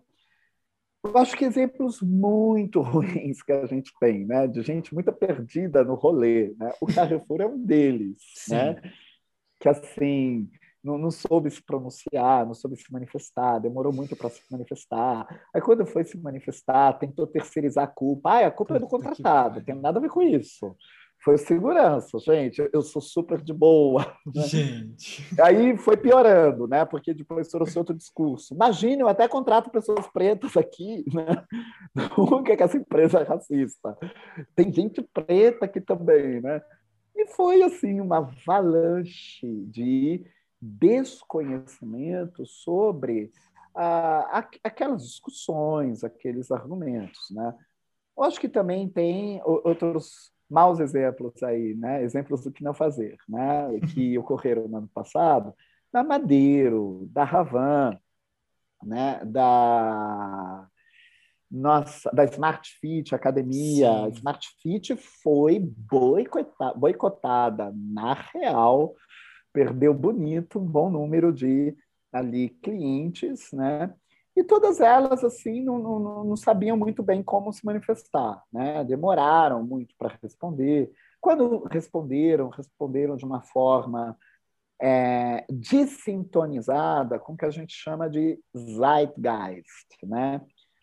Eu 1.08 1.18
acho 1.18 1.36
que 1.36 1.46
exemplos 1.46 2.02
muito 2.02 2.82
ruins 2.82 3.42
que 3.42 3.52
a 3.52 3.66
gente 3.66 3.92
tem, 4.00 4.26
né? 4.26 4.48
De 4.48 4.62
gente 4.62 4.94
muito 4.94 5.12
perdida 5.14 5.84
no 5.84 5.96
rolê, 5.96 6.54
né? 6.60 6.72
O 6.82 6.88
Carrefour 6.88 7.42
é 7.42 7.46
um 7.46 7.58
deles, 7.58 8.18
Sim. 8.36 8.56
né? 8.56 8.82
Que 9.60 9.70
assim 9.70 10.50
não, 10.84 10.98
não, 10.98 11.12
soube 11.12 11.50
se 11.50 11.62
pronunciar, 11.62 12.46
não 12.46 12.54
soube 12.54 12.78
se 12.78 12.92
manifestar, 12.92 13.60
demorou 13.60 13.92
muito 13.92 14.16
para 14.16 14.30
se 14.30 14.42
manifestar. 14.50 15.28
Aí 15.54 15.62
quando 15.62 15.86
foi 15.86 16.04
se 16.04 16.18
manifestar, 16.18 16.94
tentou 16.94 17.28
terceirizar 17.28 17.84
a 17.86 17.88
culpa. 17.88 18.32
Ah, 18.32 18.48
a 18.48 18.52
culpa 18.52 18.76
é 18.76 18.80
do 18.80 18.88
contratado, 18.88 19.62
tem 19.64 19.76
nada 19.76 20.00
a 20.00 20.02
ver 20.02 20.10
com 20.10 20.22
isso 20.22 20.76
foi 21.28 21.38
segurança, 21.38 22.18
gente. 22.20 22.70
Eu 22.72 22.82
sou 22.82 23.02
super 23.02 23.42
de 23.42 23.52
boa. 23.52 24.18
Né? 24.34 24.44
Gente. 24.44 25.28
Aí 25.44 25.76
foi 25.76 25.98
piorando, 25.98 26.70
né? 26.70 26.86
Porque 26.86 27.14
depois 27.14 27.50
trouxe 27.50 27.78
outro 27.78 27.94
discurso. 27.94 28.54
Imagine, 28.54 29.02
eu 29.02 29.10
até 29.10 29.28
contrato 29.28 29.70
pessoas 29.70 30.08
pretas 30.08 30.56
aqui, 30.56 31.04
né? 31.14 31.46
Nunca 32.18 32.56
que 32.56 32.64
essa 32.64 32.78
empresa 32.78 33.20
é 33.20 33.24
racista. 33.24 33.98
Tem 34.56 34.72
gente 34.72 35.02
preta 35.02 35.66
aqui 35.66 35.82
também, 35.82 36.40
né? 36.40 36.62
E 37.14 37.28
foi 37.28 37.62
assim 37.62 38.00
uma 38.00 38.20
avalanche 38.20 39.66
de 39.66 40.26
desconhecimento 40.62 42.46
sobre 42.46 43.34
ah, 43.76 44.48
aquelas 44.64 45.04
discussões, 45.04 46.06
aqueles 46.06 46.52
argumentos, 46.52 47.20
né? 47.32 47.54
Eu 48.18 48.24
acho 48.24 48.40
que 48.40 48.48
também 48.48 48.88
tem 48.88 49.42
outros 49.44 50.32
maus 50.50 50.80
exemplos 50.80 51.42
aí, 51.44 51.76
né? 51.76 52.04
exemplos 52.04 52.44
do 52.44 52.52
que 52.52 52.64
não 52.64 52.74
fazer, 52.74 53.18
né? 53.28 53.80
que 53.94 54.18
ocorreram 54.18 54.68
no 54.68 54.78
ano 54.78 54.90
passado, 54.94 55.54
da 55.92 56.04
Madeiro, 56.04 57.08
da 57.12 57.24
Ravan, 57.24 57.98
né? 58.84 59.22
da 59.26 60.68
nossa, 61.50 62.12
da 62.12 62.26
Smart 62.26 62.70
Fit 62.80 63.16
Academia. 63.16 63.90
Sim. 63.90 64.10
Smart 64.18 64.48
Fit 64.62 64.96
foi 65.24 65.60
boicotada, 65.60 66.78
boicotada 66.78 67.74
na 67.74 68.14
real, 68.14 68.96
perdeu 69.54 69.94
bonito 69.94 70.60
um 70.60 70.66
bom 70.66 70.90
número 70.90 71.32
de 71.32 71.76
ali 72.12 72.50
clientes, 72.50 73.52
né? 73.52 73.94
E 74.38 74.44
todas 74.44 74.80
elas, 74.80 75.24
assim, 75.24 75.64
não, 75.64 75.80
não, 75.80 76.24
não 76.24 76.36
sabiam 76.36 76.78
muito 76.78 77.02
bem 77.02 77.24
como 77.24 77.52
se 77.52 77.66
manifestar, 77.66 78.44
né? 78.54 78.84
Demoraram 78.84 79.64
muito 79.64 79.96
para 79.98 80.16
responder. 80.22 80.92
Quando 81.20 81.64
responderam, 81.64 82.50
responderam 82.50 83.18
de 83.18 83.26
uma 83.26 83.42
forma 83.42 84.16
é, 84.80 85.44
desintonizada 85.50 87.18
com 87.18 87.34
o 87.34 87.38
que 87.38 87.46
a 87.46 87.50
gente 87.50 87.74
chama 87.74 88.08
de 88.08 88.40
zeitgeist, 88.56 90.04
né? 90.04 90.40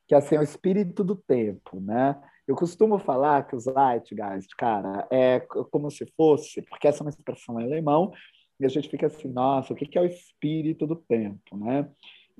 Que 0.08 0.16
é 0.16 0.18
assim, 0.18 0.34
é 0.34 0.40
o 0.40 0.42
espírito 0.42 1.04
do 1.04 1.14
tempo, 1.14 1.78
né? 1.78 2.20
Eu 2.48 2.56
costumo 2.56 2.98
falar 2.98 3.46
que 3.46 3.54
o 3.54 3.60
zeitgeist, 3.60 4.52
cara, 4.58 5.06
é 5.12 5.38
como 5.70 5.92
se 5.92 6.04
fosse, 6.16 6.60
porque 6.62 6.88
essa 6.88 6.98
é 6.98 7.04
uma 7.04 7.10
expressão 7.10 7.60
em 7.60 7.64
alemão, 7.66 8.12
e 8.58 8.66
a 8.66 8.68
gente 8.68 8.88
fica 8.88 9.06
assim, 9.06 9.28
nossa, 9.28 9.72
o 9.72 9.76
que 9.76 9.96
é 9.96 10.00
o 10.00 10.06
espírito 10.06 10.88
do 10.88 10.96
tempo, 10.96 11.56
né? 11.56 11.88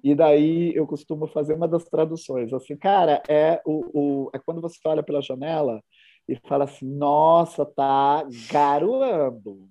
E 0.05 0.15
daí 0.15 0.71
eu 0.77 0.87
costumo 0.87 1.27
fazer 1.27 1.55
uma 1.55 1.67
das 1.67 1.85
traduções, 1.87 2.53
assim, 2.53 2.77
cara, 2.77 3.23
é, 3.27 3.63
o, 3.65 4.27
o, 4.27 4.31
é 4.35 4.39
quando 4.39 4.61
você 4.61 4.79
olha 4.85 5.03
pela 5.03 5.23
janela 5.23 5.83
e 6.29 6.37
fala 6.47 6.65
assim, 6.65 6.87
nossa, 6.87 7.65
tá 7.65 8.23
garoando, 8.53 9.67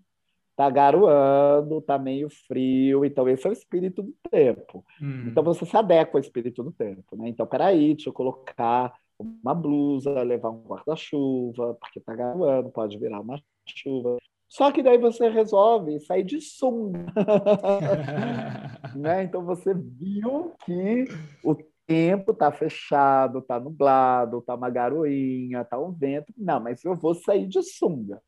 tá 0.56 0.72
garoando, 0.72 1.80
tá 1.84 2.00
meio 2.00 2.32
frio, 2.48 3.06
então 3.06 3.30
esse 3.30 3.46
é 3.46 3.50
o 3.52 3.54
espírito 3.54 4.02
do 4.02 4.16
tempo. 4.32 4.84
Hum. 5.00 5.28
Então 5.28 5.44
você 5.44 5.68
se 5.68 5.78
adequa 5.78 6.18
ao 6.18 6.22
espírito 6.22 6.64
do 6.64 6.72
tempo, 6.72 7.16
né? 7.16 7.30
Então, 7.30 7.46
peraí, 7.46 7.94
deixa 7.94 8.10
eu 8.10 8.14
colocar 8.14 8.92
uma 9.20 9.54
blusa, 9.54 10.24
levar 10.24 10.50
um 10.50 10.64
guarda-chuva, 10.64 11.76
porque 11.76 12.00
tá 12.00 12.16
garoando, 12.16 12.72
pode 12.72 12.98
virar 12.98 13.20
uma 13.20 13.40
chuva. 13.68 14.18
Só 14.54 14.72
que 14.72 14.84
daí 14.84 15.00
você 15.00 15.30
resolve 15.30 16.00
sair 16.02 16.24
de 16.24 16.40
sunga. 16.40 17.12
né? 18.96 19.24
Então 19.24 19.44
você 19.44 19.74
viu 19.74 20.54
que 20.64 21.06
o 21.44 21.56
tempo 21.88 22.34
está 22.34 22.52
fechado, 22.52 23.40
está 23.40 23.60
nublado, 23.60 24.38
está 24.38 24.54
uma 24.54 24.70
garoinha, 24.70 25.62
está 25.62 25.80
um 25.80 25.92
vento. 25.92 26.32
Não, 26.38 26.60
mas 26.60 26.86
eu 26.86 26.94
vou 26.94 27.16
sair 27.16 27.48
de 27.48 27.64
sunga. 27.64 28.22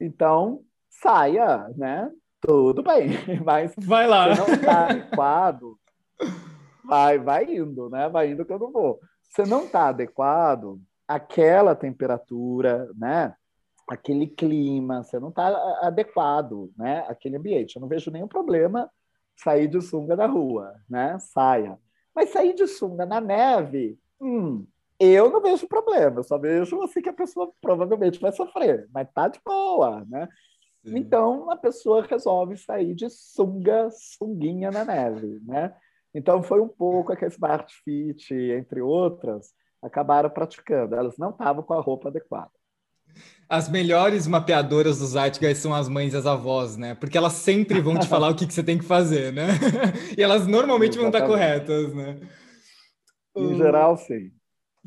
Então, 0.00 0.60
saia, 0.88 1.68
né? 1.76 2.08
Tudo 2.40 2.80
bem, 2.80 3.08
mas 3.44 3.74
vai 3.76 4.06
lá. 4.06 4.36
Se 4.36 4.40
não 4.40 4.54
está 4.54 4.86
adequado, 4.86 5.76
vai, 6.84 7.18
vai 7.18 7.56
indo, 7.56 7.90
né? 7.90 8.08
Vai 8.08 8.30
indo 8.30 8.44
que 8.44 8.52
eu 8.52 8.58
não 8.60 8.70
vou. 8.70 9.00
Se 9.20 9.42
não 9.42 9.64
está 9.64 9.88
adequado, 9.88 10.80
aquela 11.08 11.74
temperatura, 11.74 12.88
né? 12.96 13.34
Aquele 13.92 14.26
clima, 14.26 15.04
você 15.04 15.20
não 15.20 15.28
está 15.28 15.48
adequado, 15.82 16.72
né? 16.76 17.04
Aquele 17.08 17.36
ambiente. 17.36 17.76
Eu 17.76 17.80
não 17.80 17.88
vejo 17.88 18.10
nenhum 18.10 18.26
problema 18.26 18.90
sair 19.36 19.68
de 19.68 19.80
sunga 19.80 20.16
na 20.16 20.26
rua, 20.26 20.74
né? 20.88 21.18
Saia. 21.18 21.78
Mas 22.14 22.30
sair 22.30 22.54
de 22.54 22.66
sunga 22.66 23.04
na 23.04 23.20
neve, 23.20 23.98
hum, 24.20 24.66
eu 24.98 25.30
não 25.30 25.42
vejo 25.42 25.68
problema. 25.68 26.20
Eu 26.20 26.24
só 26.24 26.38
vejo 26.38 26.80
assim 26.82 27.02
que 27.02 27.08
a 27.08 27.14
pessoa 27.14 27.52
provavelmente 27.60 28.18
vai 28.18 28.32
sofrer, 28.32 28.88
mas 28.92 29.08
tá 29.12 29.28
de 29.28 29.40
boa, 29.44 30.04
né? 30.08 30.28
Sim. 30.84 30.96
Então 30.98 31.50
a 31.50 31.56
pessoa 31.56 32.02
resolve 32.02 32.56
sair 32.56 32.94
de 32.94 33.10
sunga, 33.10 33.88
sunguinha 33.90 34.70
na 34.70 34.84
neve, 34.84 35.40
né? 35.46 35.74
Então 36.14 36.42
foi 36.42 36.60
um 36.60 36.68
pouco 36.68 37.14
que 37.14 37.24
a 37.24 37.28
Smart 37.28 37.72
Fit, 37.84 38.34
entre 38.34 38.80
outras, 38.80 39.52
acabaram 39.82 40.30
praticando. 40.30 40.94
Elas 40.94 41.16
não 41.18 41.30
estavam 41.30 41.62
com 41.62 41.74
a 41.74 41.80
roupa 41.80 42.08
adequada. 42.08 42.50
As 43.48 43.68
melhores 43.68 44.26
mapeadoras 44.26 44.98
dos 44.98 45.10
Zeitgeist 45.10 45.60
são 45.60 45.74
as 45.74 45.88
mães 45.88 46.14
e 46.14 46.16
as 46.16 46.24
avós, 46.24 46.76
né? 46.76 46.94
Porque 46.94 47.18
elas 47.18 47.34
sempre 47.34 47.80
vão 47.80 47.98
te 47.98 48.06
falar 48.08 48.30
o 48.30 48.34
que, 48.34 48.46
que 48.46 48.54
você 48.54 48.62
tem 48.62 48.78
que 48.78 48.84
fazer, 48.84 49.32
né? 49.32 49.48
e 50.16 50.22
elas 50.22 50.46
normalmente 50.46 50.96
Exatamente. 50.96 51.20
vão 51.20 51.20
estar 51.20 51.26
corretas, 51.26 51.94
né? 51.94 52.20
Em 53.36 53.56
geral, 53.56 53.96
sim. 53.96 54.30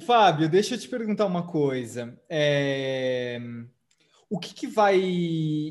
Fábio, 0.03 0.49
deixa 0.49 0.75
eu 0.75 0.79
te 0.79 0.89
perguntar 0.89 1.25
uma 1.25 1.45
coisa. 1.47 2.19
É... 2.29 3.39
O 4.29 4.39
que, 4.39 4.53
que 4.53 4.67
vai 4.67 4.99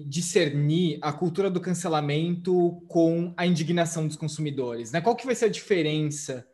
discernir 0.06 0.98
a 1.02 1.12
cultura 1.12 1.50
do 1.50 1.60
cancelamento 1.60 2.80
com 2.88 3.34
a 3.36 3.44
indignação 3.44 4.06
dos 4.06 4.16
consumidores? 4.16 4.92
Né? 4.92 5.00
Qual 5.00 5.16
que 5.16 5.26
vai 5.26 5.34
ser 5.34 5.46
a 5.46 5.50
diferença 5.50 6.46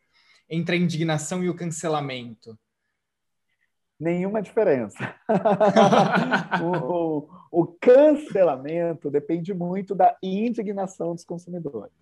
entre 0.48 0.74
a 0.74 0.78
indignação 0.78 1.44
e 1.44 1.51
o 1.51 1.55
cancelamento? 1.55 2.59
Nenhuma 4.01 4.40
diferença. 4.40 5.14
o, 6.64 7.18
o, 7.53 7.62
o, 7.62 7.66
cancelamento 7.66 9.11
depende 9.11 9.53
muito 9.53 9.94
da 9.94 10.16
indignação 10.22 11.14
dos 11.14 11.24
consumidores. 11.24 11.92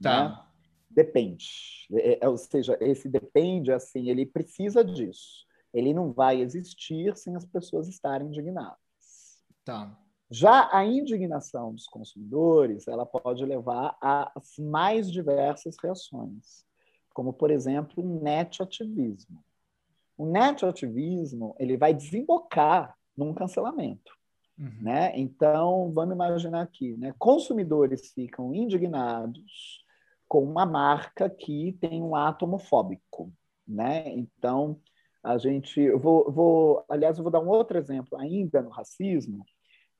Tá. 0.00 0.28
Né? 0.28 0.42
Depende. 0.90 1.46
É, 1.92 2.24
é, 2.24 2.28
ou 2.28 2.38
seja, 2.38 2.78
esse 2.80 3.08
depende, 3.08 3.72
assim, 3.72 4.08
ele 4.08 4.24
precisa 4.24 4.84
disso. 4.84 5.46
Ele 5.74 5.92
não 5.92 6.12
vai 6.12 6.40
existir 6.40 7.16
sem 7.16 7.34
as 7.34 7.44
pessoas 7.44 7.88
estarem 7.88 8.28
indignadas. 8.28 8.78
Tá. 9.64 9.98
Já 10.30 10.68
a 10.72 10.84
indignação 10.84 11.72
dos 11.72 11.86
consumidores, 11.86 12.86
ela 12.86 13.06
pode 13.06 13.44
levar 13.44 13.96
às 14.00 14.58
mais 14.58 15.10
diversas 15.10 15.76
reações, 15.82 16.64
como, 17.14 17.32
por 17.32 17.50
exemplo, 17.50 18.04
o 18.04 18.20
net-ativismo. 18.22 19.42
O 20.18 20.26
net-ativismo 20.26 21.54
ele 21.58 21.78
vai 21.78 21.94
desembocar 21.94 22.94
num 23.16 23.32
cancelamento. 23.32 24.12
Uhum. 24.58 24.82
Né? 24.82 25.12
Então, 25.14 25.90
vamos 25.94 26.14
imaginar 26.14 26.62
aqui, 26.62 26.96
né? 26.96 27.14
consumidores 27.16 28.12
ficam 28.12 28.52
indignados 28.52 29.84
com 30.26 30.42
uma 30.42 30.66
marca 30.66 31.30
que 31.30 31.78
tem 31.80 32.02
um 32.02 32.14
ato 32.14 32.44
homofóbico. 32.44 33.32
Né? 33.66 34.10
Então, 34.10 34.80
a 35.22 35.38
gente, 35.38 35.80
eu 35.80 35.98
vou, 35.98 36.30
vou, 36.30 36.84
aliás, 36.88 37.16
eu 37.16 37.22
vou 37.22 37.30
dar 37.30 37.40
um 37.40 37.48
outro 37.48 37.78
exemplo 37.78 38.18
ainda 38.18 38.60
no 38.60 38.70
racismo, 38.70 39.44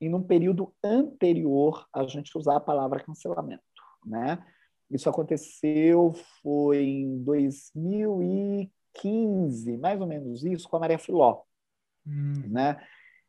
e 0.01 0.09
num 0.09 0.23
período 0.23 0.73
anterior 0.83 1.87
a 1.93 2.05
gente 2.05 2.37
usar 2.37 2.57
a 2.57 2.61
palavra 2.61 3.03
cancelamento. 3.03 3.63
Né? 4.05 4.45
Isso 4.91 5.09
aconteceu 5.09 6.13
foi 6.43 6.85
em 6.85 7.23
2015, 7.23 8.73
mais 9.79 10.01
ou 10.01 10.07
menos 10.07 10.45
isso, 10.45 10.69
com 10.69 10.77
a 10.77 10.81
Maria 10.81 10.99
Filó. 10.99 11.43
Hum. 12.07 12.43
Né? 12.49 12.81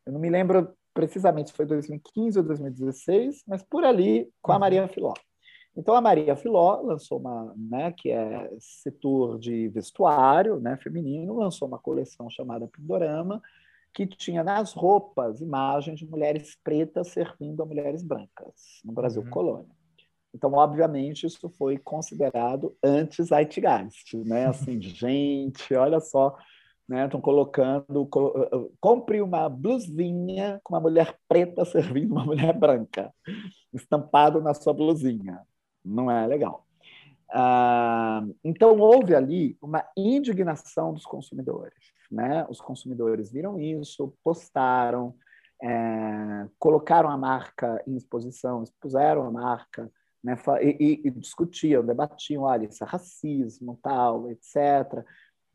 Eu 0.05 0.13
não 0.13 0.19
me 0.19 0.29
lembro 0.29 0.73
precisamente 0.93 1.51
se 1.51 1.55
foi 1.55 1.65
2015 1.65 2.39
ou 2.39 2.45
2016, 2.45 3.43
mas 3.47 3.63
por 3.63 3.83
ali 3.83 4.29
com 4.41 4.51
a 4.51 4.55
uhum. 4.55 4.59
Maria 4.59 4.87
Filó. 4.87 5.13
Então 5.75 5.95
a 5.95 6.01
Maria 6.01 6.35
Filó 6.35 6.81
lançou 6.81 7.19
uma, 7.19 7.53
né, 7.55 7.93
que 7.93 8.11
é 8.11 8.49
setor 8.59 9.39
de 9.39 9.69
vestuário, 9.69 10.59
né, 10.59 10.75
feminino, 10.77 11.37
lançou 11.37 11.67
uma 11.67 11.79
coleção 11.79 12.29
chamada 12.29 12.67
Pindorama, 12.67 13.41
que 13.93 14.05
tinha 14.05 14.43
nas 14.43 14.73
roupas 14.73 15.41
imagens 15.41 15.99
de 15.99 16.05
mulheres 16.05 16.57
pretas 16.63 17.09
servindo 17.09 17.63
a 17.63 17.65
mulheres 17.65 18.03
brancas 18.03 18.81
no 18.83 18.91
Brasil 18.91 19.21
uhum. 19.21 19.29
colônia. 19.29 19.78
Então, 20.33 20.53
obviamente, 20.53 21.25
isso 21.25 21.49
foi 21.49 21.77
considerado 21.77 22.75
anti-zeitgeist, 22.83 24.15
né? 24.25 24.47
Assim, 24.49 24.81
gente, 24.81 25.73
olha 25.73 25.99
só, 25.99 26.35
né? 26.87 27.05
Estão 27.05 27.21
colocando, 27.21 28.07
compre 28.79 29.21
uma 29.21 29.47
blusinha 29.49 30.59
com 30.63 30.73
uma 30.73 30.81
mulher 30.81 31.17
preta 31.27 31.65
servindo 31.65 32.11
uma 32.11 32.25
mulher 32.25 32.57
branca, 32.57 33.13
estampado 33.73 34.41
na 34.41 34.53
sua 34.53 34.73
blusinha. 34.73 35.39
Não 35.83 36.09
é 36.09 36.25
legal. 36.27 36.65
Ah, 37.31 38.23
então, 38.43 38.79
houve 38.79 39.13
ali 39.13 39.57
uma 39.61 39.85
indignação 39.95 40.93
dos 40.93 41.05
consumidores. 41.05 41.93
Né? 42.11 42.45
Os 42.49 42.59
consumidores 42.59 43.31
viram 43.31 43.59
isso, 43.59 44.13
postaram, 44.23 45.15
é, 45.61 46.47
colocaram 46.57 47.09
a 47.09 47.17
marca 47.17 47.81
em 47.85 47.95
exposição, 47.95 48.63
expuseram 48.63 49.23
a 49.27 49.31
marca 49.31 49.91
né? 50.23 50.37
e, 50.61 51.01
e, 51.05 51.11
discutiam, 51.11 51.85
debatiam, 51.85 52.43
olha, 52.43 52.65
isso 52.65 52.83
é 52.83 52.87
racismo, 52.87 53.79
tal, 53.81 54.29
etc. 54.29 55.03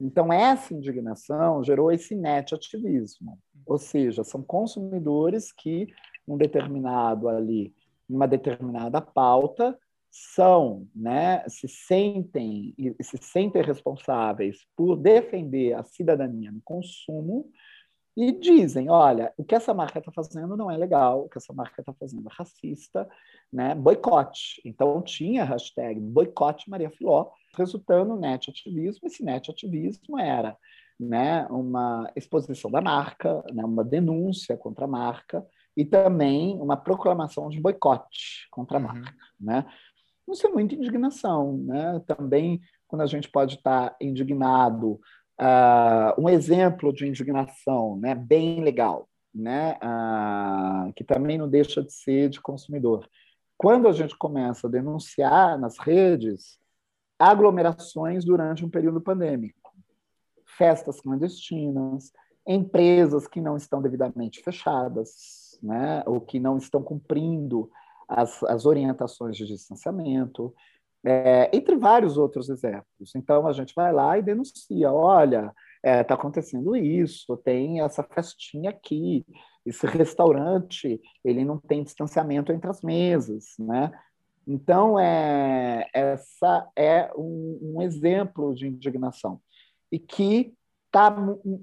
Então, 0.00 0.32
essa 0.32 0.74
indignação 0.74 1.62
gerou 1.62 1.92
esse 1.92 2.14
net 2.14 2.54
ativismo, 2.54 3.38
ou 3.64 3.78
seja, 3.78 4.24
são 4.24 4.42
consumidores 4.42 5.52
que, 5.52 5.86
um 6.26 6.36
determinado 6.36 7.28
ali, 7.28 7.74
uma 8.08 8.26
determinada 8.26 9.00
pauta, 9.00 9.78
são, 10.10 10.86
né, 10.94 11.42
se 11.48 11.66
sentem 11.66 12.72
se 13.02 13.18
sentem 13.20 13.62
responsáveis 13.62 14.64
por 14.76 14.94
defender 14.96 15.72
a 15.72 15.82
cidadania 15.82 16.52
no 16.52 16.60
consumo 16.62 17.50
e 18.16 18.30
dizem, 18.30 18.88
olha, 18.88 19.32
o 19.36 19.44
que 19.44 19.54
essa 19.54 19.74
marca 19.74 19.98
está 19.98 20.12
fazendo 20.12 20.56
não 20.56 20.70
é 20.70 20.76
legal, 20.76 21.24
o 21.24 21.28
que 21.28 21.38
essa 21.38 21.52
marca 21.52 21.80
está 21.80 21.92
fazendo 21.92 22.28
é 22.28 22.32
racista, 22.32 23.08
né? 23.52 23.74
Boicote. 23.74 24.62
Então 24.64 25.02
tinha 25.02 25.42
a 25.42 25.46
hashtag 25.46 25.98
boicote 25.98 26.70
Maria 26.70 26.90
Filó, 26.90 27.30
resultando 27.56 28.10
no 28.10 28.20
net 28.20 28.50
ativismo. 28.50 29.08
Esse 29.08 29.24
net 29.24 29.50
ativismo 29.50 30.18
era, 30.18 30.56
né, 30.98 31.44
uma 31.50 32.08
exposição 32.14 32.70
da 32.70 32.80
marca, 32.80 33.42
né, 33.52 33.64
uma 33.64 33.82
denúncia 33.82 34.56
contra 34.56 34.84
a 34.84 34.88
marca 34.88 35.44
e 35.76 35.84
também 35.84 36.60
uma 36.60 36.76
proclamação 36.76 37.48
de 37.48 37.60
boicote 37.60 38.46
contra 38.50 38.78
a 38.78 38.80
uhum. 38.80 38.86
marca, 38.86 39.14
né? 39.40 39.66
Isso 40.30 40.46
é 40.46 40.50
muita 40.50 40.74
indignação, 40.74 41.58
né? 41.58 42.00
Também 42.06 42.60
quando 42.86 43.02
a 43.02 43.06
gente 43.06 43.28
pode 43.28 43.56
estar 43.56 43.94
indignado, 44.00 45.00
uh, 45.40 46.20
um 46.20 46.28
exemplo 46.28 46.92
de 46.92 47.06
indignação, 47.06 47.96
né? 47.96 48.14
Bem 48.14 48.62
legal, 48.62 49.08
né? 49.34 49.78
Uh, 49.82 50.92
que 50.94 51.04
também 51.04 51.38
não 51.38 51.48
deixa 51.48 51.82
de 51.82 51.92
ser 51.92 52.28
de 52.28 52.40
consumidor. 52.40 53.08
Quando 53.56 53.88
a 53.88 53.92
gente 53.92 54.16
começa 54.16 54.66
a 54.66 54.70
denunciar 54.70 55.58
nas 55.58 55.78
redes 55.78 56.58
aglomerações 57.18 58.24
durante 58.24 58.64
um 58.64 58.70
período 58.70 59.00
pandêmico, 59.00 59.72
festas 60.44 61.00
clandestinas, 61.00 62.12
empresas 62.46 63.26
que 63.26 63.40
não 63.40 63.56
estão 63.56 63.80
devidamente 63.80 64.42
fechadas, 64.42 65.58
né? 65.62 66.02
Ou 66.06 66.20
que 66.20 66.38
não 66.38 66.58
estão 66.58 66.82
cumprindo 66.82 67.70
as, 68.08 68.42
as 68.44 68.66
orientações 68.66 69.36
de 69.36 69.46
distanciamento, 69.46 70.54
é, 71.04 71.50
entre 71.52 71.76
vários 71.76 72.16
outros 72.16 72.48
exemplos. 72.48 73.14
Então, 73.14 73.46
a 73.46 73.52
gente 73.52 73.74
vai 73.74 73.92
lá 73.92 74.18
e 74.18 74.22
denuncia: 74.22 74.92
olha, 74.92 75.52
está 75.76 75.90
é, 75.90 76.04
tá 76.04 76.14
acontecendo 76.14 76.74
isso, 76.74 77.36
tem 77.38 77.80
essa 77.82 78.02
festinha 78.02 78.70
aqui, 78.70 79.24
esse 79.66 79.86
restaurante, 79.86 81.00
ele 81.24 81.44
não 81.44 81.58
tem 81.58 81.82
distanciamento 81.82 82.52
entre 82.52 82.70
as 82.70 82.82
mesas, 82.82 83.54
né? 83.58 83.92
Então, 84.46 84.98
é, 84.98 85.88
essa 85.92 86.68
é 86.76 87.10
um, 87.16 87.74
um 87.76 87.82
exemplo 87.82 88.54
de 88.54 88.68
indignação 88.68 89.40
e 89.90 89.98
que 89.98 90.54
está 90.86 91.10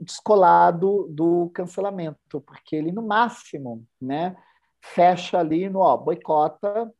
descolado 0.01 1.07
do 1.09 1.49
cancelamento, 1.53 2.41
porque 2.41 2.75
ele, 2.75 2.91
no 2.91 3.01
máximo, 3.01 3.85
né, 4.01 4.35
fecha 4.81 5.39
ali 5.39 5.69
no 5.69 5.79
ó, 5.79 5.95
boicota, 5.95 6.91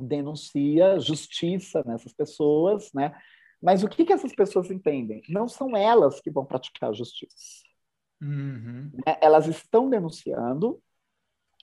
denuncia, 0.00 0.98
justiça 0.98 1.82
nessas 1.86 2.12
pessoas, 2.12 2.92
né? 2.92 3.14
Mas 3.60 3.82
o 3.82 3.88
que, 3.88 4.04
que 4.04 4.12
essas 4.12 4.34
pessoas 4.34 4.70
entendem? 4.70 5.22
Não 5.28 5.48
são 5.48 5.76
elas 5.76 6.20
que 6.20 6.30
vão 6.30 6.44
praticar 6.44 6.90
a 6.90 6.92
justiça. 6.92 7.64
Uhum. 8.20 8.90
Né? 8.94 9.16
Elas 9.20 9.46
estão 9.46 9.90
denunciando, 9.90 10.80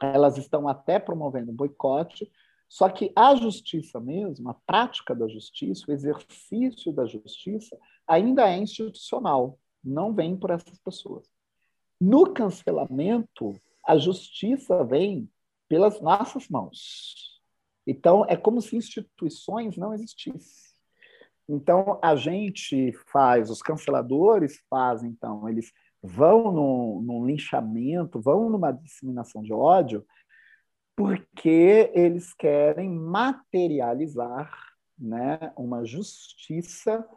elas 0.02 0.38
estão 0.38 0.68
até 0.68 1.00
promovendo 1.00 1.54
boicote, 1.54 2.30
só 2.68 2.90
que 2.90 3.12
a 3.16 3.36
justiça 3.36 4.00
mesmo, 4.00 4.50
a 4.50 4.54
prática 4.54 5.16
da 5.16 5.28
justiça, 5.28 5.86
o 5.88 5.94
exercício 5.94 6.92
da 6.92 7.06
justiça, 7.06 7.78
ainda 8.08 8.50
é 8.50 8.58
institucional, 8.58 9.58
não 9.84 10.14
vem 10.14 10.36
por 10.36 10.50
essas 10.50 10.78
pessoas. 10.80 11.30
No 12.02 12.34
cancelamento, 12.34 13.54
a 13.86 13.98
justiça 13.98 14.84
vem 14.84 15.30
pelas 15.68 16.02
nossas 16.02 16.50
mãos. 16.50 17.35
Então, 17.86 18.26
é 18.28 18.36
como 18.36 18.62
se 18.62 18.76
instituições 18.76 19.78
não 19.78 19.94
existissem. 19.94 20.74
Então, 21.48 22.00
a 22.02 22.16
gente 22.16 22.92
faz, 23.12 23.50
os 23.50 23.62
canceladores 23.62 24.60
fazem, 24.70 25.12
então, 25.12 25.48
eles 25.48 25.72
vão 26.02 26.52
num, 26.52 27.02
num 27.02 27.26
linchamento, 27.26 28.20
vão 28.20 28.50
numa 28.50 28.72
disseminação 28.72 29.44
de 29.44 29.54
ódio, 29.54 30.06
porque 30.96 31.92
eles 31.94 32.34
querem 32.34 32.90
materializar 32.90 34.52
né, 34.98 35.54
uma 35.56 35.86
justiça 35.86 37.08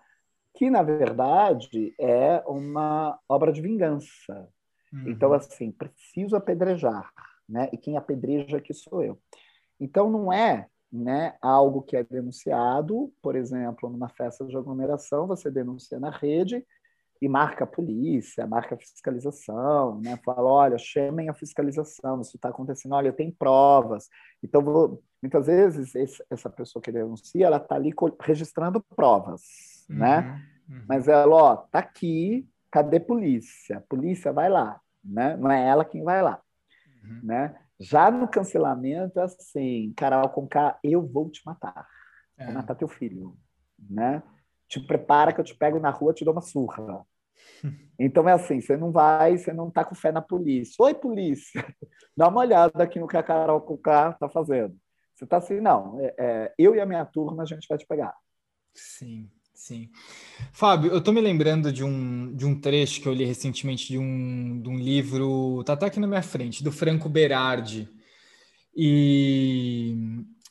que, 0.55 0.69
na 0.69 0.83
verdade, 0.83 1.95
é 1.99 2.43
uma 2.47 3.19
obra 3.29 3.53
de 3.53 3.63
vingança. 3.63 4.49
Uhum. 4.93 5.09
Então, 5.11 5.33
assim, 5.33 5.71
preciso 5.71 6.37
apedrejar 6.37 7.11
né? 7.49 7.69
E 7.73 7.79
quem 7.79 7.97
apedreja 7.97 8.59
aqui 8.59 8.75
sou 8.75 9.03
eu. 9.03 9.19
Então 9.81 10.11
não 10.11 10.33
é, 10.33 10.67
né, 10.93 11.35
algo 11.41 11.83
que 11.83 11.97
é 11.97 12.03
denunciado, 12.03 13.13
por 13.23 13.37
exemplo, 13.37 13.91
numa 13.91 14.09
festa 14.09 14.45
de 14.47 14.57
aglomeração, 14.57 15.27
você 15.27 15.51
denuncia 15.51 16.01
na 16.01 16.11
rede 16.11 16.65
e 17.21 17.29
marca 17.29 17.65
a 17.65 17.67
polícia, 17.67 18.47
marca 18.47 18.75
a 18.75 18.79
fiscalização, 18.79 20.01
né? 20.01 20.17
Fala, 20.25 20.49
olha, 20.49 20.79
chamem 20.79 21.29
a 21.29 21.35
fiscalização, 21.35 22.21
isso 22.21 22.37
está 22.37 22.49
acontecendo, 22.49 22.95
olha, 22.95 23.13
tem 23.13 23.31
provas. 23.31 24.09
Então, 24.43 24.63
vou... 24.63 25.03
muitas 25.21 25.47
vezes, 25.47 25.95
esse, 25.95 26.25
essa 26.31 26.49
pessoa 26.49 26.81
que 26.81 26.93
denuncia, 26.93 27.47
ela 27.47 27.57
está 27.57 27.75
ali 27.75 27.93
registrando 28.21 28.81
provas, 28.95 29.43
né? 29.89 30.19
uhum, 30.19 30.23
né? 30.23 30.49
Uhum. 30.69 30.85
Mas 30.89 31.09
ela, 31.09 31.35
ó, 31.35 31.57
tá 31.57 31.81
aqui, 31.81 32.49
cadê 32.71 33.01
polícia? 33.01 33.83
Polícia 33.89 34.33
vai 34.33 34.49
lá, 34.49 34.81
né? 35.05 35.37
Não 35.37 35.51
é 35.51 35.67
ela 35.67 35.85
quem 35.85 36.05
vai 36.05 36.23
lá, 36.23 36.41
uhum. 37.03 37.21
né? 37.25 37.57
Já 37.81 38.11
no 38.11 38.27
cancelamento, 38.27 39.21
assim, 39.21 39.93
Carol 39.97 40.29
com 40.31 40.47
K, 40.47 40.79
eu 40.83 41.07
vou 41.07 41.31
te 41.31 41.43
matar. 41.47 41.87
É. 42.37 42.47
Vou 42.47 42.55
matar 42.55 42.75
teu 42.75 42.89
filho, 42.89 43.37
né? 43.79 44.23
Te 44.69 44.81
prepara 44.81 45.33
que 45.33 45.41
eu 45.41 45.45
te 45.45 45.55
pego 45.55 45.79
na 45.79 45.91
rua, 45.91 46.13
te 46.13 46.25
dou 46.25 46.33
uma 46.33 46.43
surra. 46.43 47.05
Então 48.01 48.29
é 48.29 48.33
assim, 48.33 48.61
você 48.61 48.77
não 48.77 48.93
vai, 48.93 49.37
você 49.37 49.53
não 49.53 49.73
tá 49.73 49.85
com 49.85 49.93
fé 49.93 50.13
na 50.13 50.23
polícia. 50.23 50.77
Oi, 50.85 50.95
polícia, 50.95 51.65
dá 52.17 52.29
uma 52.29 52.43
olhada 52.43 52.81
aqui 52.81 53.01
no 53.01 53.09
que 53.09 53.17
a 53.17 53.23
Carol 53.25 53.61
Cucá 53.61 54.13
tá 54.13 54.29
fazendo. 54.29 54.77
Você 55.15 55.27
tá 55.27 55.39
assim, 55.39 55.61
não, 55.61 56.01
é, 56.01 56.15
é, 56.17 56.55
eu 56.57 56.77
e 56.77 56.81
a 56.81 56.87
minha 56.87 57.05
turma 57.05 57.43
a 57.43 57.47
gente 57.47 57.67
vai 57.69 57.77
te 57.77 57.85
pegar. 57.85 58.15
Sim, 58.73 59.29
sim. 59.59 59.91
Fábio, 60.53 60.91
eu 60.93 61.01
tô 61.01 61.13
me 61.13 61.21
lembrando 61.21 61.73
de 61.73 61.85
um, 61.85 62.35
de 62.35 62.47
um 62.47 62.59
trecho 62.59 63.01
que 63.01 63.09
eu 63.09 63.13
li 63.13 63.25
recentemente 63.25 63.89
de 63.89 63.99
um, 63.99 64.61
de 64.61 64.69
um 64.69 64.77
livro, 64.77 65.63
tá 65.65 65.75
até 65.75 65.87
aqui 65.87 66.01
na 66.01 66.07
minha 66.07 66.23
frente, 66.23 66.65
do 66.65 66.73
Franco 66.73 67.09
Berardi. 67.09 67.89
E 68.75 69.95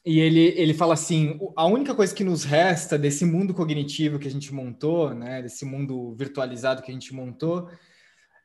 e 0.07 0.21
ele, 0.21 0.53
ele 0.55 0.73
fala 0.73 0.93
assim: 0.93 1.37
a 1.53 1.65
única 1.65 1.93
coisa 1.93 2.15
que 2.15 2.23
nos 2.23 2.45
resta 2.45 2.97
desse 2.97 3.25
mundo 3.25 3.53
cognitivo 3.53 4.17
que 4.17 4.27
a 4.29 4.31
gente 4.31 4.53
montou, 4.53 5.13
né, 5.13 5.41
desse 5.41 5.65
mundo 5.65 6.15
virtualizado 6.15 6.81
que 6.81 6.89
a 6.89 6.93
gente 6.93 7.13
montou, 7.13 7.69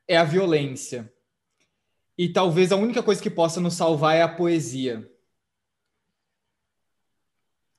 é 0.05 0.17
a 0.17 0.25
violência. 0.25 1.09
E 2.17 2.27
talvez 2.27 2.73
a 2.73 2.75
única 2.75 3.01
coisa 3.01 3.23
que 3.23 3.29
possa 3.29 3.61
nos 3.61 3.75
salvar 3.75 4.13
é 4.13 4.21
a 4.21 4.27
poesia. 4.27 5.09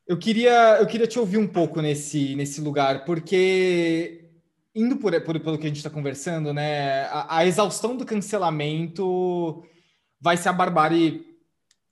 Eu 0.07 0.19
queria, 0.19 0.79
eu 0.81 0.87
queria 0.87 1.07
te 1.07 1.19
ouvir 1.19 1.39
um 1.39 1.47
pouco 1.47 1.81
nesse, 1.81 2.37
nesse 2.37 2.61
lugar, 2.61 3.05
porque 3.05 4.31
indo 4.75 4.97
por, 4.97 5.19
por 5.23 5.41
pelo 5.41 5.57
que 5.57 5.65
a 5.65 5.69
gente 5.69 5.77
está 5.79 5.89
conversando, 5.89 6.53
né, 6.53 7.05
a, 7.05 7.39
a 7.39 7.47
exaustão 7.47 7.97
do 7.97 8.05
cancelamento 8.05 9.65
vai 10.21 10.37
ser 10.37 10.49
a 10.49 10.53
barbárie 10.53 11.35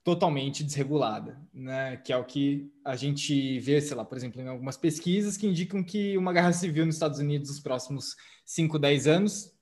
totalmente 0.03 0.63
desregulada, 0.63 1.39
né? 1.53 1.97
Que 1.97 2.11
é 2.11 2.17
o 2.17 2.25
que 2.25 2.69
a 2.83 2.95
gente 2.95 3.59
vê, 3.59 3.79
sei 3.79 3.95
lá, 3.95 4.03
por 4.03 4.17
exemplo, 4.17 4.41
em 4.41 4.47
algumas 4.47 4.75
pesquisas 4.75 5.37
que 5.37 5.47
indicam 5.47 5.81
que 5.81 6.17
uma 6.17 6.33
guerra 6.33 6.51
civil 6.51 6.85
nos 6.85 6.95
Estados 6.95 7.19
Unidos 7.19 7.49
nos 7.49 7.59
próximos 7.61 8.15
5, 8.45 8.77
10 8.77 9.07
anos 9.07 9.53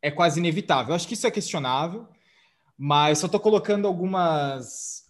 é 0.00 0.10
quase 0.10 0.40
inevitável. 0.40 0.92
Eu 0.92 0.96
acho 0.96 1.06
que 1.06 1.14
isso 1.14 1.26
é 1.26 1.30
questionável, 1.30 2.08
mas 2.76 3.18
só 3.18 3.26
estou 3.26 3.38
colocando 3.38 3.86
algumas 3.86 5.01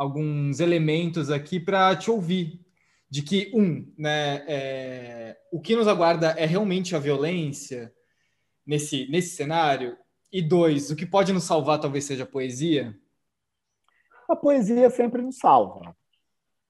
alguns 0.00 0.60
elementos 0.60 1.30
aqui 1.30 1.60
para 1.60 1.94
te 1.94 2.10
ouvir 2.10 2.58
de 3.10 3.20
que 3.20 3.52
um, 3.54 3.92
né, 3.98 4.42
é, 4.48 5.36
o 5.52 5.60
que 5.60 5.76
nos 5.76 5.86
aguarda 5.86 6.30
é 6.38 6.46
realmente 6.46 6.96
a 6.96 6.98
violência 6.98 7.92
nesse 8.66 9.06
nesse 9.10 9.36
cenário 9.36 9.98
e 10.32 10.40
dois, 10.40 10.90
o 10.90 10.96
que 10.96 11.04
pode 11.04 11.34
nos 11.34 11.44
salvar 11.44 11.78
talvez 11.78 12.04
seja 12.04 12.22
a 12.22 12.26
poesia 12.26 12.98
a 14.26 14.34
poesia 14.34 14.88
sempre 14.88 15.20
nos 15.20 15.36
salva, 15.36 15.94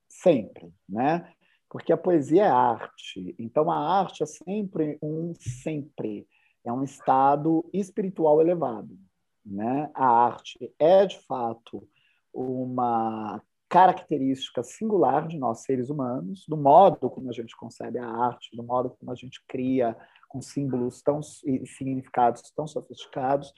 sempre, 0.08 0.72
né? 0.88 1.30
Porque 1.68 1.92
a 1.92 1.96
poesia 1.96 2.44
é 2.44 2.48
arte. 2.48 3.34
Então 3.38 3.70
a 3.70 4.00
arte 4.00 4.22
é 4.22 4.26
sempre 4.26 4.98
um 5.00 5.34
sempre, 5.38 6.26
é 6.64 6.72
um 6.72 6.82
estado 6.82 7.68
espiritual 7.72 8.40
elevado, 8.40 8.98
né? 9.44 9.88
A 9.94 10.06
arte 10.06 10.74
é 10.78 11.06
de 11.06 11.18
fato 11.26 11.86
uma 12.32 13.42
característica 13.68 14.62
singular 14.62 15.28
de 15.28 15.38
nós 15.38 15.62
seres 15.62 15.90
humanos, 15.90 16.44
do 16.48 16.56
modo 16.56 17.08
como 17.08 17.30
a 17.30 17.32
gente 17.32 17.56
concebe 17.56 17.98
a 17.98 18.06
arte, 18.06 18.54
do 18.56 18.62
modo 18.62 18.90
como 18.90 19.12
a 19.12 19.14
gente 19.14 19.40
cria 19.46 19.96
com 20.28 20.42
símbolos 20.42 21.02
tão 21.02 21.20
e 21.44 21.66
significados 21.66 22.42
tão 22.54 22.66
sofisticados, 22.66 23.52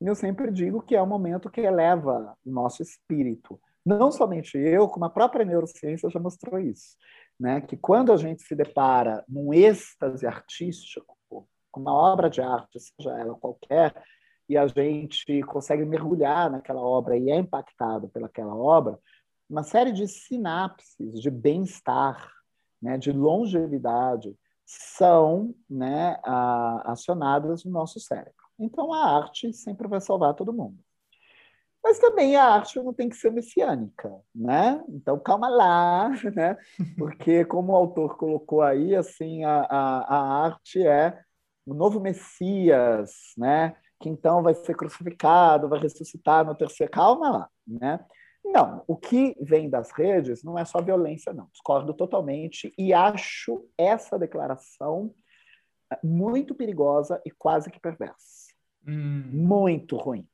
e 0.00 0.06
eu 0.06 0.16
sempre 0.16 0.50
digo 0.50 0.82
que 0.82 0.96
é 0.96 1.02
um 1.02 1.06
momento 1.06 1.48
que 1.48 1.60
eleva 1.60 2.36
o 2.44 2.50
nosso 2.50 2.82
espírito. 2.82 3.60
Não 3.86 4.10
somente 4.10 4.58
eu, 4.58 4.88
como 4.88 5.04
a 5.04 5.10
própria 5.10 5.44
neurociência 5.44 6.10
já 6.10 6.18
mostrou 6.18 6.58
isso. 6.58 6.96
Né? 7.38 7.60
Que 7.60 7.76
quando 7.76 8.12
a 8.12 8.16
gente 8.16 8.42
se 8.42 8.56
depara 8.56 9.24
num 9.28 9.54
êxtase 9.54 10.26
artístico, 10.26 11.16
com 11.28 11.80
uma 11.80 11.94
obra 11.94 12.28
de 12.28 12.40
arte, 12.40 12.80
seja 12.80 13.16
ela 13.16 13.36
qualquer, 13.36 13.94
e 14.48 14.56
a 14.56 14.66
gente 14.66 15.42
consegue 15.42 15.84
mergulhar 15.84 16.50
naquela 16.50 16.80
obra 16.80 17.16
e 17.16 17.30
é 17.30 17.36
impactado 17.36 18.08
pelaquela 18.08 18.54
obra, 18.54 18.98
uma 19.48 19.62
série 19.62 19.92
de 19.92 20.08
sinapses 20.08 21.20
de 21.20 21.30
bem-estar, 21.30 22.30
né, 22.80 22.96
de 22.96 23.12
longevidade, 23.12 24.36
são 24.64 25.54
né, 25.68 26.18
acionadas 26.84 27.64
no 27.64 27.70
nosso 27.70 28.00
cérebro. 28.00 28.32
Então 28.58 28.92
a 28.92 29.18
arte 29.18 29.52
sempre 29.52 29.86
vai 29.88 30.00
salvar 30.00 30.34
todo 30.34 30.52
mundo. 30.52 30.78
Mas 31.82 31.98
também 31.98 32.36
a 32.36 32.44
arte 32.44 32.80
não 32.80 32.94
tem 32.94 33.08
que 33.08 33.16
ser 33.16 33.32
messiânica, 33.32 34.10
né? 34.32 34.82
Então 34.88 35.18
calma 35.18 35.48
lá, 35.48 36.10
né? 36.34 36.56
Porque 36.96 37.44
como 37.44 37.72
o 37.72 37.76
autor 37.76 38.16
colocou 38.16 38.62
aí, 38.62 38.94
assim, 38.94 39.44
a, 39.44 39.62
a, 39.62 40.16
a 40.16 40.44
arte 40.44 40.86
é 40.86 41.20
o 41.66 41.74
novo 41.74 42.00
Messias, 42.00 43.34
né? 43.36 43.76
Que 44.02 44.08
então 44.08 44.42
vai 44.42 44.52
ser 44.52 44.74
crucificado, 44.74 45.68
vai 45.68 45.78
ressuscitar 45.78 46.44
no 46.44 46.56
terceiro. 46.56 46.90
Calma 46.90 47.30
lá, 47.30 47.50
né? 47.64 48.04
Não, 48.44 48.82
o 48.88 48.96
que 48.96 49.36
vem 49.40 49.70
das 49.70 49.92
redes 49.92 50.42
não 50.42 50.58
é 50.58 50.64
só 50.64 50.82
violência, 50.82 51.32
não. 51.32 51.48
Discordo 51.52 51.94
totalmente 51.94 52.74
e 52.76 52.92
acho 52.92 53.64
essa 53.78 54.18
declaração 54.18 55.14
muito 56.02 56.52
perigosa 56.52 57.22
e 57.24 57.30
quase 57.30 57.70
que 57.70 57.78
perversa. 57.78 58.52
Hum. 58.84 59.30
Muito 59.32 59.96
ruim, 59.96 60.26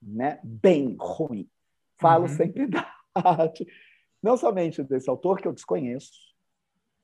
né? 0.00 0.38
Bem 0.44 0.96
ruim. 0.98 1.50
Falo 2.00 2.24
uhum. 2.24 2.28
sempre 2.28 2.68
da 2.68 2.88
arte, 3.14 3.66
não 4.22 4.36
somente 4.36 4.82
desse 4.84 5.10
autor 5.10 5.40
que 5.40 5.48
eu 5.48 5.52
desconheço, 5.52 6.12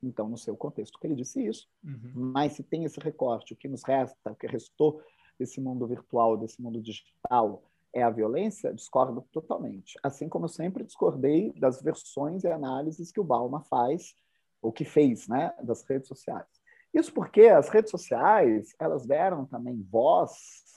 então 0.02 0.28
no 0.28 0.36
seu 0.36 0.56
contexto 0.56 0.98
que 1.00 1.06
ele 1.06 1.16
disse 1.16 1.44
isso, 1.44 1.66
uhum. 1.82 2.12
mas 2.14 2.52
se 2.52 2.62
tem 2.62 2.84
esse 2.84 3.00
recorte, 3.00 3.54
o 3.54 3.56
que 3.56 3.68
nos 3.68 3.82
resta, 3.82 4.30
o 4.30 4.36
que 4.36 4.46
restou 4.46 5.00
desse 5.38 5.60
mundo 5.60 5.86
virtual, 5.86 6.36
desse 6.36 6.60
mundo 6.60 6.80
digital, 6.80 7.62
é 7.92 8.02
a 8.02 8.10
violência, 8.10 8.72
discordo 8.72 9.22
totalmente. 9.32 9.98
Assim 10.02 10.28
como 10.28 10.46
eu 10.46 10.48
sempre 10.48 10.84
discordei 10.84 11.52
das 11.52 11.82
versões 11.82 12.44
e 12.44 12.48
análises 12.48 13.12
que 13.12 13.20
o 13.20 13.24
Balma 13.24 13.60
faz, 13.62 14.14
ou 14.60 14.72
que 14.72 14.84
fez, 14.84 15.28
né, 15.28 15.52
das 15.62 15.82
redes 15.82 16.08
sociais. 16.08 16.46
Isso 16.94 17.12
porque 17.12 17.42
as 17.42 17.68
redes 17.68 17.90
sociais, 17.90 18.74
elas 18.78 19.06
deram 19.06 19.44
também 19.44 19.82
voz 19.90 20.32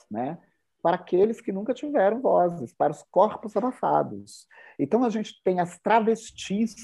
né? 0.10 0.38
para 0.82 0.96
aqueles 0.96 1.42
que 1.42 1.52
nunca 1.52 1.74
tiveram 1.74 2.22
vozes, 2.22 2.74
para 2.74 2.92
os 2.92 3.04
corpos 3.10 3.56
abafados. 3.58 4.48
Então 4.78 5.04
a 5.04 5.10
gente 5.10 5.42
tem 5.44 5.60
as 5.60 5.80
travestis, 5.80 6.76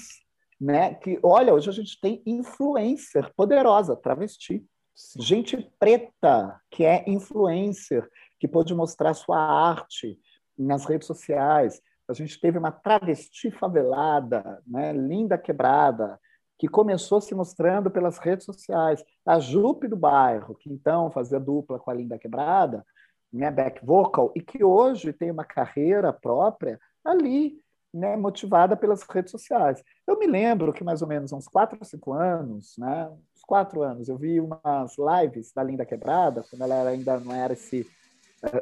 né? 0.60 0.94
Que 0.94 1.18
olha, 1.22 1.54
hoje 1.54 1.70
a 1.70 1.72
gente 1.72 2.00
tem 2.00 2.22
influencer 2.26 3.32
poderosa, 3.34 3.96
travesti, 3.96 4.64
Sim. 4.94 5.20
gente 5.20 5.72
preta 5.78 6.60
que 6.70 6.84
é 6.84 7.04
influencer, 7.08 8.08
que 8.38 8.46
pode 8.46 8.74
mostrar 8.74 9.14
sua 9.14 9.38
arte 9.38 10.18
nas 10.58 10.84
redes 10.84 11.06
sociais. 11.06 11.80
A 12.08 12.12
gente 12.12 12.40
teve 12.40 12.58
uma 12.58 12.70
travesti 12.72 13.50
favelada, 13.50 14.62
né? 14.66 14.92
Linda 14.92 15.38
quebrada, 15.38 16.18
que 16.58 16.68
começou 16.68 17.20
se 17.20 17.34
mostrando 17.34 17.90
pelas 17.90 18.18
redes 18.18 18.44
sociais. 18.44 19.04
A 19.26 19.38
Jupe 19.38 19.88
do 19.88 19.96
bairro, 19.96 20.54
que 20.54 20.70
então 20.70 21.10
fazia 21.10 21.40
dupla 21.40 21.78
com 21.78 21.90
a 21.90 21.94
Linda 21.94 22.18
Quebrada, 22.18 22.84
né, 23.32 23.50
back 23.50 23.84
vocal, 23.84 24.30
e 24.36 24.40
que 24.40 24.62
hoje 24.62 25.12
tem 25.12 25.30
uma 25.30 25.44
carreira 25.44 26.12
própria 26.12 26.78
ali, 27.04 27.58
né, 27.92 28.16
motivada 28.16 28.76
pelas 28.76 29.02
redes 29.02 29.30
sociais. 29.30 29.82
Eu 30.06 30.18
me 30.18 30.26
lembro 30.26 30.72
que 30.72 30.82
mais 30.82 31.02
ou 31.02 31.08
menos 31.08 31.32
uns 31.32 31.46
quatro 31.46 31.78
ou 31.78 31.84
cinco 31.84 32.12
anos, 32.12 32.74
né, 32.78 33.08
uns 33.34 33.42
quatro 33.46 33.82
anos, 33.82 34.08
eu 34.08 34.16
vi 34.16 34.40
umas 34.40 34.96
lives 34.98 35.52
da 35.52 35.62
Linda 35.62 35.84
Quebrada, 35.84 36.44
quando 36.48 36.62
ela 36.62 36.88
ainda 36.88 37.18
não 37.20 37.34
era 37.34 37.52
esse, 37.52 37.86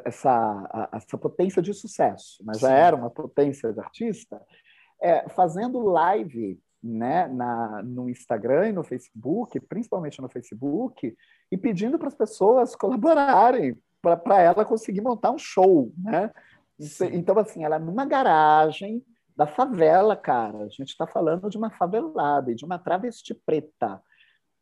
essa, 0.05 0.89
essa 0.91 1.17
potência 1.17 1.61
de 1.61 1.73
sucesso, 1.73 2.43
mas 2.43 2.57
Sim. 2.57 2.67
já 2.67 2.71
era 2.71 2.95
uma 2.95 3.09
potência 3.09 3.71
de 3.71 3.79
artista, 3.79 4.41
é, 5.01 5.27
fazendo 5.29 5.79
live 5.81 6.59
né, 6.83 7.27
na, 7.27 7.81
no 7.83 8.09
Instagram 8.09 8.69
e 8.69 8.73
no 8.73 8.83
Facebook, 8.83 9.59
principalmente 9.61 10.21
no 10.21 10.29
Facebook, 10.29 11.15
e 11.51 11.57
pedindo 11.57 11.97
para 11.97 12.07
as 12.07 12.15
pessoas 12.15 12.75
colaborarem 12.75 13.77
para 14.01 14.41
ela 14.41 14.65
conseguir 14.65 15.01
montar 15.01 15.31
um 15.31 15.37
show, 15.37 15.93
né? 15.95 16.31
Então, 17.13 17.37
assim, 17.37 17.63
ela 17.63 17.77
numa 17.77 18.05
garagem 18.05 19.05
da 19.41 19.47
favela, 19.47 20.15
cara. 20.15 20.59
A 20.59 20.69
gente 20.69 20.89
está 20.89 21.07
falando 21.07 21.49
de 21.49 21.57
uma 21.57 21.71
favelada 21.71 22.51
e 22.51 22.55
de 22.55 22.63
uma 22.63 22.77
travesti 22.77 23.33
preta. 23.33 23.99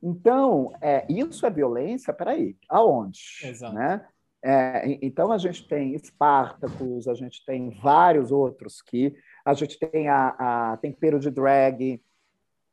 Então, 0.01 0.71
é, 0.79 1.05
isso 1.09 1.45
é 1.45 1.49
violência? 1.49 2.13
Peraí, 2.13 2.55
aonde? 2.69 3.19
Exato. 3.43 3.75
Né? 3.75 4.07
É, 4.41 4.97
então, 5.01 5.33
a 5.33 5.37
gente 5.37 5.67
tem 5.67 5.93
Espartacus, 5.93 7.09
a 7.09 7.13
gente 7.13 7.43
tem 7.45 7.71
vários 7.81 8.31
outros 8.31 8.81
que... 8.81 9.13
A 9.43 9.53
gente 9.53 9.77
tem 9.77 10.07
a, 10.07 10.73
a 10.73 10.77
Tempero 10.77 11.19
de 11.19 11.29
Drag, 11.29 12.01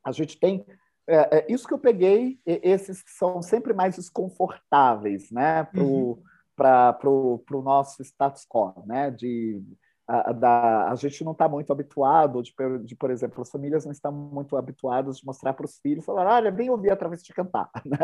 a 0.04 0.12
gente 0.12 0.38
tem 0.38 0.64
é, 1.08 1.38
é, 1.38 1.46
isso 1.52 1.66
que 1.66 1.74
eu 1.74 1.78
peguei, 1.78 2.38
esses 2.46 3.02
são 3.06 3.42
sempre 3.42 3.72
mais 3.72 3.96
desconfortáveis 3.96 5.30
né, 5.32 5.64
para 5.64 5.82
o 5.82 6.20
uhum. 6.56 7.38
pro, 7.44 7.62
nosso 7.62 8.02
status 8.02 8.46
quo, 8.48 8.84
né, 8.86 9.10
de 9.10 9.60
a, 10.08 10.32
da, 10.32 10.90
a 10.90 10.94
gente 10.94 11.24
não 11.24 11.32
está 11.32 11.48
muito 11.48 11.72
habituado, 11.72 12.42
de, 12.42 12.54
de, 12.84 12.94
por 12.94 13.10
exemplo, 13.10 13.42
as 13.42 13.50
famílias 13.50 13.84
não 13.84 13.92
estão 13.92 14.12
muito 14.12 14.56
habituadas 14.56 15.18
de 15.18 15.26
mostrar 15.26 15.52
para 15.52 15.66
os 15.66 15.78
filhos, 15.78 16.04
falar, 16.04 16.26
olha, 16.26 16.52
vem 16.52 16.70
ouvir 16.70 16.90
a 16.90 16.96
travesti 16.96 17.34
cantar, 17.34 17.68
né? 17.84 17.98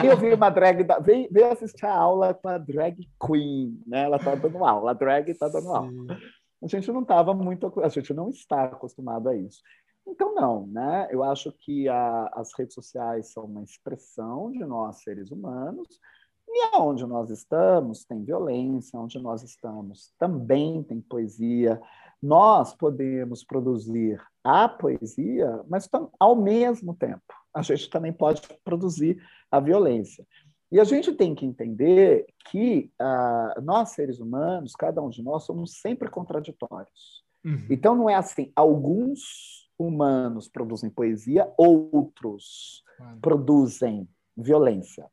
vem 0.00 0.10
ouvir 0.10 0.34
uma 0.34 0.50
drag, 0.50 0.84
da, 0.84 0.98
vem, 1.00 1.28
vem 1.30 1.44
assistir 1.44 1.84
a 1.84 1.94
aula 1.94 2.32
com 2.32 2.48
a 2.48 2.58
drag 2.58 3.08
queen, 3.20 3.82
né? 3.86 4.04
Ela 4.04 4.18
está 4.18 4.34
dando 4.36 4.64
aula, 4.64 4.92
a 4.92 4.94
drag 4.94 5.30
está 5.30 5.48
dando 5.48 5.64
Sim. 5.64 5.76
aula. 5.76 6.18
A 6.62 6.66
gente 6.66 6.92
não 6.92 7.02
estava 7.02 7.34
muito, 7.34 7.72
a 7.80 7.88
gente 7.88 8.14
não 8.14 8.28
está 8.28 8.64
acostumado 8.64 9.28
a 9.28 9.34
isso. 9.34 9.60
Então, 10.06 10.34
não, 10.34 10.66
né? 10.66 11.08
Eu 11.10 11.24
acho 11.24 11.52
que 11.52 11.88
a, 11.88 12.30
as 12.34 12.52
redes 12.56 12.74
sociais 12.74 13.32
são 13.32 13.44
uma 13.44 13.62
expressão 13.62 14.50
de 14.50 14.60
nós, 14.60 15.02
seres 15.02 15.30
humanos, 15.30 15.88
e 16.52 16.76
onde 16.76 17.06
nós 17.06 17.30
estamos 17.30 18.04
tem 18.04 18.24
violência, 18.24 18.98
onde 18.98 19.18
nós 19.18 19.42
estamos 19.42 20.12
também 20.18 20.82
tem 20.82 21.00
poesia. 21.00 21.80
Nós 22.22 22.74
podemos 22.74 23.44
produzir 23.44 24.20
a 24.44 24.68
poesia, 24.68 25.62
mas 25.68 25.88
ao 26.18 26.36
mesmo 26.36 26.94
tempo 26.94 27.22
a 27.54 27.62
gente 27.62 27.88
também 27.88 28.12
pode 28.12 28.42
produzir 28.64 29.22
a 29.50 29.60
violência. 29.60 30.26
E 30.72 30.78
a 30.78 30.84
gente 30.84 31.12
tem 31.12 31.34
que 31.34 31.44
entender 31.44 32.26
que 32.48 32.92
uh, 33.00 33.60
nós, 33.60 33.90
seres 33.90 34.20
humanos, 34.20 34.72
cada 34.72 35.02
um 35.02 35.08
de 35.08 35.20
nós, 35.20 35.44
somos 35.44 35.80
sempre 35.80 36.08
contraditórios. 36.08 37.24
Uhum. 37.44 37.66
Então, 37.68 37.96
não 37.96 38.08
é 38.08 38.14
assim, 38.14 38.52
alguns 38.54 39.68
humanos 39.76 40.48
produzem 40.48 40.88
poesia, 40.88 41.52
outros 41.56 42.84
claro. 42.96 43.18
produzem 43.20 44.08
violência. 44.36 45.10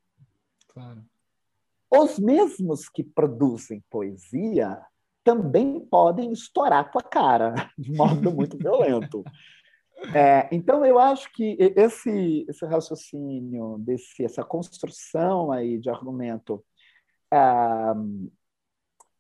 Claro. 0.68 1.04
Os 1.90 2.20
mesmos 2.20 2.90
que 2.90 3.04
produzem 3.04 3.84
poesia 3.90 4.82
também 5.24 5.80
podem 5.80 6.32
estourar 6.32 6.92
tua 6.92 7.02
cara 7.02 7.54
de 7.78 7.92
modo 7.92 8.32
muito 8.32 8.58
violento. 8.58 9.24
É, 10.14 10.48
então, 10.52 10.86
eu 10.86 11.00
acho 11.00 11.32
que 11.34 11.58
esse, 11.60 12.46
esse 12.48 12.66
raciocínio, 12.66 13.78
desse, 13.80 14.24
essa 14.24 14.44
construção 14.44 15.52
aí 15.52 15.78
de 15.80 15.90
argumento 15.90 16.64
é, 17.34 17.40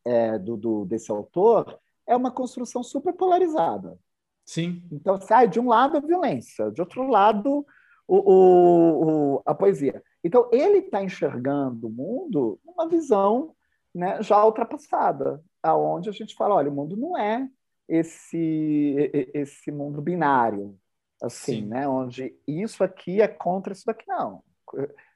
é, 0.05 0.39
do, 0.39 0.55
do, 0.55 0.85
desse 0.85 1.11
autor 1.11 1.79
é 2.05 2.15
uma 2.15 2.31
construção 2.31 2.83
super 2.83 3.13
polarizada. 3.13 3.97
Sim. 4.45 4.81
Então, 4.91 5.19
sai 5.19 5.47
de 5.47 5.59
um 5.59 5.67
lado 5.67 5.97
a 5.97 5.99
violência, 5.99 6.71
de 6.71 6.79
outro 6.79 7.05
lado 7.09 7.65
o, 8.07 8.17
o, 8.17 9.35
o 9.35 9.43
a 9.45 9.53
poesia. 9.53 10.01
Então, 10.23 10.49
ele 10.51 10.79
está 10.79 11.03
enxergando 11.03 11.87
o 11.87 11.91
mundo 11.91 12.59
numa 12.65 12.87
visão 12.87 13.55
né, 13.93 14.21
já 14.21 14.43
ultrapassada, 14.43 15.41
aonde 15.61 16.09
a 16.09 16.13
gente 16.13 16.35
fala, 16.35 16.55
olha, 16.55 16.69
o 16.69 16.75
mundo 16.75 16.95
não 16.95 17.17
é 17.17 17.47
esse 17.87 19.11
esse 19.33 19.71
mundo 19.71 20.01
binário, 20.01 20.77
assim, 21.21 21.61
Sim. 21.61 21.67
né, 21.67 21.87
onde 21.87 22.35
isso 22.45 22.83
aqui 22.83 23.21
é 23.21 23.27
contra 23.27 23.73
isso 23.73 23.85
daqui, 23.85 24.05
não. 24.07 24.43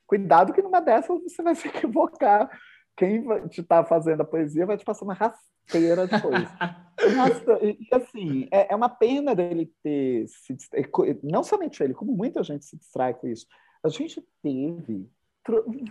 Cuidado 0.08 0.54
que 0.54 0.62
numa 0.62 0.82
dessas 0.82 1.22
você 1.22 1.42
vai 1.42 1.56
se 1.56 1.68
equivocar. 1.68 2.50
Quem 2.98 3.26
está 3.50 3.84
fazendo 3.84 4.22
a 4.22 4.26
poesia 4.26 4.66
vai 4.66 4.78
te 4.78 4.84
passar 4.84 5.06
uma 5.06 5.14
rasteira 5.14 6.06
depois. 6.06 6.48
Nossa, 7.16 7.60
e, 7.66 7.78
assim, 7.92 8.48
é, 8.52 8.74
é, 8.74 8.76
uma 8.76 8.90
pena 8.90 9.34
dele 9.34 9.72
ter 9.82 10.28
se 10.28 10.56
não 11.24 11.44
somente 11.44 11.82
ele, 11.82 11.94
como 11.94 12.12
muita 12.12 12.44
gente 12.44 12.66
se 12.66 12.78
distrai 12.78 13.14
com 13.14 13.28
isso. 13.28 13.46
A 13.84 13.90
gente 13.90 14.22
teve 14.42 15.10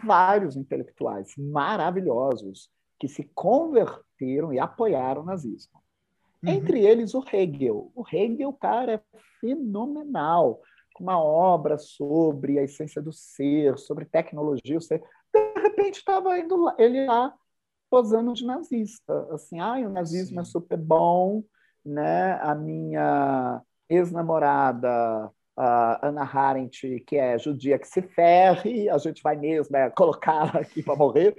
vários 0.04 0.56
intelectuais 0.56 1.34
maravilhosos 1.36 2.70
que 2.98 3.08
se 3.08 3.24
converteram 3.34 4.52
e 4.52 4.58
apoiaram 4.58 5.22
o 5.22 5.24
nazismo. 5.24 5.80
Uhum. 6.42 6.50
Entre 6.50 6.84
eles 6.84 7.14
o 7.14 7.24
Hegel. 7.32 7.90
O 7.94 8.04
Hegel, 8.06 8.52
cara, 8.52 8.94
é 8.94 9.18
fenomenal. 9.40 10.60
Uma 10.98 11.18
obra 11.18 11.78
sobre 11.78 12.58
a 12.58 12.62
essência 12.62 13.00
do 13.00 13.12
ser, 13.12 13.78
sobre 13.78 14.04
tecnologia. 14.04 14.76
O 14.76 14.82
ser. 14.82 15.02
De 15.34 15.60
repente 15.60 15.96
estava 15.96 16.38
indo 16.38 16.72
ele 16.78 17.06
lá 17.06 17.34
posando 17.88 18.34
de 18.34 18.44
nazista. 18.44 19.26
Assim, 19.32 19.58
ah, 19.58 19.74
o 19.78 19.88
nazismo 19.88 20.40
é 20.40 20.44
Sim. 20.44 20.48
é 20.48 20.52
super 20.52 20.78
bom, 20.78 21.42
né? 21.84 22.34
A 22.42 22.54
minha 22.54 23.62
ex-namorada 23.88 25.32
a 25.62 26.08
Ana 26.08 26.22
Arendt, 26.22 27.00
que 27.00 27.16
é 27.16 27.38
judia, 27.38 27.78
que 27.78 27.86
se 27.86 28.00
ferre, 28.00 28.88
a 28.88 28.96
gente 28.96 29.22
vai 29.22 29.36
mesmo 29.36 29.72
né, 29.72 29.90
colocá-la 29.90 30.60
aqui 30.60 30.82
para 30.82 30.96
morrer. 30.96 31.36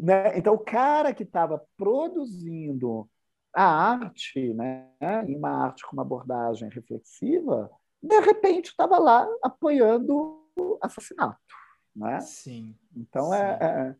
Né? 0.00 0.38
Então, 0.38 0.54
o 0.54 0.58
cara 0.58 1.12
que 1.12 1.24
estava 1.24 1.62
produzindo 1.76 3.06
a 3.54 3.64
arte, 3.64 4.54
né, 4.54 4.88
uma 5.28 5.66
arte 5.66 5.84
com 5.84 5.92
uma 5.92 6.02
abordagem 6.02 6.70
reflexiva, 6.70 7.70
de 8.02 8.18
repente 8.20 8.70
estava 8.70 8.98
lá 8.98 9.28
apoiando 9.42 10.42
o 10.56 10.78
assassinato. 10.80 11.38
Né? 11.94 12.20
Sim. 12.20 12.74
Então, 12.96 13.30
sim. 13.30 13.36
É, 13.36 13.94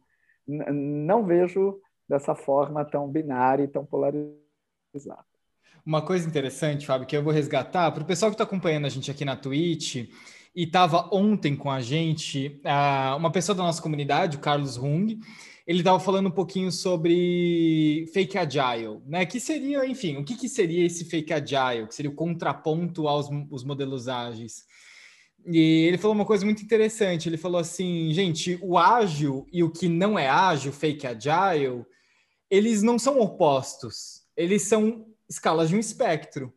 é, 0.49 0.73
não 0.73 1.25
vejo 1.25 1.81
dessa 2.09 2.35
forma 2.35 2.83
tão 2.83 3.09
binária 3.09 3.65
e 3.65 3.69
tão 3.69 3.85
polarizada. 3.85 5.34
Uma 5.87 6.01
coisa 6.01 6.27
interessante, 6.27 6.87
Fábio, 6.87 7.07
que 7.07 7.15
eu 7.15 7.23
vou 7.23 7.33
resgatar 7.33 7.91
para 7.93 8.03
o 8.03 8.07
pessoal 8.07 8.31
que 8.31 8.35
está 8.35 8.45
acompanhando 8.45 8.87
a 8.87 8.89
gente 8.89 9.11
aqui 9.11 9.23
na 9.23 9.37
Twitch 9.37 9.97
e 9.97 10.09
estava 10.63 11.11
ontem 11.13 11.55
com 11.55 11.71
a 11.71 11.83
gente, 11.83 12.59
uma 13.19 13.31
pessoa 13.31 13.55
da 13.55 13.65
nossa 13.65 13.83
comunidade, 13.83 14.39
o 14.39 14.41
Carlos 14.41 14.79
Hung, 14.79 15.21
ele 15.67 15.81
estava 15.81 16.01
falando 16.01 16.29
um 16.29 16.31
pouquinho 16.31 16.73
sobre 16.73 18.07
fake 18.15 18.39
agile, 18.39 19.01
né? 19.07 19.27
Que 19.27 19.39
seria, 19.39 19.85
enfim, 19.87 20.17
o 20.17 20.25
que, 20.25 20.37
que 20.37 20.49
seria 20.49 20.87
esse 20.87 21.05
fake 21.05 21.33
agile, 21.33 21.87
que 21.87 21.95
seria 21.95 22.11
o 22.11 22.15
contraponto 22.15 23.07
aos 23.07 23.29
os 23.51 23.63
modelos 23.63 24.09
ágeis. 24.09 24.65
E 25.47 25.87
ele 25.87 25.99
falou 25.99 26.15
uma 26.15 26.25
coisa 26.25 26.45
muito 26.47 26.63
interessante. 26.63 27.29
Ele 27.29 27.37
falou 27.37 27.61
assim, 27.61 28.11
gente, 28.13 28.59
o 28.63 28.79
ágil 28.79 29.47
e 29.53 29.63
o 29.63 29.71
que 29.71 29.89
não 29.89 30.19
é 30.19 30.29
ágil, 30.29 30.73
fake 30.73 31.07
agile, 31.07 31.85
eles 32.51 32.83
não 32.83 32.99
são 32.99 33.21
opostos. 33.21 34.23
Eles 34.35 34.63
são 34.63 35.07
escalas 35.29 35.69
de 35.69 35.77
um 35.77 35.81
espectro. 35.81 36.53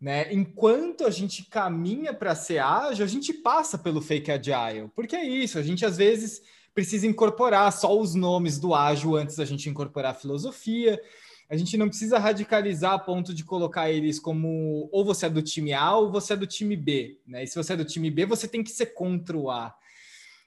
Né? 0.00 0.32
Enquanto 0.32 1.06
a 1.06 1.10
gente 1.10 1.44
caminha 1.44 2.12
para 2.12 2.34
ser 2.34 2.58
ágil, 2.58 3.04
a 3.04 3.08
gente 3.08 3.32
passa 3.32 3.78
pelo 3.78 4.02
fake 4.02 4.30
agile, 4.30 4.90
porque 4.94 5.16
é 5.16 5.24
isso, 5.24 5.58
a 5.58 5.62
gente 5.62 5.86
às 5.86 5.96
vezes 5.96 6.42
precisa 6.74 7.06
incorporar 7.06 7.72
só 7.72 7.98
os 7.98 8.14
nomes 8.14 8.58
do 8.58 8.74
ágil 8.74 9.16
antes 9.16 9.36
da 9.36 9.44
gente 9.44 9.68
incorporar 9.70 10.10
a 10.10 10.14
filosofia. 10.14 11.00
A 11.48 11.56
gente 11.56 11.76
não 11.76 11.88
precisa 11.88 12.18
radicalizar 12.18 12.92
a 12.92 12.98
ponto 12.98 13.32
de 13.32 13.44
colocar 13.44 13.90
eles 13.90 14.18
como 14.18 14.88
ou 14.90 15.04
você 15.04 15.26
é 15.26 15.30
do 15.30 15.40
time 15.40 15.72
A 15.72 15.96
ou 15.96 16.10
você 16.10 16.32
é 16.32 16.36
do 16.36 16.46
time 16.46 16.76
B, 16.76 17.20
né? 17.26 17.44
E 17.44 17.46
se 17.46 17.54
você 17.54 17.74
é 17.74 17.76
do 17.76 17.84
time 17.84 18.10
B, 18.10 18.26
você 18.26 18.48
tem 18.48 18.62
que 18.62 18.70
ser 18.70 18.86
contra 18.86 19.36
o 19.36 19.50
A. 19.50 19.74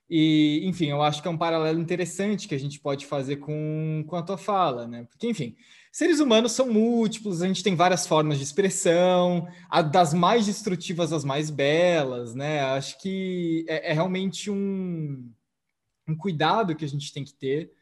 E, 0.10 0.62
enfim, 0.66 0.88
eu 0.88 1.02
acho 1.02 1.22
que 1.22 1.28
é 1.28 1.32
um 1.32 1.38
paralelo 1.38 1.80
interessante 1.80 2.48
que 2.48 2.56
a 2.56 2.60
gente 2.60 2.80
pode 2.80 3.06
fazer 3.06 3.38
com, 3.38 4.04
com 4.08 4.16
a 4.16 4.24
tua 4.24 4.38
fala, 4.38 4.88
né? 4.88 5.06
Porque, 5.10 5.28
enfim, 5.28 5.56
seres 5.98 6.20
humanos 6.20 6.52
são 6.52 6.72
múltiplos, 6.72 7.42
a 7.42 7.48
gente 7.48 7.64
tem 7.64 7.76
várias 7.76 8.06
formas 8.06 8.38
de 8.38 8.44
expressão, 8.44 9.48
das 9.92 10.14
mais 10.14 10.46
destrutivas 10.46 11.12
às 11.12 11.26
mais 11.26 11.50
belas, 11.50 12.36
né? 12.36 12.60
Acho 12.60 13.02
que 13.02 13.66
é, 13.68 13.90
é 13.90 13.94
realmente 13.94 14.52
um, 14.52 15.28
um 16.08 16.16
cuidado 16.16 16.76
que 16.76 16.86
a 16.86 16.88
gente 16.88 17.12
tem 17.12 17.24
que 17.24 17.34
ter 17.34 17.74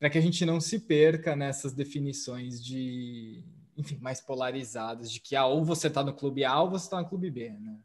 para 0.00 0.10
que 0.10 0.18
a 0.18 0.20
gente 0.20 0.44
não 0.44 0.60
se 0.60 0.80
perca 0.80 1.36
nessas 1.36 1.72
definições 1.72 2.60
de, 2.60 3.40
enfim, 3.76 3.98
mais 4.00 4.20
polarizadas, 4.20 5.08
de 5.08 5.20
que 5.20 5.36
ah, 5.36 5.46
ou 5.46 5.64
você 5.64 5.86
está 5.86 6.02
no 6.02 6.12
clube 6.12 6.44
A 6.44 6.60
ou 6.60 6.70
você 6.70 6.86
está 6.86 7.00
no 7.00 7.08
clube 7.08 7.30
B, 7.30 7.50
né? 7.50 7.76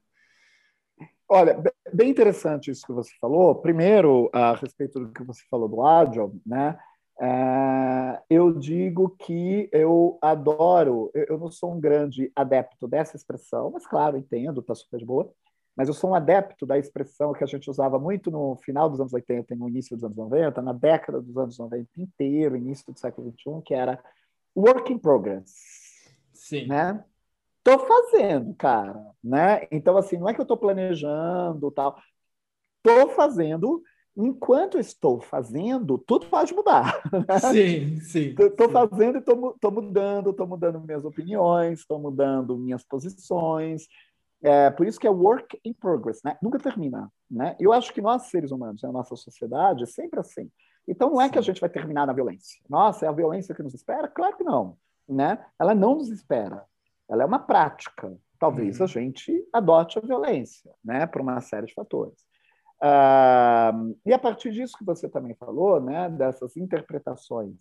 Olha, 1.30 1.62
bem 1.94 2.10
interessante 2.10 2.72
isso 2.72 2.88
que 2.88 2.94
você 2.94 3.12
falou. 3.22 3.54
Primeiro, 3.54 4.32
a 4.34 4.56
respeito 4.56 5.00
do 5.00 5.12
que 5.12 5.24
você 5.24 5.44
falou 5.48 5.70
do 5.70 5.80
áudio, 5.84 6.42
né? 6.44 6.76
É, 7.20 8.22
eu 8.30 8.52
digo 8.54 9.10
que 9.18 9.70
eu 9.72 10.18
adoro, 10.22 11.12
eu 11.14 11.38
não 11.38 11.50
sou 11.50 11.74
um 11.74 11.80
grande 11.80 12.32
adepto 12.36 12.88
dessa 12.88 13.16
expressão, 13.16 13.72
mas 13.72 13.88
claro, 13.88 14.18
entendo, 14.18 14.60
está 14.60 14.76
super 14.76 15.00
de 15.00 15.06
boa, 15.06 15.32
mas 15.76 15.88
eu 15.88 15.94
sou 15.94 16.12
um 16.12 16.16
adepto 16.16 16.66
da 16.66 16.78
expressão 16.78 17.34
que 17.34 17.44
a 17.44 17.48
gente 17.48 17.70
usava 17.70 18.00
muito 18.00 18.32
no 18.32 18.56
final 18.58 18.90
dos 18.90 19.00
anos 19.00 19.14
80 19.14 19.54
e 19.54 19.58
no 19.58 19.68
início 19.68 19.96
dos 19.96 20.04
anos 20.04 20.16
90, 20.18 20.62
na 20.62 20.74
década 20.74 21.22
dos 21.22 21.38
anos 21.38 21.58
90 21.58 21.90
inteiro, 21.98 22.56
início 22.56 22.92
do 22.92 23.00
século 23.00 23.30
21, 23.30 23.62
que 23.62 23.74
era 23.74 24.02
work 24.56 24.92
in 24.92 24.98
progress. 24.98 25.54
Sim. 26.34 26.68
Né? 26.68 27.04
Tô 27.64 27.80
fazendo, 27.80 28.54
cara, 28.56 29.12
né? 29.24 29.68
Então, 29.72 29.98
assim, 29.98 30.18
não 30.18 30.30
é 30.30 30.34
que 30.34 30.40
eu 30.40 30.44
estou 30.44 30.56
planejando 30.58 31.72
tal. 31.72 32.00
Tô 32.84 33.10
fazendo. 33.10 33.84
Enquanto 34.18 34.80
estou 34.80 35.20
fazendo, 35.20 35.98
tudo 35.98 36.28
pode 36.28 36.54
mudar. 36.54 37.02
Né? 37.12 37.40
Sim, 37.40 38.00
sim. 38.00 38.36
Estou 38.40 38.70
fazendo 38.70 39.18
e 39.18 39.20
estou 39.20 39.72
mudando, 39.72 40.30
estou 40.30 40.48
mudando 40.48 40.80
minhas 40.80 41.04
opiniões, 41.04 41.80
estou 41.80 42.00
mudando 42.00 42.58
minhas 42.58 42.84
posições. 42.84 43.88
É, 44.42 44.70
por 44.70 44.86
isso 44.86 45.00
que 45.00 45.08
é 45.08 45.10
work 45.10 45.60
in 45.66 45.74
progress, 45.74 46.22
né? 46.24 46.38
Nunca 46.42 46.60
termina, 46.60 47.12
né? 47.30 47.56
Eu 47.60 47.74
acho 47.74 47.94
que 47.94 48.02
nós, 48.02 48.24
seres 48.24 48.52
humanos, 48.52 48.82
na 48.84 48.92
nossa 48.92 49.16
sociedade, 49.16 49.84
é 49.84 49.88
sempre 49.88 50.20
assim. 50.20 50.50
Então, 50.88 51.10
não 51.10 51.22
é 51.22 51.30
que 51.30 51.40
a 51.40 51.42
gente 51.42 51.60
vai 51.60 51.70
terminar 51.70 52.06
na 52.06 52.14
violência. 52.14 52.62
Nossa, 52.70 53.06
é 53.06 53.10
a 53.10 53.14
violência 53.14 53.56
que 53.56 53.64
nos 53.64 53.74
espera? 53.74 54.08
Claro 54.08 54.38
que 54.38 54.44
não, 54.44 54.78
né? 55.10 55.44
Ela 55.60 55.74
não 55.74 55.96
nos 55.96 56.10
espera. 56.10 56.64
Ela 57.10 57.24
é 57.24 57.26
uma 57.26 57.40
prática. 57.40 58.16
Talvez 58.38 58.80
uhum. 58.80 58.84
a 58.84 58.88
gente 58.88 59.48
adote 59.52 59.98
a 59.98 60.02
violência, 60.02 60.72
né? 60.84 61.06
Por 61.08 61.22
uma 61.22 61.42
série 61.42 61.66
de 61.66 61.74
fatores. 61.74 62.25
Uh, 62.82 63.98
e 64.06 64.14
a 64.14 64.20
partir 64.20 64.52
disso 64.52 64.78
que 64.78 64.84
você 64.84 65.08
também 65.08 65.34
falou, 65.36 65.80
né? 65.80 66.10
Dessas 66.10 66.58
interpretações 66.58 67.58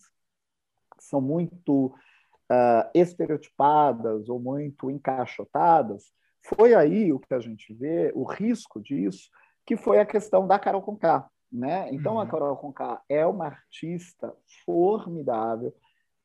que 0.97 1.05
são 1.05 1.21
muito 1.21 1.87
uh, 1.87 2.91
estereotipadas 2.95 4.29
ou 4.29 4.39
muito 4.39 4.91
encaixotadas, 4.91 6.13
foi 6.43 6.75
aí 6.75 7.13
o 7.13 7.19
que 7.19 7.33
a 7.33 7.41
gente 7.41 7.73
vê, 7.73 8.13
o 8.15 8.25
risco 8.25 8.81
disso, 8.81 9.31
que 9.67 9.77
foi 9.77 9.99
a 9.99 10.07
questão 10.07 10.47
da 10.47 10.59
Carol 10.59 10.83
Conká. 10.83 11.29
Né? 11.51 11.89
Então, 11.93 12.15
uhum. 12.15 12.21
a 12.21 12.27
Carol 12.27 12.57
Conká 12.57 13.01
é 13.09 13.25
uma 13.25 13.47
artista 13.47 14.35
formidável. 14.65 15.75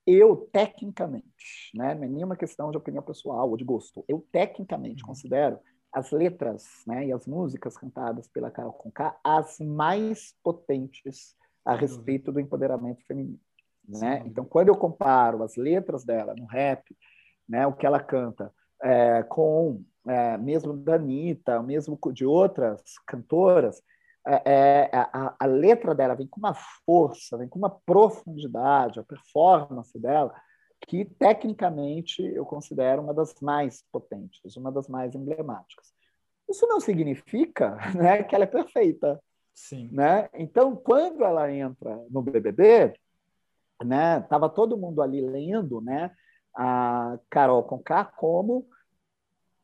Eu, 0.05 0.49
tecnicamente, 0.51 1.71
né? 1.75 1.93
não 1.93 2.03
é 2.03 2.07
nenhuma 2.07 2.35
questão 2.35 2.71
de 2.71 2.77
opinião 2.77 3.03
pessoal 3.03 3.49
ou 3.49 3.55
de 3.55 3.63
gosto, 3.63 4.03
eu, 4.07 4.25
tecnicamente, 4.31 5.03
uhum. 5.03 5.09
considero 5.09 5.59
as 5.91 6.11
letras 6.11 6.65
né, 6.85 7.07
e 7.07 7.13
as 7.13 7.25
músicas 7.25 7.77
cantadas 7.77 8.27
pela 8.27 8.51
Carol 8.51 8.73
Conká 8.73 9.17
as 9.23 9.59
mais 9.59 10.33
potentes 10.43 11.35
a 11.65 11.75
respeito 11.75 12.31
do 12.31 12.39
empoderamento 12.39 13.05
feminino. 13.05 13.39
Né? 13.87 14.21
Então, 14.25 14.45
quando 14.45 14.67
eu 14.67 14.77
comparo 14.77 15.43
as 15.43 15.55
letras 15.55 16.03
dela 16.03 16.35
no 16.35 16.45
rap, 16.45 16.95
né, 17.47 17.65
o 17.65 17.73
que 17.73 17.85
ela 17.85 17.99
canta, 17.99 18.53
é, 18.81 19.23
com 19.23 19.83
é, 20.07 20.37
mesmo 20.37 20.77
da 20.77 20.95
Anitta, 20.95 21.61
mesmo 21.61 21.99
de 22.13 22.25
outras 22.25 22.81
cantoras, 23.05 23.81
é, 24.27 24.41
é, 24.45 24.89
a, 24.93 25.35
a, 25.39 25.45
letra 25.45 25.95
dela 25.95 26.13
vem 26.13 26.27
com 26.27 26.39
uma 26.39 26.53
força, 26.85 27.37
vem 27.37 27.47
com 27.47 27.57
uma 27.57 27.69
profundidade, 27.69 28.99
a 28.99 29.03
performance 29.03 29.97
dela, 29.99 30.33
que 30.87 31.05
tecnicamente 31.05 32.23
eu 32.23 32.45
considero 32.45 33.01
uma 33.01 33.13
das 33.13 33.33
mais 33.41 33.83
potentes, 33.91 34.55
uma 34.55 34.71
das 34.71 34.87
mais 34.87 35.15
emblemáticas. 35.15 35.93
Isso 36.49 36.65
não 36.67 36.79
significa 36.79 37.77
né, 37.95 38.23
que 38.23 38.33
ela 38.33 38.45
é 38.45 38.47
perfeita. 38.47 39.21
Sim. 39.53 39.89
Né? 39.91 40.29
Então, 40.33 40.75
quando 40.75 41.23
ela 41.23 41.51
entra 41.51 41.95
no 42.09 42.21
BBB, 42.21 42.93
né, 43.83 44.21
tava 44.21 44.49
todo 44.49 44.77
mundo 44.77 45.01
ali 45.01 45.21
lendo 45.21 45.81
né, 45.81 46.11
a 46.55 47.19
Carol 47.29 47.63
Conká 47.63 48.05
como 48.05 48.67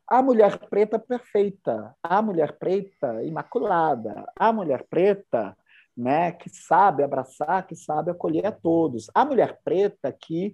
a 0.08 0.22
mulher 0.22 0.58
preta 0.68 0.98
perfeita, 0.98 1.94
a 2.02 2.22
mulher 2.22 2.58
preta 2.58 3.24
imaculada, 3.24 4.24
a 4.38 4.52
mulher 4.52 4.86
preta 4.88 5.56
né, 5.96 6.30
que 6.30 6.48
sabe 6.48 7.02
abraçar, 7.02 7.66
que 7.66 7.74
sabe 7.74 8.10
acolher 8.10 8.46
a 8.46 8.52
todos, 8.52 9.10
a 9.14 9.24
mulher 9.24 9.60
preta 9.64 10.12
que 10.12 10.52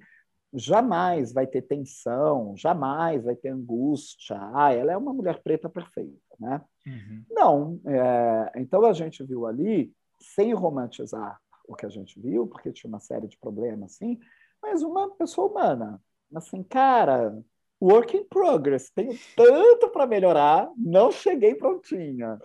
jamais 0.52 1.32
vai 1.32 1.46
ter 1.46 1.62
tensão, 1.62 2.54
jamais 2.56 3.24
vai 3.24 3.34
ter 3.34 3.48
angústia. 3.48 4.38
Ah, 4.54 4.72
ela 4.72 4.92
é 4.92 4.96
uma 4.96 5.12
mulher 5.12 5.42
preta 5.42 5.68
perfeita, 5.68 6.36
né? 6.38 6.60
Uhum. 6.86 7.24
Não, 7.30 7.80
é, 7.86 8.52
então 8.56 8.84
a 8.84 8.92
gente 8.92 9.24
viu 9.24 9.46
ali, 9.46 9.92
sem 10.20 10.52
romantizar 10.52 11.40
o 11.66 11.74
que 11.74 11.86
a 11.86 11.88
gente 11.88 12.20
viu, 12.20 12.46
porque 12.46 12.72
tinha 12.72 12.88
uma 12.88 13.00
série 13.00 13.26
de 13.26 13.38
problemas, 13.38 13.92
assim, 13.92 14.18
mas 14.62 14.82
uma 14.82 15.10
pessoa 15.10 15.48
humana, 15.48 16.00
assim, 16.34 16.62
cara, 16.62 17.36
work 17.80 18.16
in 18.16 18.24
progress. 18.24 18.90
Tenho 18.94 19.18
tanto 19.36 19.88
para 19.88 20.06
melhorar, 20.06 20.70
não 20.76 21.10
cheguei 21.10 21.54
prontinha. 21.54 22.38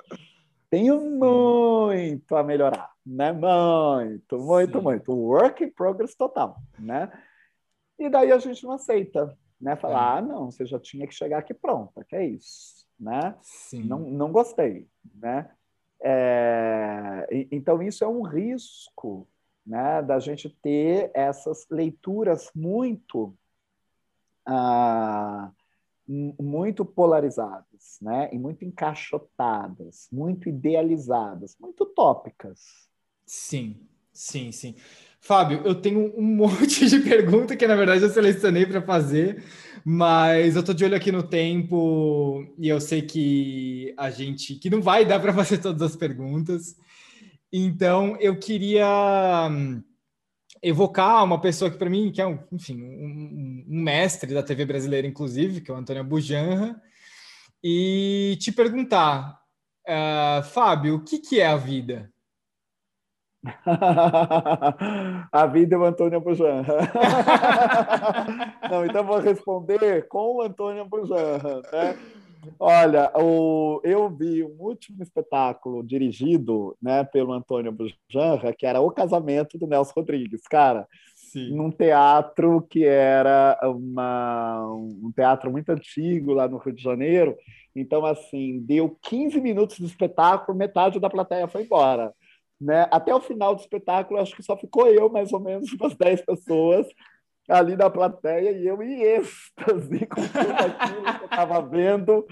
Tenho 0.69 0.99
muito 0.99 2.35
a 2.35 2.43
melhorar, 2.43 2.89
né? 3.05 3.31
Muito, 3.31 4.37
muito, 4.37 4.77
Sim. 4.77 4.83
muito. 4.83 5.13
Work 5.13 5.63
in 5.63 5.71
progress 5.71 6.15
total, 6.15 6.57
né? 6.77 7.09
E 7.97 8.09
daí 8.09 8.31
a 8.31 8.37
gente 8.37 8.63
não 8.63 8.73
aceita, 8.73 9.37
né? 9.59 9.75
Falar, 9.75 10.15
é. 10.15 10.19
ah, 10.19 10.21
não, 10.21 10.51
você 10.51 10.65
já 10.65 10.79
tinha 10.79 11.07
que 11.07 11.13
chegar 11.13 11.39
aqui 11.39 11.53
pronta, 11.53 12.03
que 12.03 12.15
é 12.15 12.25
isso, 12.25 12.85
né? 12.99 13.35
Sim. 13.41 13.83
Não, 13.83 13.99
não 13.99 14.31
gostei, 14.31 14.87
né? 15.15 15.49
É, 15.99 17.27
então 17.51 17.81
isso 17.81 18.03
é 18.03 18.07
um 18.07 18.21
risco, 18.21 19.27
né? 19.65 20.01
Da 20.01 20.19
gente 20.19 20.49
ter 20.61 21.11
essas 21.13 21.67
leituras 21.69 22.51
muito 22.55 23.35
ah, 24.45 25.51
muito 26.07 26.85
polarizadas, 26.85 27.97
né? 28.01 28.29
E 28.31 28.39
muito 28.39 28.63
encaixotadas, 28.63 30.07
muito 30.11 30.47
idealizadas, 30.47 31.57
muito 31.59 31.85
tópicas. 31.85 32.89
Sim, 33.25 33.85
sim, 34.13 34.51
sim. 34.53 34.75
Fábio, 35.19 35.61
eu 35.65 35.75
tenho 35.75 36.13
um 36.17 36.23
monte 36.35 36.87
de 36.87 36.99
perguntas 36.99 37.57
que 37.57 37.67
na 37.67 37.75
verdade 37.75 38.03
eu 38.03 38.09
selecionei 38.09 38.65
para 38.65 38.81
fazer, 38.81 39.43
mas 39.83 40.55
eu 40.55 40.63
tô 40.63 40.73
de 40.73 40.85
olho 40.85 40.95
aqui 40.95 41.11
no 41.11 41.23
tempo 41.23 42.43
e 42.57 42.67
eu 42.67 42.79
sei 42.79 43.01
que 43.01 43.93
a 43.97 44.09
gente 44.09 44.55
que 44.55 44.69
não 44.69 44.81
vai 44.81 45.05
dar 45.05 45.19
para 45.19 45.33
fazer 45.33 45.57
todas 45.59 45.81
as 45.81 45.95
perguntas. 45.95 46.75
Então, 47.51 48.17
eu 48.19 48.37
queria 48.37 49.47
hum, 49.49 49.81
evocar 50.61 51.23
uma 51.23 51.39
pessoa 51.39 51.71
que 51.71 51.77
para 51.77 51.89
mim 51.89 52.11
que 52.11 52.21
é 52.21 52.27
um, 52.27 52.39
enfim, 52.51 52.81
um, 52.81 53.65
um, 53.67 53.81
mestre 53.83 54.33
da 54.33 54.43
TV 54.43 54.65
brasileira 54.65 55.07
inclusive, 55.07 55.61
que 55.61 55.71
é 55.71 55.73
o 55.73 55.77
Antônio 55.77 56.03
Bujanra, 56.03 56.81
e 57.63 58.37
te 58.39 58.51
perguntar, 58.51 59.39
uh, 59.87 60.43
Fábio, 60.43 60.95
o 60.95 61.03
que, 61.03 61.19
que 61.19 61.39
é 61.39 61.47
a 61.47 61.57
vida? 61.57 62.11
a 65.31 65.45
vida 65.47 65.75
é 65.75 65.77
o 65.77 65.85
Antônio 65.85 66.19
Bujanra. 66.19 66.77
Não, 68.69 68.85
então 68.85 69.03
vou 69.03 69.19
responder 69.19 70.07
com 70.07 70.37
o 70.37 70.41
Antônio 70.41 70.85
Bujanra, 70.85 71.61
né? 71.71 71.97
Olha, 72.59 73.11
o, 73.15 73.81
eu 73.83 74.09
vi 74.09 74.43
um 74.43 74.55
último 74.59 75.03
espetáculo 75.03 75.83
dirigido 75.83 76.77
né, 76.81 77.03
pelo 77.03 77.33
Antônio 77.33 77.71
Bujanra, 77.71 78.53
que 78.53 78.65
era 78.65 78.79
O 78.79 78.91
Casamento 78.91 79.57
do 79.57 79.67
Nelson 79.67 79.93
Rodrigues. 79.95 80.41
Cara, 80.43 80.87
Sim. 81.15 81.55
num 81.55 81.69
teatro 81.69 82.65
que 82.69 82.85
era 82.85 83.59
uma, 83.63 84.65
um 84.71 85.11
teatro 85.13 85.51
muito 85.51 85.69
antigo 85.69 86.33
lá 86.33 86.47
no 86.47 86.57
Rio 86.57 86.73
de 86.73 86.81
Janeiro. 86.81 87.35
Então, 87.75 88.05
assim, 88.05 88.59
deu 88.61 88.97
15 89.01 89.39
minutos 89.41 89.79
do 89.79 89.85
espetáculo, 89.85 90.57
metade 90.57 90.99
da 90.99 91.09
plateia 91.09 91.47
foi 91.47 91.63
embora. 91.63 92.13
Né? 92.59 92.87
Até 92.91 93.13
o 93.13 93.21
final 93.21 93.55
do 93.55 93.61
espetáculo, 93.61 94.19
acho 94.19 94.35
que 94.35 94.43
só 94.43 94.57
ficou 94.57 94.87
eu, 94.87 95.09
mais 95.09 95.31
ou 95.31 95.39
menos, 95.39 95.71
umas 95.73 95.95
10 95.95 96.21
pessoas 96.21 96.87
ali 97.47 97.75
na 97.75 97.89
plateia 97.89 98.51
e 98.51 98.67
eu 98.67 98.81
em 98.83 99.01
êxtase 99.01 100.05
com 100.07 100.21
tudo 100.21 100.51
aquilo 100.51 101.03
que 101.03 101.23
eu 101.23 101.25
estava 101.25 101.61
vendo, 101.61 102.27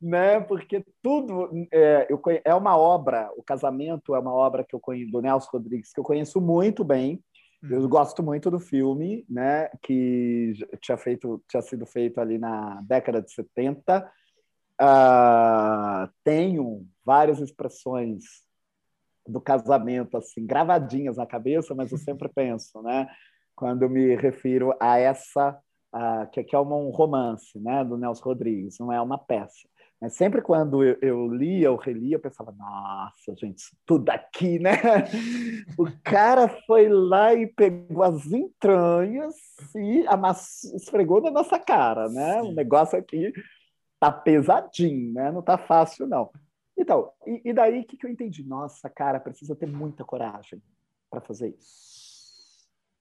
né? 0.00 0.40
Porque 0.40 0.84
tudo 1.02 1.50
é, 1.72 2.06
eu, 2.10 2.20
é 2.44 2.54
uma 2.54 2.76
obra, 2.76 3.30
o 3.36 3.42
casamento 3.42 4.14
é 4.14 4.18
uma 4.18 4.32
obra 4.32 4.64
que 4.64 4.74
eu 4.74 4.80
conheço 4.80 5.10
do 5.10 5.22
Nelson 5.22 5.48
Rodrigues 5.52 5.92
que 5.92 6.00
eu 6.00 6.04
conheço 6.04 6.40
muito 6.40 6.84
bem. 6.84 7.22
Eu 7.62 7.82
uhum. 7.82 7.88
gosto 7.88 8.22
muito 8.22 8.50
do 8.50 8.58
filme, 8.58 9.24
né? 9.28 9.68
Que 9.82 10.54
tinha 10.80 10.96
feito, 10.96 11.42
tinha 11.46 11.60
sido 11.60 11.84
feito 11.84 12.18
ali 12.18 12.38
na 12.38 12.80
década 12.82 13.20
de 13.20 13.30
70. 13.30 13.98
Uh, 13.98 14.06
ah, 14.78 16.10
tenho 16.24 16.86
várias 17.04 17.38
expressões 17.38 18.24
do 19.30 19.40
casamento 19.40 20.16
assim 20.16 20.44
gravadinhas 20.44 21.16
na 21.16 21.26
cabeça, 21.26 21.74
mas 21.74 21.92
eu 21.92 21.98
sempre 21.98 22.28
penso, 22.34 22.82
né? 22.82 23.08
quando 23.60 23.90
me 23.90 24.16
refiro 24.16 24.74
a 24.80 24.98
essa, 24.98 25.50
uh, 25.94 26.30
que, 26.32 26.42
que 26.42 26.56
é 26.56 26.58
um 26.58 26.88
romance 26.88 27.58
né, 27.58 27.84
do 27.84 27.98
Nelson 27.98 28.24
Rodrigues, 28.24 28.78
não 28.80 28.90
é 28.90 28.98
uma 28.98 29.18
peça. 29.18 29.68
Mas 30.00 30.16
sempre 30.16 30.40
quando 30.40 30.82
eu, 30.82 30.96
eu 31.02 31.28
lia 31.28 31.70
ou 31.70 31.76
relia, 31.76 32.16
eu 32.16 32.20
pensava, 32.20 32.52
nossa, 32.52 33.36
gente, 33.38 33.62
tudo 33.84 34.08
aqui, 34.08 34.58
né? 34.58 34.72
O 35.78 35.86
cara 36.02 36.48
foi 36.66 36.88
lá 36.88 37.34
e 37.34 37.46
pegou 37.46 38.02
as 38.02 38.24
entranhas 38.32 39.34
e 39.76 40.06
esfregou 40.74 41.20
na 41.20 41.30
nossa 41.30 41.58
cara, 41.58 42.08
né? 42.08 42.40
Sim. 42.40 42.48
O 42.48 42.54
negócio 42.54 42.98
aqui 42.98 43.30
tá 44.00 44.10
pesadinho, 44.10 45.12
né? 45.12 45.30
Não 45.30 45.42
tá 45.42 45.58
fácil, 45.58 46.06
não. 46.06 46.30
Então, 46.80 47.12
e, 47.26 47.50
e 47.50 47.52
daí 47.52 47.80
o 47.80 47.84
que, 47.84 47.96
que 47.96 48.06
eu 48.06 48.10
entendi? 48.10 48.42
Nossa, 48.42 48.88
cara, 48.88 49.20
precisa 49.20 49.54
ter 49.54 49.66
muita 49.66 50.04
coragem 50.04 50.62
para 51.10 51.20
fazer 51.20 51.48
isso 51.48 52.00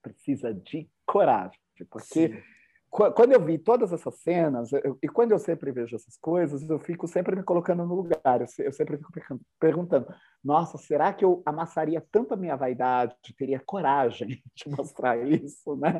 precisa 0.01 0.53
de 0.53 0.89
coragem, 1.05 1.59
porque 1.89 2.29
Sim. 2.29 2.41
quando 2.89 3.33
eu 3.33 3.43
vi 3.43 3.57
todas 3.57 3.91
essas 3.91 4.15
cenas, 4.19 4.71
eu, 4.71 4.97
e 5.01 5.07
quando 5.07 5.31
eu 5.31 5.39
sempre 5.39 5.71
vejo 5.71 5.95
essas 5.95 6.17
coisas, 6.17 6.67
eu 6.67 6.79
fico 6.79 7.07
sempre 7.07 7.35
me 7.35 7.43
colocando 7.43 7.85
no 7.85 7.95
lugar, 7.95 8.41
eu, 8.41 8.47
eu 8.59 8.71
sempre 8.71 8.97
fico 8.97 9.11
perguntando: 9.59 10.07
nossa, 10.43 10.77
será 10.77 11.13
que 11.13 11.23
eu 11.23 11.41
amassaria 11.45 12.03
tanto 12.11 12.33
a 12.33 12.37
minha 12.37 12.55
vaidade, 12.55 13.15
teria 13.37 13.59
coragem 13.59 14.41
de 14.55 14.69
mostrar 14.69 15.17
isso, 15.17 15.75
né? 15.75 15.99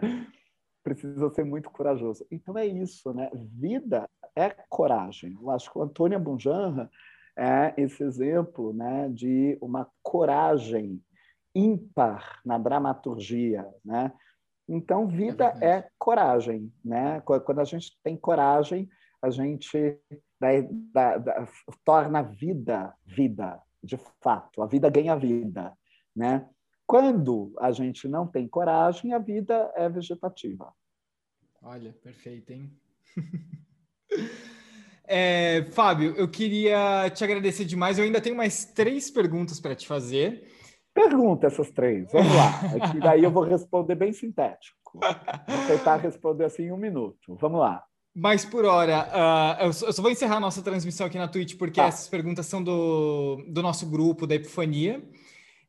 Precisa 0.82 1.30
ser 1.32 1.44
muito 1.44 1.70
corajoso. 1.70 2.26
Então 2.32 2.58
é 2.58 2.66
isso, 2.66 3.14
né? 3.14 3.30
Vida 3.34 4.10
é 4.36 4.50
coragem. 4.70 5.38
Eu 5.40 5.52
acho 5.52 5.70
que 5.72 5.78
o 5.78 5.84
Antônio 5.84 6.18
Abunjanra 6.18 6.90
é 7.38 7.74
esse 7.78 8.04
exemplo 8.04 8.74
né, 8.74 9.10
de 9.10 9.58
uma 9.62 9.90
coragem 10.04 11.02
ímpar 11.56 12.42
na 12.46 12.58
dramaturgia, 12.58 13.68
né? 13.84 14.12
Então, 14.68 15.08
vida 15.08 15.58
é, 15.62 15.70
é, 15.70 15.90
coragem, 15.98 16.72
né? 16.86 17.22
Quando 17.22 17.60
a 17.60 17.64
gente 17.64 17.98
tem 18.04 18.16
coragem, 18.16 18.88
a 19.20 19.32
gente 19.32 20.00
da, 20.40 21.18
da, 21.18 21.48
torna 21.84 22.20
a 22.20 22.24
vida 22.24 22.96
vida, 23.04 23.60
de 23.84 23.98
fato. 24.22 24.62
A 24.62 24.68
vida 24.68 24.88
ganha 24.90 25.16
vida, 25.16 25.76
né? 26.16 26.48
Quando 26.86 27.54
a 27.60 27.72
gente 27.72 28.08
não 28.08 28.28
tem 28.28 28.48
coragem, 28.48 29.14
a 29.14 29.20
vida 29.20 29.72
é 29.76 29.90
vegetativa. 29.90 30.72
Olha, 31.62 31.92
perfeito, 31.94 32.52
hein? 32.52 32.72
é, 35.10 35.66
Fábio, 35.72 36.14
eu 36.16 36.28
queria 36.28 37.10
te 37.10 37.24
agradecer 37.24 37.66
demais. 37.66 37.97
Eu 37.97 38.05
ainda 38.05 38.22
tenho 38.22 38.36
mais 38.36 38.64
três 38.64 39.10
perguntas 39.10 39.60
para 39.60 39.76
te 39.76 39.88
fazer. 39.88 40.43
Pergunta 40.93 41.47
essas 41.47 41.72
três, 41.72 42.12
vamos 42.12 42.34
lá. 42.36 42.62
Daí 43.01 43.24
eu 43.24 43.32
vou 43.32 43.43
responder 43.43 43.95
bem 43.95 44.14
sintético. 44.14 44.78
Vou 44.93 45.68
tentar 45.68 45.97
responder 45.97 46.45
assim 46.45 46.64
em 46.64 46.72
um 46.72 46.78
minuto. 46.78 47.36
Vamos 47.39 47.60
lá. 47.60 47.84
Mas 48.16 48.43
por 48.43 48.66
hora, 48.66 49.07
uh, 49.60 49.66
eu, 49.66 49.74
só, 49.74 50.01
vou 50.01 50.12
encerrar 50.12 50.39
nossa 50.39 50.62
transmissão 50.62 51.07
aqui 51.07 51.18
na 51.18 51.28
Twitch, 51.28 51.57
porque 51.57 51.80
tá. 51.80 51.88
essas 51.88 52.07
perguntas 52.07 52.45
são 52.45 52.62
do, 52.62 53.43
do 53.47 53.62
nosso 53.62 53.86
grupo 53.89 54.28
da 54.28 54.36
Epifania. 54.36 55.01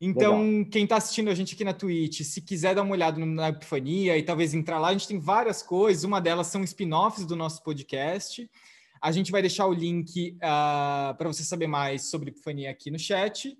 Então, 0.00 0.40
Legal. 0.40 0.70
quem 0.70 0.84
está 0.84 0.96
assistindo 0.96 1.28
a 1.28 1.34
gente 1.34 1.54
aqui 1.54 1.62
na 1.62 1.74
Twitch, 1.74 2.22
se 2.22 2.40
quiser 2.40 2.74
dar 2.74 2.82
uma 2.82 2.92
olhada 2.92 3.24
na 3.24 3.50
Epifania 3.50 4.16
e 4.16 4.22
talvez 4.22 4.54
entrar 4.54 4.78
lá, 4.78 4.88
a 4.88 4.92
gente 4.92 5.06
tem 5.06 5.18
várias 5.18 5.62
coisas. 5.62 6.04
Uma 6.04 6.20
delas 6.20 6.46
são 6.46 6.64
spin-offs 6.64 7.26
do 7.26 7.36
nosso 7.36 7.62
podcast. 7.62 8.50
A 9.02 9.12
gente 9.12 9.32
vai 9.32 9.40
deixar 9.40 9.66
o 9.66 9.72
link 9.72 10.32
uh, 10.32 10.38
ah, 10.42 11.14
para 11.16 11.28
você 11.28 11.42
saber 11.42 11.66
mais 11.66 12.10
sobre 12.10 12.30
Epifania 12.30 12.70
aqui 12.70 12.90
no 12.90 12.98
chat. 12.98 13.56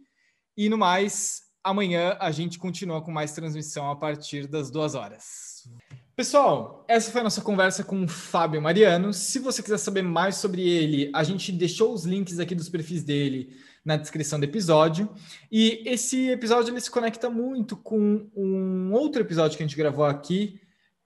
E 0.57 0.69
no 0.69 0.77
mais, 0.77 1.43
amanhã 1.65 2.17
a 2.21 2.31
gente 2.31 2.59
continua 2.59 3.01
com 3.01 3.11
mais 3.11 3.33
transmissão 3.33 3.91
a 3.91 3.97
partir 3.97 4.47
das 4.47 4.71
duas 4.71 4.95
horas. 4.95 5.69
Pessoal, 6.15 6.85
essa 6.87 7.11
foi 7.11 7.23
a 7.23 7.25
nossa 7.25 7.41
conversa 7.41 7.83
com 7.83 8.05
o 8.05 8.09
Fábio 8.09 8.61
Mariano. 8.61 9.11
Se 9.13 9.39
você 9.39 9.63
quiser 9.63 9.79
saber 9.79 10.03
mais 10.03 10.37
sobre 10.37 10.69
ele, 10.69 11.11
a 11.15 11.25
gente 11.25 11.51
deixou 11.51 11.95
os 11.95 12.05
links 12.05 12.39
aqui 12.39 12.55
dos 12.55 12.69
perfis 12.69 13.03
dele 13.03 13.57
na 13.83 13.97
descrição 13.97 14.39
do 14.39 14.45
episódio. 14.45 15.09
E 15.51 15.83
esse 15.87 16.29
episódio 16.29 16.73
ele 16.73 16.81
se 16.83 16.91
conecta 16.91 17.31
muito 17.31 17.75
com 17.75 18.29
um 18.37 18.93
outro 18.93 19.23
episódio 19.23 19.57
que 19.57 19.63
a 19.63 19.67
gente 19.67 19.79
gravou 19.79 20.05
aqui, 20.05 20.61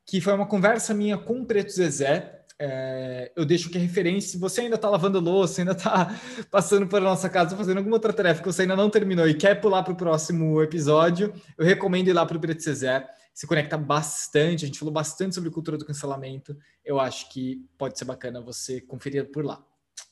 que 0.04 0.20
foi 0.20 0.32
uma 0.32 0.46
conversa 0.46 0.92
minha 0.92 1.16
com 1.16 1.42
o 1.42 1.46
Preto 1.46 1.70
Zezé. 1.70 2.43
É, 2.58 3.32
eu 3.36 3.44
deixo 3.44 3.68
aqui 3.68 3.78
a 3.78 3.80
referência. 3.80 4.30
Se 4.30 4.38
você 4.38 4.62
ainda 4.62 4.76
está 4.76 4.88
lavando 4.88 5.20
louça, 5.20 5.60
ainda 5.60 5.72
está 5.72 6.14
passando 6.50 6.86
pela 6.86 7.02
nossa 7.10 7.28
casa, 7.28 7.56
fazendo 7.56 7.78
alguma 7.78 7.96
outra 7.96 8.12
tarefa 8.12 8.40
que 8.42 8.46
você 8.46 8.62
ainda 8.62 8.76
não 8.76 8.88
terminou 8.88 9.28
e 9.28 9.34
quer 9.34 9.60
pular 9.60 9.82
para 9.82 9.92
o 9.92 9.96
próximo 9.96 10.62
episódio, 10.62 11.32
eu 11.58 11.64
recomendo 11.64 12.08
ir 12.08 12.12
lá 12.12 12.24
para 12.24 12.36
o 12.36 12.40
Preto 12.40 12.62
Zezé. 12.62 13.06
Se 13.32 13.46
conecta 13.46 13.76
bastante. 13.76 14.64
A 14.64 14.66
gente 14.66 14.78
falou 14.78 14.94
bastante 14.94 15.34
sobre 15.34 15.50
cultura 15.50 15.76
do 15.76 15.84
cancelamento. 15.84 16.56
Eu 16.84 17.00
acho 17.00 17.28
que 17.30 17.64
pode 17.76 17.98
ser 17.98 18.04
bacana 18.04 18.40
você 18.40 18.80
conferir 18.80 19.30
por 19.32 19.44
lá. 19.44 19.64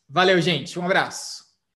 Valeu, 0.09 0.41
gente. 0.41 0.79
Um 0.79 0.85
abraço. 0.85 1.42